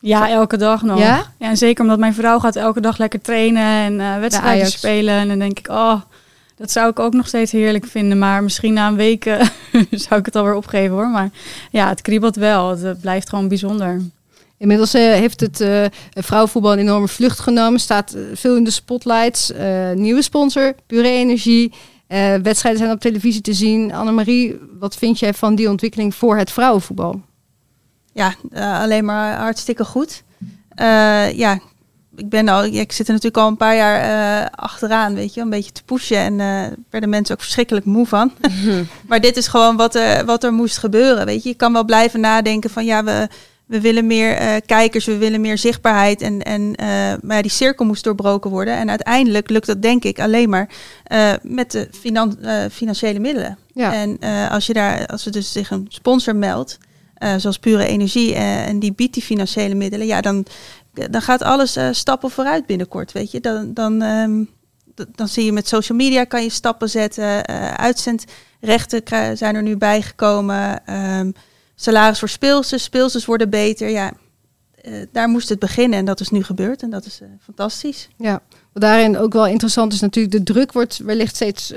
Ja, 0.00 0.28
elke 0.30 0.56
dag 0.56 0.82
nog. 0.82 0.98
Ja? 0.98 1.22
en 1.38 1.56
zeker 1.56 1.82
omdat 1.82 1.98
mijn 1.98 2.14
vrouw 2.14 2.38
gaat 2.38 2.56
elke 2.56 2.80
dag 2.80 2.98
lekker 2.98 3.20
trainen 3.20 3.62
en 3.62 4.00
eh, 4.00 4.20
wedstrijden 4.20 4.66
spelen. 4.70 5.14
En 5.14 5.28
dan 5.28 5.38
denk 5.38 5.58
ik, 5.58 5.68
oh, 5.68 5.94
dat 6.56 6.70
zou 6.70 6.90
ik 6.90 6.98
ook 6.98 7.12
nog 7.12 7.26
steeds 7.26 7.52
heerlijk 7.52 7.86
vinden. 7.86 8.18
Maar 8.18 8.42
misschien 8.42 8.72
na 8.72 8.88
een 8.88 8.96
week 8.96 9.24
eh, 9.24 9.46
zou 10.06 10.20
ik 10.20 10.26
het 10.26 10.36
alweer 10.36 10.54
opgeven 10.54 10.94
hoor. 10.94 11.08
Maar 11.08 11.30
ja, 11.70 11.88
het 11.88 12.00
kriebelt 12.02 12.36
wel. 12.36 12.70
Het 12.70 12.84
eh, 12.84 12.90
blijft 13.00 13.28
gewoon 13.28 13.48
bijzonder. 13.48 14.00
inmiddels 14.58 14.94
eh, 14.94 15.02
heeft 15.02 15.40
het 15.40 15.60
eh, 15.60 15.84
vrouwenvoetbal 16.10 16.72
een 16.72 16.78
enorme 16.78 17.08
vlucht 17.08 17.38
genomen, 17.38 17.80
staat 17.80 18.16
veel 18.32 18.56
in 18.56 18.64
de 18.64 18.70
spotlights. 18.70 19.52
Eh, 19.52 19.90
nieuwe 19.92 20.22
sponsor, 20.22 20.74
Pure 20.86 21.08
Energie. 21.08 21.72
Eh, 22.06 22.34
wedstrijden 22.34 22.80
zijn 22.80 22.94
op 22.94 23.00
televisie 23.00 23.40
te 23.40 23.54
zien. 23.54 23.92
Annemarie, 23.92 24.58
wat 24.78 24.96
vind 24.96 25.18
jij 25.18 25.34
van 25.34 25.54
die 25.54 25.70
ontwikkeling 25.70 26.14
voor 26.14 26.36
het 26.36 26.50
vrouwenvoetbal? 26.50 27.20
Ja, 28.12 28.34
alleen 28.52 29.04
maar 29.04 29.36
hartstikke 29.36 29.84
goed. 29.84 30.22
Eh, 30.68 31.32
ja, 31.32 31.58
ik 32.16 32.28
ben 32.28 32.48
al, 32.48 32.64
ik 32.64 32.92
zit 32.92 33.06
er 33.06 33.12
natuurlijk 33.12 33.42
al 33.42 33.48
een 33.48 33.56
paar 33.56 33.76
jaar 33.76 34.00
eh, 34.00 34.46
achteraan, 34.54 35.14
weet 35.14 35.34
je, 35.34 35.40
een 35.40 35.50
beetje 35.50 35.72
te 35.72 35.84
pushen 35.84 36.16
en 36.16 36.40
eh 36.40 36.72
werden 36.90 37.10
mensen 37.10 37.34
ook 37.34 37.40
verschrikkelijk 37.40 37.86
moe 37.86 38.06
van. 38.06 38.32
maar 39.08 39.20
dit 39.20 39.36
is 39.36 39.46
gewoon 39.46 39.76
wat 39.76 39.94
er, 39.94 40.24
wat 40.24 40.44
er 40.44 40.52
moest 40.52 40.78
gebeuren, 40.78 41.26
weet 41.26 41.42
je. 41.42 41.48
Je 41.48 41.54
kan 41.54 41.72
wel 41.72 41.84
blijven 41.84 42.20
nadenken 42.20 42.70
van 42.70 42.84
ja, 42.84 43.04
we, 43.04 43.28
we 43.66 43.80
willen 43.80 44.06
meer 44.06 44.34
eh, 44.34 44.54
kijkers, 44.66 45.04
we 45.04 45.16
willen 45.16 45.40
meer 45.40 45.58
zichtbaarheid 45.58 46.22
en, 46.22 46.42
en 46.42 46.74
maar 47.22 47.36
ja, 47.36 47.42
die 47.42 47.50
cirkel 47.50 47.86
moest 47.86 48.04
doorbroken 48.04 48.50
worden. 48.50 48.76
En 48.76 48.90
uiteindelijk 48.90 49.50
lukt 49.50 49.66
dat 49.66 49.82
denk 49.82 50.04
ik 50.04 50.20
alleen 50.20 50.48
maar 50.48 50.68
met 51.42 51.70
de 51.70 51.88
finan- 52.00 52.38
financiële 52.72 53.18
middelen. 53.18 53.58
Ja. 53.72 53.92
En 53.92 54.18
als 54.50 54.66
je 54.66 54.72
daar, 54.72 55.06
als 55.06 55.26
er 55.26 55.32
dus 55.32 55.52
zich 55.52 55.70
een 55.70 55.86
sponsor 55.88 56.36
meldt, 56.36 56.78
zoals 57.36 57.58
pure 57.58 57.86
energie, 57.86 58.34
en 58.34 58.78
die 58.78 58.92
biedt 58.92 59.14
die 59.14 59.22
financiële 59.22 59.74
middelen, 59.74 60.06
ja, 60.06 60.20
dan, 60.20 60.46
dan 61.10 61.22
gaat 61.22 61.42
alles 61.42 61.76
eh, 61.76 61.88
stappen 61.90 62.30
vooruit 62.30 62.66
binnenkort. 62.66 63.12
Weet 63.12 63.30
je, 63.30 63.40
dan, 63.40 63.74
dan, 63.74 64.02
ehm, 64.02 64.44
dan 65.14 65.28
zie 65.28 65.44
je 65.44 65.52
met 65.52 65.68
social 65.68 65.98
media 65.98 66.24
kan 66.24 66.42
je 66.42 66.50
stappen 66.50 66.88
zetten. 66.88 67.44
eh 67.44 67.74
uitzendrechten 67.74 69.36
zijn 69.36 69.54
er 69.54 69.62
nu 69.62 69.76
bijgekomen. 69.76 70.86
ehm 70.86 71.30
salaris 71.74 72.18
voor 72.18 72.28
speelsters, 72.28 72.82
speelsters 72.82 73.24
worden 73.24 73.50
beter. 73.50 73.88
Ja, 73.88 74.12
eh, 74.80 74.92
daar 75.12 75.28
moest 75.28 75.48
het 75.48 75.58
beginnen 75.58 75.98
en 75.98 76.04
dat 76.04 76.20
is 76.20 76.28
nu 76.30 76.42
gebeurd 76.42 76.82
en 76.82 76.90
dat 76.90 77.06
is 77.06 77.20
fantastisch. 77.40 78.08
Ja, 78.16 78.40
wat 78.72 78.82
daarin 78.82 79.18
ook 79.18 79.32
wel 79.32 79.46
interessant 79.46 79.92
is 79.92 80.00
natuurlijk, 80.00 80.34
de 80.34 80.52
druk 80.52 80.72
wordt 80.72 80.96
wellicht 80.98 81.34
steeds 81.34 81.72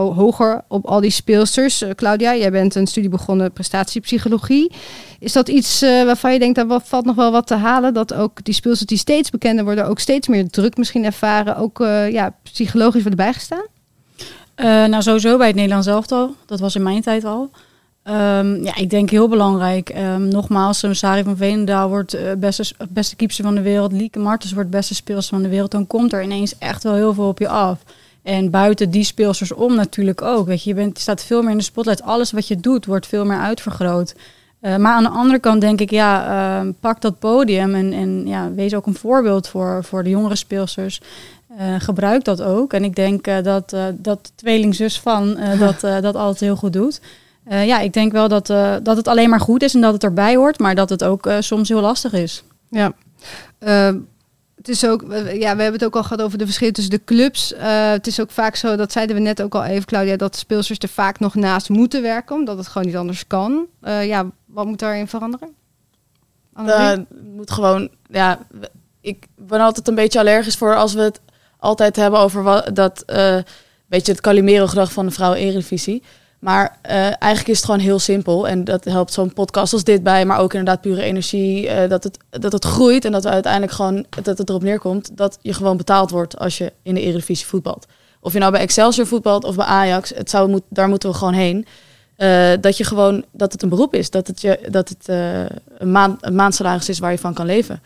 hoger 0.00 0.64
op 0.68 0.86
al 0.86 1.00
die 1.00 1.10
speelsters. 1.10 1.82
Uh, 1.82 1.90
Claudia, 1.90 2.36
jij 2.36 2.50
bent 2.50 2.74
een 2.74 2.86
studie 2.86 3.10
begonnen 3.10 3.52
prestatiepsychologie. 3.52 4.72
Is 5.18 5.32
dat 5.32 5.48
iets 5.48 5.82
uh, 5.82 6.04
waarvan 6.04 6.32
je 6.32 6.38
denkt, 6.38 6.68
dat 6.68 6.82
valt 6.84 7.04
nog 7.04 7.16
wel 7.16 7.32
wat 7.32 7.46
te 7.46 7.54
halen? 7.54 7.94
Dat 7.94 8.14
ook 8.14 8.44
die 8.44 8.54
speelsters 8.54 8.88
die 8.88 8.98
steeds 8.98 9.30
bekender 9.30 9.64
worden, 9.64 9.86
ook 9.86 9.98
steeds 9.98 10.28
meer 10.28 10.50
druk 10.50 10.76
misschien 10.76 11.04
ervaren, 11.04 11.56
ook 11.56 11.80
uh, 11.80 12.12
ja, 12.12 12.34
psychologisch 12.42 13.02
worden 13.02 13.24
bijgestaan? 13.24 13.66
nou, 14.90 15.02
sowieso 15.02 15.36
bij 15.36 15.46
het 15.46 15.56
Nederlands 15.56 15.86
elftal. 15.86 16.34
Dat 16.46 16.60
was 16.60 16.74
in 16.74 16.82
mijn 16.82 17.02
tijd 17.02 17.24
al. 17.24 17.50
Um, 18.04 18.64
ja, 18.64 18.76
ik 18.76 18.90
denk 18.90 19.10
heel 19.10 19.28
belangrijk. 19.28 19.94
Um, 19.96 20.28
nogmaals, 20.28 20.84
Sari 20.90 21.22
van 21.22 21.36
Veenendaal 21.36 21.88
wordt 21.88 22.16
beste, 22.38 22.74
beste 22.88 23.16
keeper 23.16 23.36
van 23.36 23.54
de 23.54 23.62
wereld. 23.62 23.92
Lieke 23.92 24.18
Martens 24.18 24.52
wordt 24.52 24.70
beste 24.70 24.94
speelster 24.94 25.34
van 25.34 25.42
de 25.42 25.48
wereld. 25.48 25.70
Dan 25.70 25.86
komt 25.86 26.12
er 26.12 26.22
ineens 26.22 26.58
echt 26.58 26.82
wel 26.82 26.94
heel 26.94 27.14
veel 27.14 27.28
op 27.28 27.38
je 27.38 27.48
af. 27.48 27.78
En 28.26 28.50
buiten 28.50 28.90
die 28.90 29.04
speelsters 29.04 29.52
om 29.52 29.74
natuurlijk 29.74 30.22
ook. 30.22 30.46
Weet 30.46 30.62
je, 30.62 30.68
je, 30.68 30.74
bent, 30.74 30.98
staat 30.98 31.24
veel 31.24 31.42
meer 31.42 31.50
in 31.50 31.56
de 31.56 31.62
spotlight. 31.62 32.02
Alles 32.02 32.32
wat 32.32 32.48
je 32.48 32.56
doet 32.56 32.86
wordt 32.86 33.06
veel 33.06 33.24
meer 33.24 33.38
uitvergroot. 33.38 34.14
Uh, 34.60 34.76
maar 34.76 34.92
aan 34.92 35.02
de 35.02 35.08
andere 35.08 35.38
kant 35.38 35.60
denk 35.60 35.80
ik, 35.80 35.90
ja, 35.90 36.28
uh, 36.64 36.70
pak 36.80 37.00
dat 37.00 37.18
podium 37.18 37.74
en, 37.74 37.92
en 37.92 38.26
ja, 38.26 38.52
wees 38.52 38.74
ook 38.74 38.86
een 38.86 38.94
voorbeeld 38.94 39.48
voor, 39.48 39.84
voor 39.84 40.02
de 40.02 40.10
jongere 40.10 40.36
speelsters. 40.36 41.00
Uh, 41.60 41.74
gebruik 41.78 42.24
dat 42.24 42.42
ook. 42.42 42.72
En 42.72 42.84
ik 42.84 42.94
denk 42.94 43.44
dat, 43.44 43.76
dat 43.92 44.32
tweelingzus 44.34 45.00
van 45.00 45.38
dat, 45.58 45.80
dat 45.80 46.14
altijd 46.14 46.40
heel 46.40 46.56
goed 46.56 46.72
doet. 46.72 47.00
ja, 47.48 47.80
ik 47.80 47.92
denk 47.92 48.12
wel 48.12 48.28
dat, 48.28 48.46
dat 48.82 48.96
het 48.96 49.08
alleen 49.08 49.30
maar 49.30 49.40
goed 49.40 49.62
is 49.62 49.74
en 49.74 49.80
dat 49.80 49.92
het 49.92 50.04
erbij 50.04 50.36
hoort, 50.36 50.58
maar 50.58 50.74
dat 50.74 50.88
het 50.88 51.04
ook 51.04 51.30
soms 51.40 51.68
heel 51.68 51.80
lastig 51.80 52.12
is. 52.12 52.44
Ja. 52.70 52.92
Het 54.56 54.68
is 54.68 54.86
ook, 54.86 55.02
ja, 55.12 55.56
we 55.56 55.62
hebben 55.62 55.72
het 55.72 55.84
ook 55.84 55.96
al 55.96 56.02
gehad 56.02 56.22
over 56.22 56.38
de 56.38 56.44
verschillen 56.44 56.74
tussen 56.74 56.92
de 56.92 57.04
clubs. 57.04 57.52
Uh, 57.52 57.90
het 57.90 58.06
is 58.06 58.20
ook 58.20 58.30
vaak 58.30 58.56
zo, 58.56 58.76
dat 58.76 58.92
zeiden 58.92 59.16
we 59.16 59.22
net 59.22 59.42
ook 59.42 59.54
al 59.54 59.64
even, 59.64 59.86
Claudia, 59.86 60.16
dat 60.16 60.36
speelsters 60.36 60.78
er 60.78 60.88
vaak 60.88 61.18
nog 61.18 61.34
naast 61.34 61.68
moeten 61.68 62.02
werken, 62.02 62.36
omdat 62.36 62.58
het 62.58 62.66
gewoon 62.66 62.86
niet 62.86 62.96
anders 62.96 63.26
kan. 63.26 63.66
Uh, 63.82 64.06
ja, 64.06 64.30
wat 64.44 64.66
moet 64.66 64.78
daarin 64.78 65.08
veranderen? 65.08 65.54
Uh, 66.60 66.92
moet 67.34 67.50
gewoon, 67.50 67.88
ja, 68.10 68.38
ik 69.00 69.26
ben 69.36 69.60
altijd 69.60 69.88
een 69.88 69.94
beetje 69.94 70.18
allergisch 70.18 70.56
voor 70.56 70.76
als 70.76 70.94
we 70.94 71.00
het 71.00 71.20
altijd 71.58 71.96
hebben 71.96 72.20
over 72.20 72.42
wat, 72.42 72.74
dat, 72.74 73.04
beetje 73.86 74.12
het 74.12 74.20
Calimero-gedrag 74.20 74.92
van 74.92 75.06
de 75.06 75.12
vrouw-eredivisie. 75.12 76.02
Maar 76.38 76.78
uh, 76.86 76.92
eigenlijk 76.92 77.48
is 77.48 77.56
het 77.56 77.64
gewoon 77.64 77.80
heel 77.80 77.98
simpel. 77.98 78.48
En 78.48 78.64
dat 78.64 78.84
helpt 78.84 79.12
zo'n 79.12 79.32
podcast 79.32 79.72
als 79.72 79.84
dit 79.84 80.02
bij. 80.02 80.24
Maar 80.24 80.38
ook 80.38 80.52
inderdaad 80.54 80.80
pure 80.80 81.02
energie. 81.02 81.64
Uh, 81.64 81.88
dat, 81.88 82.04
het, 82.04 82.18
dat 82.30 82.52
het 82.52 82.64
groeit. 82.64 83.04
En 83.04 83.12
dat 83.12 83.22
we 83.22 83.30
uiteindelijk 83.30 83.72
gewoon 83.72 84.06
dat 84.22 84.38
het 84.38 84.48
erop 84.48 84.62
neerkomt. 84.62 85.16
Dat 85.16 85.38
je 85.40 85.52
gewoon 85.52 85.76
betaald 85.76 86.10
wordt 86.10 86.38
als 86.38 86.58
je 86.58 86.72
in 86.82 86.94
de 86.94 87.00
Eredivisie 87.00 87.46
voetbalt. 87.46 87.86
Of 88.20 88.32
je 88.32 88.38
nou 88.38 88.52
bij 88.52 88.60
Excelsior 88.60 89.06
voetbalt 89.06 89.44
of 89.44 89.56
bij 89.56 89.66
Ajax. 89.66 90.10
Het 90.14 90.30
zou 90.30 90.48
moet, 90.48 90.62
daar 90.68 90.88
moeten 90.88 91.10
we 91.10 91.16
gewoon 91.16 91.34
heen. 91.34 91.66
Uh, 92.18 92.52
dat 92.60 92.76
je 92.76 92.84
gewoon 92.84 93.24
dat 93.32 93.52
het 93.52 93.62
een 93.62 93.68
beroep 93.68 93.94
is. 93.94 94.10
Dat 94.10 94.26
het, 94.26 94.40
je, 94.40 94.68
dat 94.70 94.88
het 94.88 95.08
een, 95.78 95.90
maand, 95.90 96.24
een 96.26 96.34
maandsalaris 96.34 96.88
is 96.88 96.98
waar 96.98 97.10
je 97.10 97.18
van 97.18 97.34
kan 97.34 97.46
leven. 97.46 97.82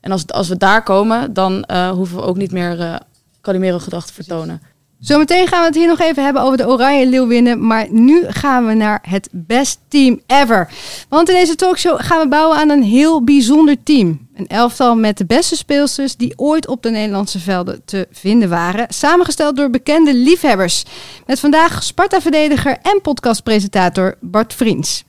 En 0.00 0.12
als, 0.12 0.26
als 0.26 0.48
we 0.48 0.56
daar 0.56 0.82
komen, 0.82 1.32
dan 1.32 1.64
hoeven 1.94 2.16
we 2.16 2.22
ook 2.22 2.36
niet 2.36 2.52
meer 2.52 3.00
Calimero 3.40 3.78
gedachten 3.78 4.14
te 4.14 4.22
vertonen. 4.22 4.62
Zometeen 5.04 5.46
gaan 5.46 5.60
we 5.60 5.66
het 5.66 5.74
hier 5.74 5.86
nog 5.86 6.00
even 6.00 6.24
hebben 6.24 6.42
over 6.42 6.56
de 6.56 6.68
Oranje 6.68 7.06
Leeuwinnen. 7.06 7.66
Maar 7.66 7.86
nu 7.90 8.24
gaan 8.28 8.66
we 8.66 8.74
naar 8.74 9.04
het 9.08 9.28
best 9.32 9.80
team 9.88 10.20
ever. 10.26 10.68
Want 11.08 11.28
in 11.28 11.34
deze 11.34 11.54
talkshow 11.54 12.00
gaan 12.00 12.20
we 12.20 12.28
bouwen 12.28 12.58
aan 12.58 12.70
een 12.70 12.82
heel 12.82 13.24
bijzonder 13.24 13.76
team. 13.82 14.28
Een 14.34 14.46
elftal 14.46 14.96
met 14.96 15.18
de 15.18 15.24
beste 15.24 15.56
speelsters 15.56 16.16
die 16.16 16.32
ooit 16.36 16.66
op 16.66 16.82
de 16.82 16.90
Nederlandse 16.90 17.38
velden 17.38 17.82
te 17.84 18.08
vinden 18.10 18.48
waren. 18.48 18.86
Samengesteld 18.88 19.56
door 19.56 19.70
bekende 19.70 20.14
liefhebbers. 20.14 20.84
Met 21.26 21.40
vandaag 21.40 21.82
Sparta-verdediger 21.82 22.78
en 22.82 23.00
podcastpresentator 23.02 24.14
Bart 24.20 24.54
Vriends. 24.54 25.04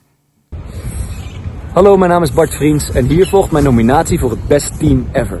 Hallo, 1.72 1.96
mijn 1.96 2.10
naam 2.10 2.22
is 2.22 2.32
Bart 2.32 2.54
Vriends 2.54 2.90
en 2.90 3.06
hier 3.06 3.26
volgt 3.26 3.50
mijn 3.50 3.64
nominatie 3.64 4.18
voor 4.18 4.30
het 4.30 4.48
best 4.48 4.78
team 4.78 5.08
ever. 5.12 5.40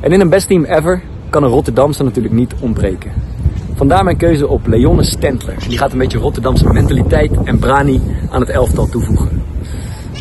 En 0.00 0.12
in 0.12 0.20
een 0.20 0.30
best 0.30 0.46
team 0.46 0.64
ever 0.64 1.02
kan 1.30 1.42
een 1.42 1.50
Rotterdamse 1.50 2.02
natuurlijk 2.02 2.34
niet 2.34 2.54
ontbreken. 2.60 3.12
Vandaar 3.78 4.04
mijn 4.04 4.16
keuze 4.16 4.48
op 4.48 4.66
Leonne 4.66 5.02
Stentler. 5.02 5.54
Die 5.68 5.78
gaat 5.78 5.92
een 5.92 5.98
beetje 5.98 6.18
Rotterdamse 6.18 6.72
mentaliteit 6.72 7.30
en 7.44 7.58
brani 7.58 8.00
aan 8.30 8.40
het 8.40 8.50
elftal 8.50 8.88
toevoegen. 8.88 9.42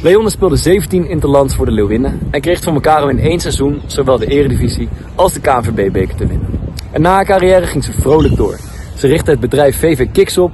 Leonne 0.03 0.29
speelde 0.29 0.55
17 0.55 1.09
interlands 1.09 1.55
voor 1.55 1.65
de 1.65 1.71
Leeuwinnen 1.71 2.19
en 2.31 2.41
kreeg 2.41 2.63
voor 2.63 2.73
elkaar 2.73 3.03
om 3.03 3.09
in 3.09 3.19
één 3.19 3.39
seizoen 3.39 3.81
zowel 3.85 4.17
de 4.17 4.25
Eredivisie 4.25 4.89
als 5.15 5.33
de 5.33 5.39
KNVB-beker 5.39 6.15
te 6.15 6.27
winnen. 6.27 6.47
En 6.91 7.01
na 7.01 7.13
haar 7.13 7.25
carrière 7.25 7.65
ging 7.65 7.83
ze 7.83 7.91
vrolijk 7.91 8.35
door. 8.35 8.59
Ze 8.95 9.07
richtte 9.07 9.31
het 9.31 9.39
bedrijf 9.39 9.79
VV 9.79 10.07
Kicks 10.11 10.37
op, 10.37 10.51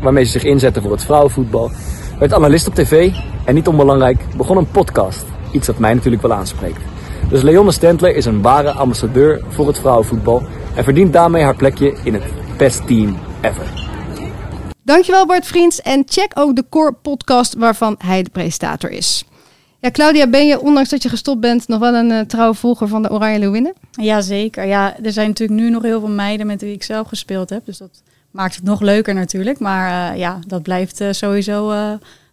waarmee 0.00 0.24
ze 0.24 0.30
zich 0.30 0.44
inzette 0.44 0.80
voor 0.80 0.92
het 0.92 1.04
vrouwenvoetbal, 1.04 1.70
werd 2.18 2.32
analist 2.32 2.66
op 2.66 2.74
tv 2.74 3.12
en 3.44 3.54
niet 3.54 3.68
onbelangrijk 3.68 4.20
begon 4.36 4.56
een 4.56 4.70
podcast. 4.70 5.24
Iets 5.52 5.66
dat 5.66 5.78
mij 5.78 5.94
natuurlijk 5.94 6.22
wel 6.22 6.32
aanspreekt. 6.32 6.80
Dus 7.28 7.42
Leonne 7.42 7.72
Stentler 7.72 8.16
is 8.16 8.24
een 8.24 8.42
ware 8.42 8.70
ambassadeur 8.70 9.40
voor 9.48 9.66
het 9.66 9.78
vrouwenvoetbal 9.78 10.42
en 10.76 10.84
verdient 10.84 11.12
daarmee 11.12 11.42
haar 11.42 11.56
plekje 11.56 11.98
in 12.04 12.14
het 12.14 12.24
best 12.56 12.86
team 12.86 13.18
ever. 13.40 13.84
Dankjewel 14.82 15.26
Bart 15.26 15.46
Vriends 15.46 15.82
en 15.82 16.02
check 16.06 16.32
ook 16.34 16.56
de 16.56 16.64
Core 16.68 16.92
podcast 16.92 17.54
waarvan 17.54 17.94
hij 17.98 18.22
de 18.22 18.30
presentator 18.30 18.90
is. 18.90 19.24
Ja, 19.80 19.90
Claudia, 19.90 20.28
ben 20.28 20.46
je, 20.46 20.60
ondanks 20.60 20.88
dat 20.88 21.02
je 21.02 21.08
gestopt 21.08 21.40
bent, 21.40 21.68
nog 21.68 21.78
wel 21.78 21.94
een 21.94 22.10
uh, 22.10 22.20
trouwe 22.20 22.54
volger 22.54 22.88
van 22.88 23.02
de 23.02 23.10
Oranje 23.10 23.38
Leeuwinnen? 23.38 23.74
Jazeker. 23.90 24.64
Ja, 24.64 24.96
er 25.02 25.12
zijn 25.12 25.28
natuurlijk 25.28 25.60
nu 25.60 25.70
nog 25.70 25.82
heel 25.82 26.00
veel 26.00 26.08
meiden 26.08 26.46
met 26.46 26.60
wie 26.60 26.72
ik 26.72 26.82
zelf 26.82 27.08
gespeeld 27.08 27.50
heb. 27.50 27.64
Dus 27.64 27.78
dat 27.78 28.02
maakt 28.30 28.54
het 28.54 28.64
nog 28.64 28.80
leuker 28.80 29.14
natuurlijk. 29.14 29.58
Maar 29.58 30.12
uh, 30.12 30.18
ja, 30.18 30.38
dat 30.46 30.62
blijft 30.62 31.00
uh, 31.00 31.08
sowieso 31.10 31.74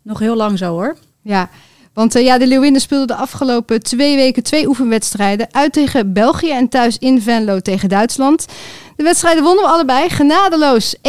nog 0.02 0.20
heel 0.20 0.36
lang 0.36 0.58
zo 0.58 0.72
hoor. 0.72 0.98
Ja, 1.22 1.50
want 1.94 2.16
uh, 2.16 2.24
ja, 2.24 2.38
de 2.38 2.48
Leeuwinnen 2.48 2.82
speelden 2.82 3.08
de 3.08 3.16
afgelopen 3.16 3.84
twee 3.84 4.16
weken 4.16 4.44
twee 4.44 4.68
oefenwedstrijden. 4.68 5.48
Uit 5.52 5.74
tegen 5.74 6.14
België 6.14 6.52
en 6.52 6.70
thuis 6.70 6.98
in 6.98 7.22
Venlo 7.22 7.60
tegen 7.60 7.90
Duitsland. 7.90 8.46
De 8.96 9.04
wedstrijden 9.04 9.44
wonnen 9.44 9.64
we 9.64 9.70
allebei, 9.70 10.10
genadeloos. 10.10 10.96
1-6 10.96 11.00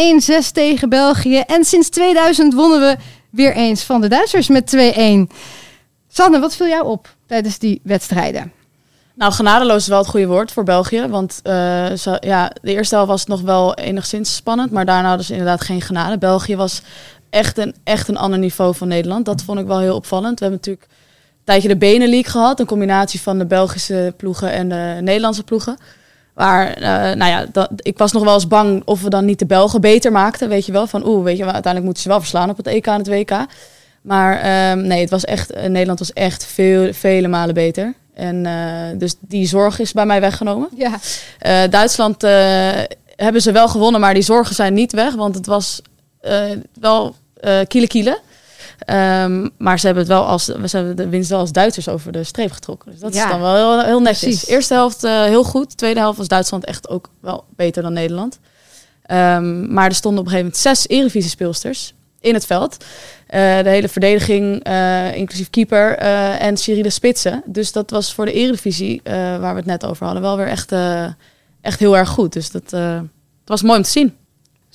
tegen 0.52 0.88
België. 0.88 1.38
En 1.38 1.64
sinds 1.64 1.88
2000 1.88 2.54
wonnen 2.54 2.80
we 2.80 2.96
weer 3.30 3.54
eens 3.54 3.82
van 3.82 4.00
de 4.00 4.08
Duitsers 4.08 4.48
met 4.48 4.76
2-1. 4.76 4.78
Sanne, 6.08 6.40
wat 6.40 6.56
viel 6.56 6.66
jou 6.66 6.86
op 6.86 7.14
tijdens 7.26 7.58
die 7.58 7.80
wedstrijden? 7.82 8.52
Nou, 9.14 9.32
genadeloos 9.32 9.76
is 9.76 9.86
wel 9.86 9.98
het 9.98 10.08
goede 10.08 10.26
woord 10.26 10.52
voor 10.52 10.64
België. 10.64 11.06
Want 11.08 11.40
zo, 11.94 12.16
ja, 12.20 12.52
de 12.62 12.72
eerste 12.72 12.94
helft 12.94 13.10
was 13.10 13.26
nog 13.26 13.40
wel 13.40 13.74
enigszins 13.74 14.34
spannend. 14.34 14.70
Maar 14.70 14.84
daarna 14.84 15.08
hadden 15.08 15.26
ze 15.26 15.32
inderdaad 15.32 15.60
geen 15.60 15.80
genade. 15.80 16.18
België 16.18 16.56
was 16.56 16.82
echt 17.34 17.58
een, 17.58 17.74
echt 17.84 18.08
een 18.08 18.16
ander 18.16 18.38
niveau 18.38 18.74
van 18.74 18.88
Nederland. 18.88 19.24
Dat 19.24 19.42
vond 19.42 19.58
ik 19.58 19.66
wel 19.66 19.78
heel 19.78 19.94
opvallend. 19.94 20.38
We 20.38 20.44
hebben 20.44 20.60
natuurlijk 20.64 20.90
een 20.90 21.44
tijdje 21.44 21.68
de 21.68 21.76
Benelink 21.76 22.26
gehad. 22.26 22.60
Een 22.60 22.66
combinatie 22.66 23.20
van 23.20 23.38
de 23.38 23.46
Belgische 23.46 24.14
ploegen 24.16 24.52
en 24.52 24.68
de 24.68 24.98
Nederlandse 25.00 25.42
ploegen. 25.42 25.76
Waar, 26.34 26.78
uh, 26.78 26.84
nou 27.16 27.30
ja, 27.30 27.46
dat, 27.52 27.70
ik 27.76 27.98
was 27.98 28.12
nog 28.12 28.24
wel 28.24 28.34
eens 28.34 28.48
bang 28.48 28.82
of 28.84 29.02
we 29.02 29.10
dan 29.10 29.24
niet 29.24 29.38
de 29.38 29.46
Belgen 29.46 29.80
beter 29.80 30.12
maakten. 30.12 30.48
Weet 30.48 30.66
je 30.66 30.72
wel, 30.72 30.86
van 30.86 31.06
oeh, 31.06 31.24
weet 31.24 31.36
je, 31.36 31.42
uiteindelijk 31.44 31.84
moeten 31.84 32.02
ze 32.02 32.08
wel 32.08 32.20
verslaan 32.20 32.50
op 32.50 32.56
het 32.56 32.66
EK 32.66 32.86
en 32.86 32.98
het 32.98 33.08
WK. 33.08 33.46
Maar 34.02 34.36
uh, 34.36 34.82
nee, 34.82 35.00
het 35.00 35.10
was 35.10 35.24
echt, 35.24 35.54
uh, 35.54 35.62
Nederland 35.62 35.98
was 35.98 36.12
echt 36.12 36.44
veel, 36.44 36.92
vele 36.92 37.28
malen 37.28 37.54
beter. 37.54 37.94
En 38.14 38.44
uh, 38.44 38.98
dus 38.98 39.14
die 39.20 39.46
zorg 39.46 39.78
is 39.78 39.92
bij 39.92 40.06
mij 40.06 40.20
weggenomen. 40.20 40.68
Ja. 40.76 40.98
Duitsland 41.68 42.22
hebben 43.16 43.42
ze 43.42 43.52
wel 43.52 43.68
gewonnen, 43.68 44.00
maar 44.00 44.14
die 44.14 44.22
zorgen 44.22 44.54
zijn 44.54 44.74
niet 44.74 44.92
weg. 44.92 45.14
Want 45.14 45.34
het 45.34 45.46
was 45.46 45.82
wel 46.80 47.14
kiele 47.68 47.86
kiele. 47.86 48.20
Um, 48.90 49.50
maar 49.58 49.78
ze 49.78 49.86
hebben 49.86 50.04
het 50.04 50.12
wel 50.12 50.24
als 50.24 50.46
we 50.46 50.68
hebben 50.70 50.96
de 50.96 51.08
winst 51.08 51.30
wel 51.30 51.38
als 51.38 51.52
Duitsers 51.52 51.88
over 51.88 52.12
de 52.12 52.24
streep 52.24 52.52
getrokken. 52.52 52.90
Dus 52.90 53.00
dat 53.00 53.14
ja. 53.14 53.24
is 53.24 53.30
dan 53.30 53.40
wel 53.40 53.54
heel, 53.54 53.84
heel 53.84 54.00
netjes. 54.00 54.20
Precies. 54.20 54.46
Eerste 54.46 54.74
helft 54.74 55.04
uh, 55.04 55.22
heel 55.22 55.44
goed. 55.44 55.76
Tweede 55.76 56.00
helft 56.00 56.18
was 56.18 56.28
Duitsland 56.28 56.64
echt 56.64 56.88
ook 56.88 57.08
wel 57.20 57.44
beter 57.56 57.82
dan 57.82 57.92
Nederland. 57.92 58.38
Um, 59.10 59.72
maar 59.72 59.86
er 59.86 59.94
stonden 59.94 60.20
op 60.20 60.26
een 60.26 60.32
gegeven 60.32 60.52
moment 60.54 60.56
zes 60.56 60.88
Eredivisie 60.88 61.30
speelsters 61.30 61.94
in 62.20 62.34
het 62.34 62.46
veld. 62.46 62.76
Uh, 62.78 63.62
de 63.62 63.68
hele 63.68 63.88
verdediging, 63.88 64.68
uh, 64.68 65.14
inclusief 65.16 65.50
keeper 65.50 65.96
en 66.38 66.56
Cyril 66.56 66.90
Spitsen. 66.90 67.42
Dus 67.46 67.72
dat 67.72 67.90
was 67.90 68.14
voor 68.14 68.24
de 68.24 68.32
Eredivisie, 68.32 69.00
waar 69.04 69.50
we 69.50 69.56
het 69.56 69.66
net 69.66 69.86
over 69.86 70.04
hadden, 70.04 70.22
wel 70.22 70.36
weer 70.36 70.48
echt, 70.48 70.72
echt 71.60 71.78
heel 71.78 71.96
erg 71.96 72.08
goed. 72.08 72.32
Dus 72.32 72.50
dat, 72.50 72.70
dat 72.70 73.02
was 73.44 73.62
mooi 73.62 73.76
om 73.76 73.84
te 73.84 73.90
zien. 73.90 74.16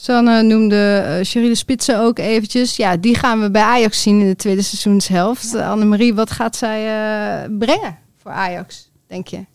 Sanne 0.01 0.41
noemde 0.41 1.03
uh, 1.05 1.25
Cherie 1.25 1.49
de 1.49 1.55
Spitsen 1.55 1.99
ook 1.99 2.19
eventjes. 2.19 2.75
Ja, 2.75 2.97
die 2.97 3.15
gaan 3.15 3.41
we 3.41 3.51
bij 3.51 3.61
Ajax 3.61 4.01
zien 4.01 4.19
in 4.19 4.27
de 4.27 4.35
tweede 4.35 4.61
seizoenshelft. 4.61 5.51
Ja. 5.51 5.71
Annemarie, 5.71 6.13
wat 6.13 6.31
gaat 6.31 6.55
zij 6.55 6.85
uh, 6.85 7.57
brengen 7.57 7.97
voor 8.21 8.31
Ajax, 8.31 8.89
denk 9.07 9.27
je? 9.27 9.45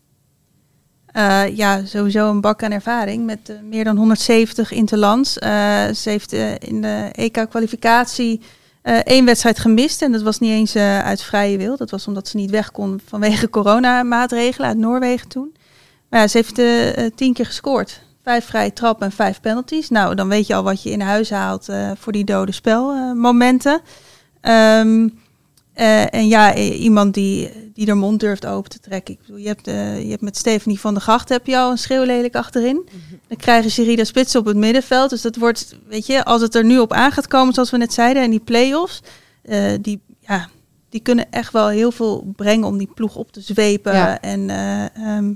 Uh, 1.16 1.56
ja, 1.56 1.84
sowieso 1.84 2.30
een 2.30 2.40
bak 2.40 2.62
aan 2.62 2.70
ervaring 2.70 3.24
met 3.24 3.50
uh, 3.50 3.56
meer 3.62 3.84
dan 3.84 3.96
170 3.96 4.72
interlands. 4.72 5.32
Ze 5.32 6.00
heeft 6.04 6.32
in 6.58 6.82
de 6.82 7.08
EK-kwalificatie 7.12 8.40
één 8.82 9.24
wedstrijd 9.24 9.58
gemist. 9.58 10.02
En 10.02 10.12
dat 10.12 10.22
was 10.22 10.38
niet 10.38 10.50
eens 10.50 10.76
uit 10.76 11.22
vrije 11.22 11.56
wil. 11.56 11.76
Dat 11.76 11.90
was 11.90 12.06
omdat 12.06 12.28
ze 12.28 12.36
niet 12.36 12.50
weg 12.50 12.70
kon 12.70 13.00
vanwege 13.04 13.50
coronamaatregelen 13.50 14.68
uit 14.68 14.78
Noorwegen 14.78 15.28
toen. 15.28 15.54
Maar 16.08 16.20
ja, 16.20 16.28
ze 16.28 16.36
heeft 16.36 16.54
tien 17.16 17.32
keer 17.32 17.46
gescoord 17.46 18.02
vijf 18.24 18.44
vrije 18.44 18.72
trappen 18.72 19.06
en 19.06 19.12
vijf 19.12 19.40
penalties. 19.40 19.88
Nou, 19.90 20.14
dan 20.14 20.28
weet 20.28 20.46
je 20.46 20.54
al 20.54 20.62
wat 20.62 20.82
je 20.82 20.90
in 20.90 21.00
huis 21.00 21.30
haalt 21.30 21.68
eh, 21.68 21.90
voor 21.98 22.12
die 22.12 22.24
dode 22.24 22.52
spelmomenten. 22.52 23.80
Eh, 25.74 26.14
en 26.14 26.28
ja, 26.28 26.56
i- 26.56 26.72
iemand 26.72 27.14
die, 27.14 27.50
die 27.74 27.86
er 27.86 27.96
mond 27.96 28.20
durft 28.20 28.46
open 28.46 28.70
te 28.70 28.78
trekken. 28.80 29.14
Ik 29.14 29.20
bedoel, 29.20 29.36
je, 29.36 29.46
hebt, 29.46 29.66
eh, 29.66 30.02
je 30.02 30.10
hebt 30.10 30.22
met 30.22 30.36
Stephanie 30.36 30.80
van 30.80 30.94
der 30.94 31.02
Gracht 31.02 31.28
heb 31.28 31.46
je 31.46 31.58
al 31.58 31.70
een 31.70 31.78
schreeuwlelijk 31.78 32.36
achterin. 32.36 32.88
Dan 33.28 33.36
krijgen 33.36 33.70
Sherida 33.70 34.04
Spits 34.04 34.36
op 34.36 34.44
het 34.44 34.56
middenveld. 34.56 35.10
Dus 35.10 35.22
dat 35.22 35.36
wordt, 35.36 35.76
weet 35.88 36.06
je, 36.06 36.24
als 36.24 36.40
het 36.42 36.54
er 36.54 36.64
nu 36.64 36.78
op 36.78 36.92
aan 36.92 37.12
gaat 37.12 37.28
komen, 37.28 37.54
zoals 37.54 37.70
we 37.70 37.76
net 37.76 37.92
zeiden, 37.92 38.22
en 38.22 38.30
die 38.30 38.40
play-offs, 38.40 39.00
eh, 39.42 39.72
die, 39.80 40.00
ja, 40.20 40.48
die 40.88 41.00
kunnen 41.00 41.26
echt 41.30 41.52
wel 41.52 41.68
heel 41.68 41.90
veel 41.92 42.32
brengen 42.36 42.66
om 42.66 42.78
die 42.78 42.90
ploeg 42.94 43.16
op 43.16 43.32
te 43.32 43.40
zwepen. 43.40 43.94
Ja. 43.94 44.20
En, 44.20 44.50
eh, 44.50 44.84
ehm, 44.96 45.32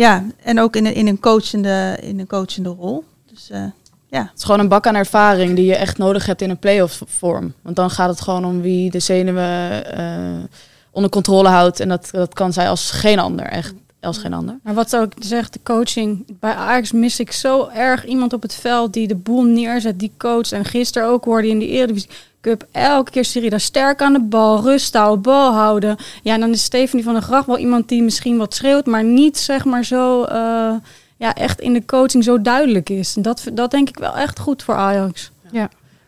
ja, 0.00 0.24
en 0.42 0.60
ook 0.60 0.76
in 0.76 0.86
een, 0.86 0.94
in, 0.94 1.06
een 1.06 1.20
coachende, 1.20 1.98
in 2.00 2.18
een 2.18 2.26
coachende 2.26 2.68
rol. 2.68 3.04
Dus 3.26 3.50
eh, 3.50 3.64
ja. 4.08 4.20
Het 4.20 4.38
is 4.38 4.44
gewoon 4.44 4.60
een 4.60 4.68
bak 4.68 4.86
aan 4.86 4.94
ervaring 4.94 5.56
die 5.56 5.64
je 5.64 5.76
echt 5.76 5.98
nodig 5.98 6.26
hebt 6.26 6.42
in 6.42 6.50
een 6.50 6.58
play-off 6.58 7.02
vorm. 7.06 7.52
Want 7.62 7.76
dan 7.76 7.90
gaat 7.90 8.08
het 8.08 8.20
gewoon 8.20 8.44
om 8.44 8.60
wie 8.60 8.90
de 8.90 8.98
zenuwen 8.98 9.96
eh, 9.96 10.44
onder 10.90 11.10
controle 11.10 11.48
houdt. 11.48 11.80
En 11.80 11.88
dat, 11.88 12.08
dat 12.12 12.34
kan 12.34 12.52
zij 12.52 12.68
als 12.68 12.90
geen 12.90 13.18
ander, 13.18 13.46
echt 13.46 13.74
als 14.00 14.18
geen 14.18 14.34
ander. 14.34 14.58
Maar 14.62 14.74
wat 14.74 14.96
ook 14.96 15.12
zegt, 15.18 15.52
de 15.52 15.60
coaching. 15.62 16.38
Bij 16.40 16.54
Ajax 16.54 16.92
mis 16.92 17.20
ik 17.20 17.32
zo 17.32 17.68
erg 17.68 18.06
iemand 18.06 18.32
op 18.32 18.42
het 18.42 18.54
veld 18.54 18.92
die 18.92 19.08
de 19.08 19.16
boel 19.16 19.42
neerzet, 19.42 19.98
die 19.98 20.12
coach. 20.18 20.52
En 20.52 20.64
gisteren 20.64 21.08
ook 21.08 21.24
hoorde 21.24 21.46
je 21.46 21.52
in 21.52 21.58
die 21.58 21.68
Eredivisie 21.68 22.10
Cup 22.40 22.66
elke 22.72 23.10
keer 23.10 23.24
Sherida 23.24 23.58
sterk 23.58 24.02
aan 24.02 24.12
de 24.12 24.20
bal, 24.20 24.62
rust 24.62 24.94
houden, 24.94 25.22
bal 25.22 25.52
houden. 25.52 25.96
Ja, 26.22 26.38
dan 26.38 26.50
is 26.50 26.62
Stephanie 26.62 27.04
van 27.04 27.12
der 27.12 27.22
Gracht 27.22 27.46
wel 27.46 27.58
iemand 27.58 27.88
die 27.88 28.02
misschien 28.02 28.36
wat 28.36 28.54
schreeuwt, 28.54 28.86
maar 28.86 29.04
niet 29.04 29.38
zeg 29.38 29.64
maar 29.64 29.84
zo, 29.84 30.22
eh, 30.22 30.72
ja, 31.16 31.34
echt 31.34 31.60
in 31.60 31.72
de 31.72 31.84
coaching 31.84 32.24
zo 32.24 32.42
duidelijk 32.42 32.88
is. 32.88 33.14
Dat, 33.18 33.44
dat 33.52 33.70
denk 33.70 33.88
ik 33.88 33.98
wel 33.98 34.16
echt 34.16 34.38
goed 34.38 34.62
voor 34.62 34.74
Ajax. 34.74 35.30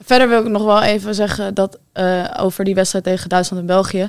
Verder 0.05 0.29
wil 0.29 0.41
ik 0.41 0.49
nog 0.49 0.65
wel 0.65 0.83
even 0.83 1.15
zeggen 1.15 1.55
dat 1.55 1.79
eh, 1.93 2.25
over 2.39 2.65
die 2.65 2.75
wedstrijd 2.75 3.05
tegen 3.05 3.29
Duitsland 3.29 3.63
en 3.63 3.69
België. 3.69 4.09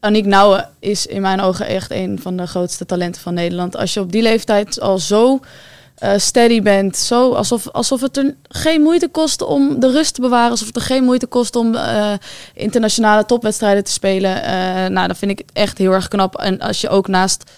Aniek 0.00 0.26
Nouwen 0.26 0.68
is 0.78 1.06
in 1.06 1.20
mijn 1.20 1.40
ogen 1.40 1.66
echt 1.66 1.90
een 1.90 2.18
van 2.20 2.36
de 2.36 2.46
grootste 2.46 2.86
talenten 2.86 3.22
van 3.22 3.34
Nederland. 3.34 3.76
Als 3.76 3.94
je 3.94 4.00
op 4.00 4.12
die 4.12 4.22
leeftijd 4.22 4.80
al 4.80 4.98
zo 4.98 5.40
eh, 5.96 6.12
steady 6.16 6.62
bent, 6.62 6.96
zo 6.96 7.32
alsof, 7.32 7.68
alsof 7.68 8.00
het 8.00 8.16
er 8.16 8.34
geen 8.48 8.82
moeite 8.82 9.08
kost 9.08 9.42
om 9.42 9.80
de 9.80 9.90
rust 9.90 10.14
te 10.14 10.20
bewaren, 10.20 10.50
alsof 10.50 10.66
het 10.66 10.76
er 10.76 10.82
geen 10.82 11.04
moeite 11.04 11.26
kost 11.26 11.56
om 11.56 11.74
eh, 11.74 12.12
internationale 12.54 13.24
topwedstrijden 13.24 13.84
te 13.84 13.90
spelen. 13.90 14.42
Eh, 14.42 14.52
nou, 14.86 15.06
dan 15.06 15.16
vind 15.16 15.30
ik 15.30 15.42
echt 15.52 15.78
heel 15.78 15.92
erg 15.92 16.08
knap. 16.08 16.36
En 16.36 16.60
als 16.60 16.80
je 16.80 16.88
ook 16.88 17.08
naast 17.08 17.50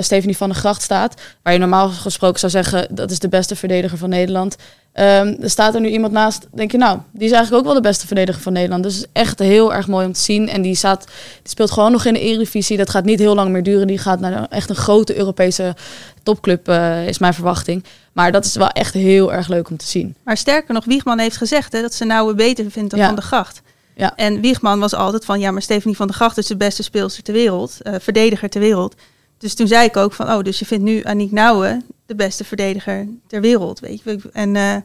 Stephanie 0.00 0.36
van 0.36 0.48
der 0.48 0.58
Gracht 0.58 0.82
staat, 0.82 1.20
waar 1.42 1.52
je 1.52 1.58
normaal 1.58 1.88
gesproken 1.88 2.38
zou 2.38 2.52
zeggen 2.52 2.94
dat 2.94 3.10
is 3.10 3.18
de 3.18 3.28
beste 3.28 3.56
verdediger 3.56 3.98
van 3.98 4.08
Nederland. 4.08 4.56
Ehm, 4.98 5.34
er 5.40 5.50
staat 5.50 5.74
er 5.74 5.80
nu 5.80 5.88
iemand 5.88 6.12
naast, 6.12 6.46
denk 6.54 6.72
je 6.72 6.78
nou, 6.78 6.98
die 7.12 7.26
is 7.26 7.32
eigenlijk 7.32 7.62
ook 7.62 7.72
wel 7.72 7.82
de 7.82 7.88
beste 7.88 8.06
verdediger 8.06 8.42
van 8.42 8.52
Nederland. 8.52 8.82
Dus 8.82 8.94
het 8.94 9.02
is 9.02 9.10
echt 9.12 9.38
heel 9.38 9.74
erg 9.74 9.88
mooi 9.88 10.06
om 10.06 10.12
te 10.12 10.20
zien. 10.20 10.48
En 10.48 10.62
die, 10.62 10.74
staat, 10.74 11.04
die 11.42 11.50
speelt 11.50 11.70
gewoon 11.70 11.92
nog 11.92 12.04
in 12.04 12.12
de 12.12 12.20
Eredivisie. 12.20 12.76
Dat 12.76 12.90
gaat 12.90 13.04
niet 13.04 13.18
heel 13.18 13.34
lang 13.34 13.50
meer 13.50 13.62
duren. 13.62 13.86
Die 13.86 13.98
gaat 13.98 14.20
naar 14.20 14.46
echt 14.48 14.70
een 14.70 14.76
grote 14.76 15.16
Europese 15.16 15.74
topclub, 16.22 16.68
eh, 16.68 17.06
is 17.06 17.18
mijn 17.18 17.34
verwachting. 17.34 17.84
Maar 18.12 18.32
dat 18.32 18.44
is 18.44 18.54
wel 18.54 18.68
echt 18.68 18.94
heel 18.94 19.32
erg 19.32 19.48
leuk 19.48 19.70
om 19.70 19.76
te 19.76 19.86
zien. 19.86 20.14
Maar 20.24 20.36
sterker 20.36 20.74
nog, 20.74 20.84
Wiegman 20.84 21.18
heeft 21.18 21.36
gezegd 21.36 21.72
hè, 21.72 21.80
dat 21.80 21.94
ze 21.94 22.04
Nouwen 22.04 22.36
beter 22.36 22.70
vindt 22.70 22.90
dan 22.90 22.98
Ja. 22.98 23.06
Van 23.06 23.14
de 23.14 23.22
Gracht. 23.22 23.62
Ja. 23.94 24.12
En 24.16 24.40
Wiegman 24.40 24.80
was 24.80 24.94
altijd 24.94 25.24
van, 25.24 25.40
ja, 25.40 25.50
maar 25.50 25.62
Stephanie 25.62 25.96
van 25.96 26.06
der 26.06 26.16
Gracht 26.16 26.38
is 26.38 26.46
de 26.46 26.56
beste 26.56 26.82
speelster 26.82 27.22
ter 27.22 27.34
wereld, 27.34 27.82
eh, 27.82 27.94
verdediger 27.98 28.48
ter 28.48 28.60
wereld. 28.60 28.94
Dus 29.38 29.54
toen 29.54 29.66
zei 29.66 29.86
ik 29.86 29.96
ook 29.96 30.12
van, 30.12 30.32
oh, 30.32 30.42
dus 30.42 30.58
je 30.58 30.66
vindt 30.66 30.84
nu 30.84 31.02
Aniek 31.02 31.32
Nouwen 31.32 31.84
de 32.06 32.14
beste 32.14 32.44
verdediger 32.44 33.08
ter 33.26 33.40
wereld, 33.40 33.80
weet 33.80 34.02
je. 34.04 34.18
En 34.32 34.56
eh, 34.56 34.76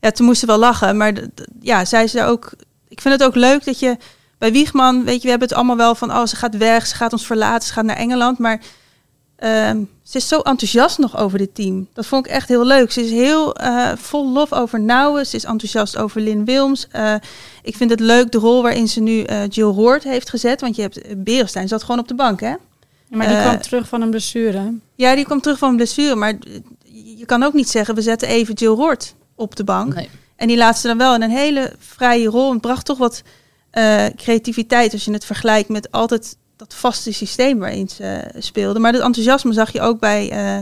ja, 0.00 0.10
toen 0.10 0.26
moesten 0.26 0.46
we 0.46 0.52
wel 0.52 0.62
lachen, 0.62 0.96
maar 0.96 1.12
ja, 1.60 1.84
zij 1.84 2.06
ze 2.06 2.22
ook, 2.24 2.52
ik 2.88 3.00
vind 3.00 3.14
het 3.14 3.22
ook 3.22 3.34
leuk 3.34 3.64
dat 3.64 3.78
je 3.78 3.96
bij 4.38 4.52
Wiegman, 4.52 5.04
weet 5.04 5.16
je, 5.16 5.22
we 5.22 5.28
hebben 5.28 5.48
het 5.48 5.56
allemaal 5.56 5.76
wel 5.76 5.94
van, 5.94 6.10
oh, 6.10 6.26
ze 6.26 6.36
gaat 6.36 6.56
weg, 6.56 6.86
ze 6.86 6.94
gaat 6.94 7.12
ons 7.12 7.26
verlaten, 7.26 7.66
ze 7.66 7.72
gaat 7.72 7.84
naar 7.84 7.96
Engeland, 7.96 8.38
maar 8.38 8.60
Ehm, 9.40 9.84
ze 10.02 10.16
is 10.16 10.28
zo 10.28 10.40
enthousiast 10.40 10.98
nog 10.98 11.16
over 11.16 11.38
dit 11.38 11.54
team. 11.54 11.88
Dat 11.92 12.06
vond 12.06 12.26
ik 12.26 12.32
echt 12.32 12.48
heel 12.48 12.64
leuk. 12.64 12.90
Ze 12.92 13.04
is 13.04 13.10
heel 13.10 13.54
eh, 13.54 13.92
vol 13.96 14.32
lof 14.32 14.52
over 14.52 14.80
Nouwen. 14.80 15.26
Ze 15.26 15.36
is 15.36 15.44
enthousiast 15.44 15.96
over 15.96 16.20
Lynn 16.20 16.44
Wilms. 16.44 16.88
Eh, 16.90 17.14
ik 17.62 17.76
vind 17.76 17.90
het 17.90 18.00
leuk 18.00 18.32
de 18.32 18.38
rol 18.38 18.62
waarin 18.62 18.88
ze 18.88 19.00
nu 19.00 19.24
Jill 19.48 19.72
Hoort 19.72 20.04
heeft 20.04 20.30
gezet. 20.30 20.60
Want 20.60 20.76
je 20.76 20.82
hebt 20.82 21.24
Berenstein 21.24 21.68
zat 21.68 21.82
gewoon 21.82 22.00
op 22.00 22.08
de 22.08 22.14
bank, 22.14 22.40
hè? 22.40 22.54
Maar 23.10 23.26
die 23.28 23.36
Eh, 23.36 23.42
kwam 23.42 23.60
terug 23.60 23.88
van 23.88 24.00
een 24.02 24.10
blessure. 24.10 24.58
hè? 24.58 24.68
Ja, 24.94 25.14
die 25.14 25.24
komt 25.26 25.42
terug 25.42 25.58
van 25.58 25.68
een 25.70 25.76
blessure. 25.76 26.14
Maar 26.14 26.38
je 27.16 27.24
kan 27.26 27.42
ook 27.42 27.52
niet 27.52 27.68
zeggen, 27.68 27.94
we 27.94 28.02
zetten 28.02 28.28
even 28.28 28.54
Jill 28.54 28.74
Hoort 28.74 29.14
op 29.34 29.56
de 29.56 29.64
bank. 29.64 29.94
Nee. 29.94 30.08
En 30.36 30.48
die 30.48 30.56
laat 30.56 30.78
ze 30.78 30.86
dan 30.86 30.98
wel 30.98 31.14
in 31.14 31.22
een 31.22 31.30
hele 31.30 31.72
vrije 31.78 32.28
rol. 32.28 32.52
Het 32.52 32.60
bracht 32.60 32.84
toch 32.86 32.98
wat 32.98 33.22
eh, 33.70 34.06
creativiteit 34.16 34.92
als 34.92 35.04
je 35.04 35.12
het 35.12 35.24
vergelijkt 35.24 35.68
met 35.68 35.90
altijd 35.92 36.36
dat 36.56 36.74
vaste 36.74 37.12
systeem 37.12 37.58
waarin 37.58 37.88
ze 37.88 38.04
eh, 38.04 38.40
speelde. 38.42 38.78
Maar 38.78 38.92
dat 38.92 39.02
enthousiasme 39.02 39.52
zag 39.52 39.72
je 39.72 39.80
ook 39.80 40.00
bij 40.00 40.30
eh, 40.30 40.58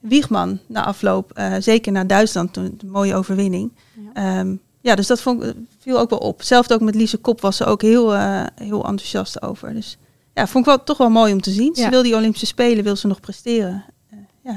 Wiegman 0.00 0.58
na 0.66 0.84
afloop. 0.84 1.32
eh, 1.32 1.52
zeker 1.58 1.92
naar 1.92 2.06
Duitsland, 2.06 2.52
toen 2.52 2.64
een 2.64 2.90
mooie 2.90 3.14
overwinning. 3.14 3.72
Ja. 4.14 4.32
Ja. 4.34 4.44
ja, 4.80 4.94
dus 4.94 5.06
dat 5.06 5.20
vond, 5.20 5.42
ik- 5.44 5.54
viel 5.80 5.98
ook 5.98 6.10
wel 6.10 6.18
op. 6.18 6.38
Hetzelfde 6.38 6.74
ook 6.74 6.80
met 6.80 6.94
Lise 6.94 7.16
Kop 7.16 7.40
was 7.40 7.56
ze 7.56 7.64
ook 7.64 7.82
heel, 7.82 8.12
heel 8.54 8.84
enthousiast 8.84 9.42
over. 9.42 9.74
Dus 9.74 9.96
ja, 10.34 10.46
vond 10.46 10.66
ik 10.66 10.74
wel, 10.74 10.84
toch 10.84 10.98
wel 10.98 11.10
mooi 11.10 11.32
om 11.32 11.40
te 11.40 11.50
zien. 11.50 11.70
Ja. 11.74 11.84
Ze 11.84 11.90
wil 11.90 12.02
die 12.02 12.14
Olympische 12.14 12.46
Spelen, 12.46 12.84
wil 12.84 12.96
ze 12.96 13.06
nog 13.06 13.20
presteren. 13.20 13.84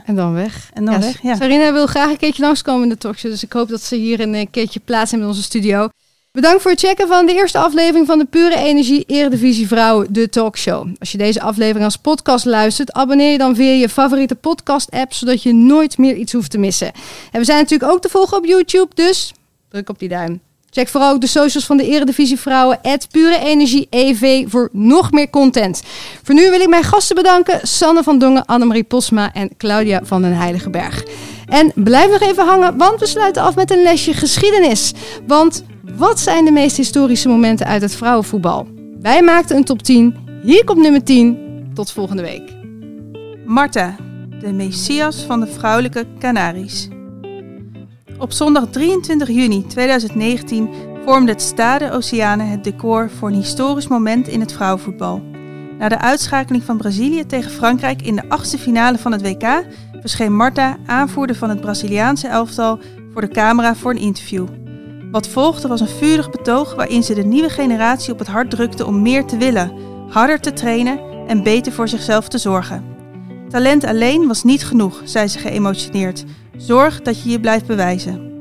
En 0.06 0.16
dan 0.16 0.34
weg. 0.34 0.70
En 0.74 0.86
dan 0.86 0.94
Ja, 0.94 1.00
weg, 1.00 1.22
ja. 1.22 1.36
Sarina 1.36 1.74
wil 1.74 1.88
graag 1.88 2.10
een 2.10 2.18
keertje 2.18 2.42
langskomen 2.44 2.84
in 2.84 2.90
de 2.90 2.98
talkshow. 2.98 3.32
Dus 3.32 3.44
ik 3.44 3.54
hoop 3.54 3.70
dat 3.70 3.82
ze 3.82 3.96
hier 3.96 4.20
een 4.20 4.34
eh, 4.36 4.46
keertje 4.52 4.80
plaats 4.80 5.14
in 5.14 5.26
onze 5.26 5.44
studio. 5.44 5.90
Bedankt 6.32 6.62
voor 6.62 6.72
het 6.72 6.80
checken 6.80 7.08
van 7.08 7.26
de 7.26 7.34
eerste 7.34 7.58
aflevering 7.58 8.08
van 8.08 8.18
de 8.18 8.26
Pure 8.26 8.56
Energie 8.56 9.04
Eredivisie 9.08 9.68
Vrouwen, 9.68 10.14
de 10.14 10.30
talkshow. 10.30 10.88
Als 11.00 11.12
je 11.12 11.18
deze 11.18 11.42
aflevering 11.42 11.84
als 11.84 11.96
podcast 11.96 12.46
luistert, 12.46 12.94
abonneer 12.94 13.32
je 13.32 13.38
dan 13.38 13.56
via 13.56 13.72
je 13.72 13.90
favoriete 13.90 14.36
podcast 14.36 14.92
app, 14.92 15.14
zodat 15.14 15.44
je 15.44 15.54
nooit 15.54 15.98
meer 15.98 16.16
iets 16.16 16.34
hoeft 16.34 16.52
te 16.52 16.58
missen. 16.58 16.92
En 17.32 17.40
we 17.40 17.46
zijn 17.46 17.58
natuurlijk 17.58 17.92
ook 17.92 18.02
te 18.02 18.10
volgen 18.10 18.38
op 18.38 18.46
YouTube, 18.46 18.96
dus 18.96 19.34
druk 19.70 19.90
op 19.90 20.00
die 20.00 20.10
duim. 20.10 20.42
Check 20.78 20.88
vooral 20.88 21.20
de 21.20 21.28
socials 21.28 21.66
van 21.66 21.78
de 21.78 21.88
Eredivisie 21.88 22.40
Vrouwen, 22.40 22.80
Pure 23.12 23.40
Energie 23.40 23.88
EV, 23.90 24.50
voor 24.50 24.70
nog 24.72 25.12
meer 25.12 25.30
content. 25.30 25.84
Voor 26.24 26.36
nu 26.36 26.50
wil 26.50 26.60
ik 26.60 26.68
mijn 26.68 26.84
gasten 26.84 27.16
bedanken, 27.16 27.68
Sanne 27.68 28.04
van 28.04 28.20
Dongen, 28.20 28.46
Annemarie 28.46 28.84
Posma 28.84 29.34
en 29.34 29.50
Claudia 29.58 30.02
van 30.04 30.22
den 30.22 30.38
Heiligenberg. 30.38 31.04
En 31.46 31.72
blijf 31.76 32.12
nog 32.12 32.22
even 32.22 32.46
hangen, 32.46 32.78
want 32.78 33.00
we 33.00 33.06
sluiten 33.06 33.42
af 33.42 33.56
met 33.56 33.72
een 33.72 33.84
lesje 33.84 34.14
geschiedenis. 34.14 34.94
Want 35.28 35.64
wat 35.98 36.20
zijn 36.20 36.46
de 36.46 36.52
meest 36.52 36.78
historische 36.78 37.28
momenten 37.28 37.68
uit 37.68 37.82
het 37.82 37.96
vrouwenvoetbal? 37.96 38.68
Wij 39.02 39.22
maakten 39.22 39.56
een 39.56 39.64
top 39.64 39.82
10. 39.82 40.16
Hier 40.44 40.64
komt 40.64 40.82
nummer 40.82 41.04
10. 41.04 41.38
Tot 41.74 41.92
volgende 41.92 42.24
week. 42.24 42.54
Marta, 43.46 43.96
de 44.40 44.52
messias 44.52 45.22
van 45.22 45.40
de 45.40 45.48
vrouwelijke 45.48 46.06
Canaries. 46.20 46.88
Op 48.20 48.32
zondag 48.32 48.68
23 48.70 49.28
juni 49.28 49.66
2019 49.66 50.70
vormde 51.06 51.32
het 51.32 51.42
Stade 51.42 51.92
Oceane 51.92 52.44
het 52.44 52.64
decor 52.64 53.10
voor 53.10 53.28
een 53.28 53.36
historisch 53.36 53.88
moment 53.88 54.28
in 54.28 54.40
het 54.40 54.54
vrouwenvoetbal. 54.54 55.22
Na 55.80 55.90
de 55.90 55.98
uitschakeling 55.98 56.64
van 56.64 56.78
Brazilië 56.78 57.26
tegen 57.26 57.52
Frankrijk 57.52 58.02
in 58.02 58.16
de 58.16 58.30
achtste 58.30 58.58
finale 58.58 58.98
van 58.98 59.12
het 59.12 59.22
WK 59.22 59.66
verscheen 59.92 60.36
Marta, 60.36 60.78
aanvoerder 60.86 61.36
van 61.36 61.50
het 61.50 61.62
Braziliaanse 61.62 62.28
elftal, 62.28 62.80
voor 63.12 63.22
de 63.22 63.28
camera 63.28 63.76
voor 63.76 63.92
een 63.92 63.98
interview. 63.98 64.48
Wat 65.12 65.28
volgde 65.28 65.68
was 65.68 65.82
een 65.82 65.88
vurig 65.88 66.30
betoog 66.30 66.76
waarin 66.76 67.04
ze 67.04 67.14
de 67.14 67.26
nieuwe 67.26 67.50
generatie 67.50 68.14
op 68.14 68.20
het 68.20 68.28
hart 68.28 68.50
drukte 68.50 68.86
om 68.86 69.02
meer 69.02 69.26
te 69.26 69.38
willen, 69.38 69.72
harder 70.10 70.40
te 70.40 70.54
trainen 70.54 71.00
en 71.28 71.44
beter 71.44 71.72
voor 71.72 71.88
zichzelf 71.88 72.28
te 72.28 72.38
zorgen. 72.38 72.96
Talent 73.50 73.84
alleen 73.84 74.28
was 74.28 74.44
niet 74.44 74.66
genoeg, 74.66 75.02
zei 75.04 75.28
ze 75.28 75.40
geëmotioneerd. 75.40 76.24
Zorg 76.58 77.02
dat 77.02 77.24
je 77.24 77.30
je 77.30 77.40
blijft 77.40 77.66
bewijzen. 77.66 78.32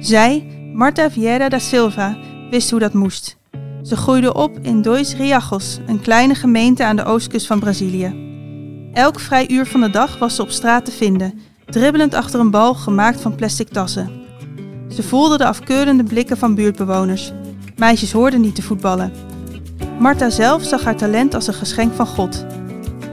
Zij, 0.00 0.46
Marta 0.74 1.10
Vieira 1.10 1.48
da 1.48 1.58
Silva, 1.58 2.16
wist 2.50 2.70
hoe 2.70 2.80
dat 2.80 2.92
moest. 2.92 3.36
Ze 3.82 3.96
groeide 3.96 4.34
op 4.34 4.58
in 4.62 4.82
Dois 4.82 5.14
Riachos, 5.14 5.78
een 5.86 6.00
kleine 6.00 6.34
gemeente 6.34 6.84
aan 6.84 6.96
de 6.96 7.04
oostkust 7.04 7.46
van 7.46 7.60
Brazilië. 7.60 8.26
Elk 8.92 9.20
vrij 9.20 9.48
uur 9.50 9.66
van 9.66 9.80
de 9.80 9.90
dag 9.90 10.18
was 10.18 10.34
ze 10.34 10.42
op 10.42 10.50
straat 10.50 10.84
te 10.84 10.90
vinden, 10.90 11.40
dribbelend 11.66 12.14
achter 12.14 12.40
een 12.40 12.50
bal 12.50 12.74
gemaakt 12.74 13.20
van 13.20 13.34
plastic 13.34 13.68
tassen. 13.68 14.10
Ze 14.88 15.02
voelde 15.02 15.38
de 15.38 15.46
afkeurende 15.46 16.04
blikken 16.04 16.36
van 16.36 16.54
buurtbewoners. 16.54 17.32
Meisjes 17.76 18.12
hoorden 18.12 18.40
niet 18.40 18.54
te 18.54 18.62
voetballen. 18.62 19.12
Marta 19.98 20.30
zelf 20.30 20.62
zag 20.62 20.84
haar 20.84 20.96
talent 20.96 21.34
als 21.34 21.46
een 21.46 21.54
geschenk 21.54 21.94
van 21.94 22.06
God. 22.06 22.46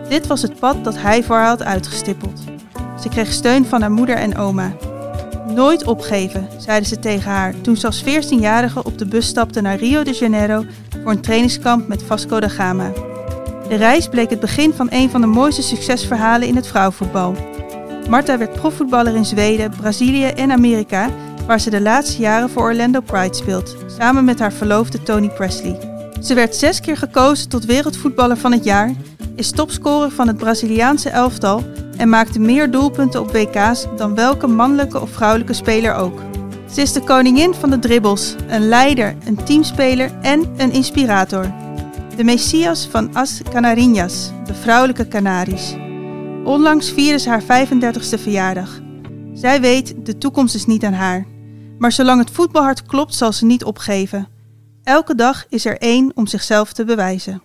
Dit 0.10 0.28
was 0.28 0.42
het 0.42 0.60
pad 0.60 0.84
dat 0.84 0.98
hij 0.98 1.24
voor 1.24 1.36
haar 1.36 1.48
had 1.48 1.64
uitgestippeld. 1.64 2.55
Ze 3.06 3.12
kreeg 3.12 3.32
steun 3.32 3.66
van 3.66 3.82
haar 3.82 3.92
moeder 3.92 4.16
en 4.16 4.38
oma. 4.38 4.72
Nooit 5.48 5.86
opgeven, 5.86 6.48
zeiden 6.58 6.90
ze 6.90 7.00
tegen 7.00 7.32
haar 7.32 7.62
toen 7.62 7.78
ze 7.78 7.86
als 7.86 8.04
14-jarige 8.04 8.84
op 8.84 8.98
de 8.98 9.06
bus 9.06 9.28
stapte 9.28 9.62
naar 9.62 9.78
Rio 9.78 10.04
de 10.04 10.12
Janeiro 10.12 10.66
voor 11.04 11.12
een 11.12 11.22
trainingskamp 11.22 11.88
met 11.88 12.04
Vasco 12.04 12.40
da 12.40 12.48
Gama. 12.48 12.92
De 13.70 13.76
reis 13.76 14.08
bleek 14.08 14.30
het 14.30 14.40
begin 14.40 14.74
van 14.74 14.88
een 14.90 15.10
van 15.10 15.22
de 15.22 15.28
mooiste 15.28 15.62
succesverhalen 15.62 16.48
in 16.48 16.56
het 16.56 16.68
vrouwenvoetbal. 16.68 17.36
Marta 18.10 18.38
werd 18.38 18.54
profvoetballer 18.54 19.16
in 19.16 19.26
Zweden, 19.26 19.72
Brazilië 19.78 20.26
en 20.26 20.52
Amerika, 20.52 21.10
waar 21.48 21.60
ze 21.60 21.70
de 21.70 21.82
laatste 21.82 22.22
jaren 22.22 22.50
voor 22.50 22.64
Orlando 22.64 23.00
Pride 23.00 23.36
speelt, 23.36 23.76
samen 23.98 24.26
met 24.26 24.40
haar 24.40 24.54
verloofde 24.54 25.04
Tony 25.04 25.30
Presley. 25.30 25.78
Ze 26.22 26.34
werd 26.34 26.56
zes 26.56 26.80
keer 26.80 26.98
gekozen 26.98 27.50
tot 27.50 27.66
wereldvoetballer 27.66 28.38
van 28.38 28.52
het 28.52 28.64
jaar, 28.64 28.92
is 29.36 29.52
topscorer 29.52 30.12
van 30.12 30.28
het 30.28 30.38
Braziliaanse 30.38 31.10
elftal 31.10 31.64
en 31.98 32.10
maakte 32.10 32.40
meer 32.40 32.72
doelpunten 32.72 33.22
op 33.22 33.32
WK's 33.32 33.86
dan 33.98 34.16
welke 34.16 34.48
mannelijke 34.48 35.02
of 35.02 35.10
vrouwelijke 35.10 35.54
speler 35.54 35.96
ook. 35.96 36.22
Ze 36.72 36.82
is 36.82 36.94
de 36.94 37.02
koningin 37.02 37.54
van 37.54 37.70
de 37.70 37.80
dribbles, 37.80 38.36
een 38.48 38.68
leider, 38.68 39.16
een 39.26 39.44
teamspeler 39.44 40.12
en 40.22 40.54
een 40.58 40.72
inspirator. 40.72 41.54
De 42.16 42.24
Messias 42.24 42.88
van 42.88 43.16
As 43.16 43.42
Canariñas, 43.44 44.46
de 44.46 44.54
vrouwelijke 44.62 45.08
Canaries. 45.08 45.76
Onlangs 46.44 46.92
vierde 46.92 47.20
ze 47.20 47.30
haar 47.30 47.44
35ste 47.44 48.22
verjaardag. 48.22 48.82
Zij 49.34 49.62
weet, 49.62 50.06
de 50.06 50.18
toekomst 50.18 50.56
is 50.56 50.66
niet 50.66 50.84
aan 50.84 50.94
haar. 50.94 51.26
Maar 51.78 51.92
zolang 51.92 52.20
het 52.20 52.32
voetbalhart 52.32 52.86
klopt, 52.86 53.14
zal 53.16 53.34
ze 53.34 53.46
niet 53.46 53.64
opgeven. 53.64 54.28
Elke 54.84 55.16
dag 55.16 55.46
is 55.50 55.66
er 55.66 55.78
één 55.78 56.12
om 56.16 56.28
zichzelf 56.28 56.74
te 56.74 56.86
bewijzen. 56.86 57.42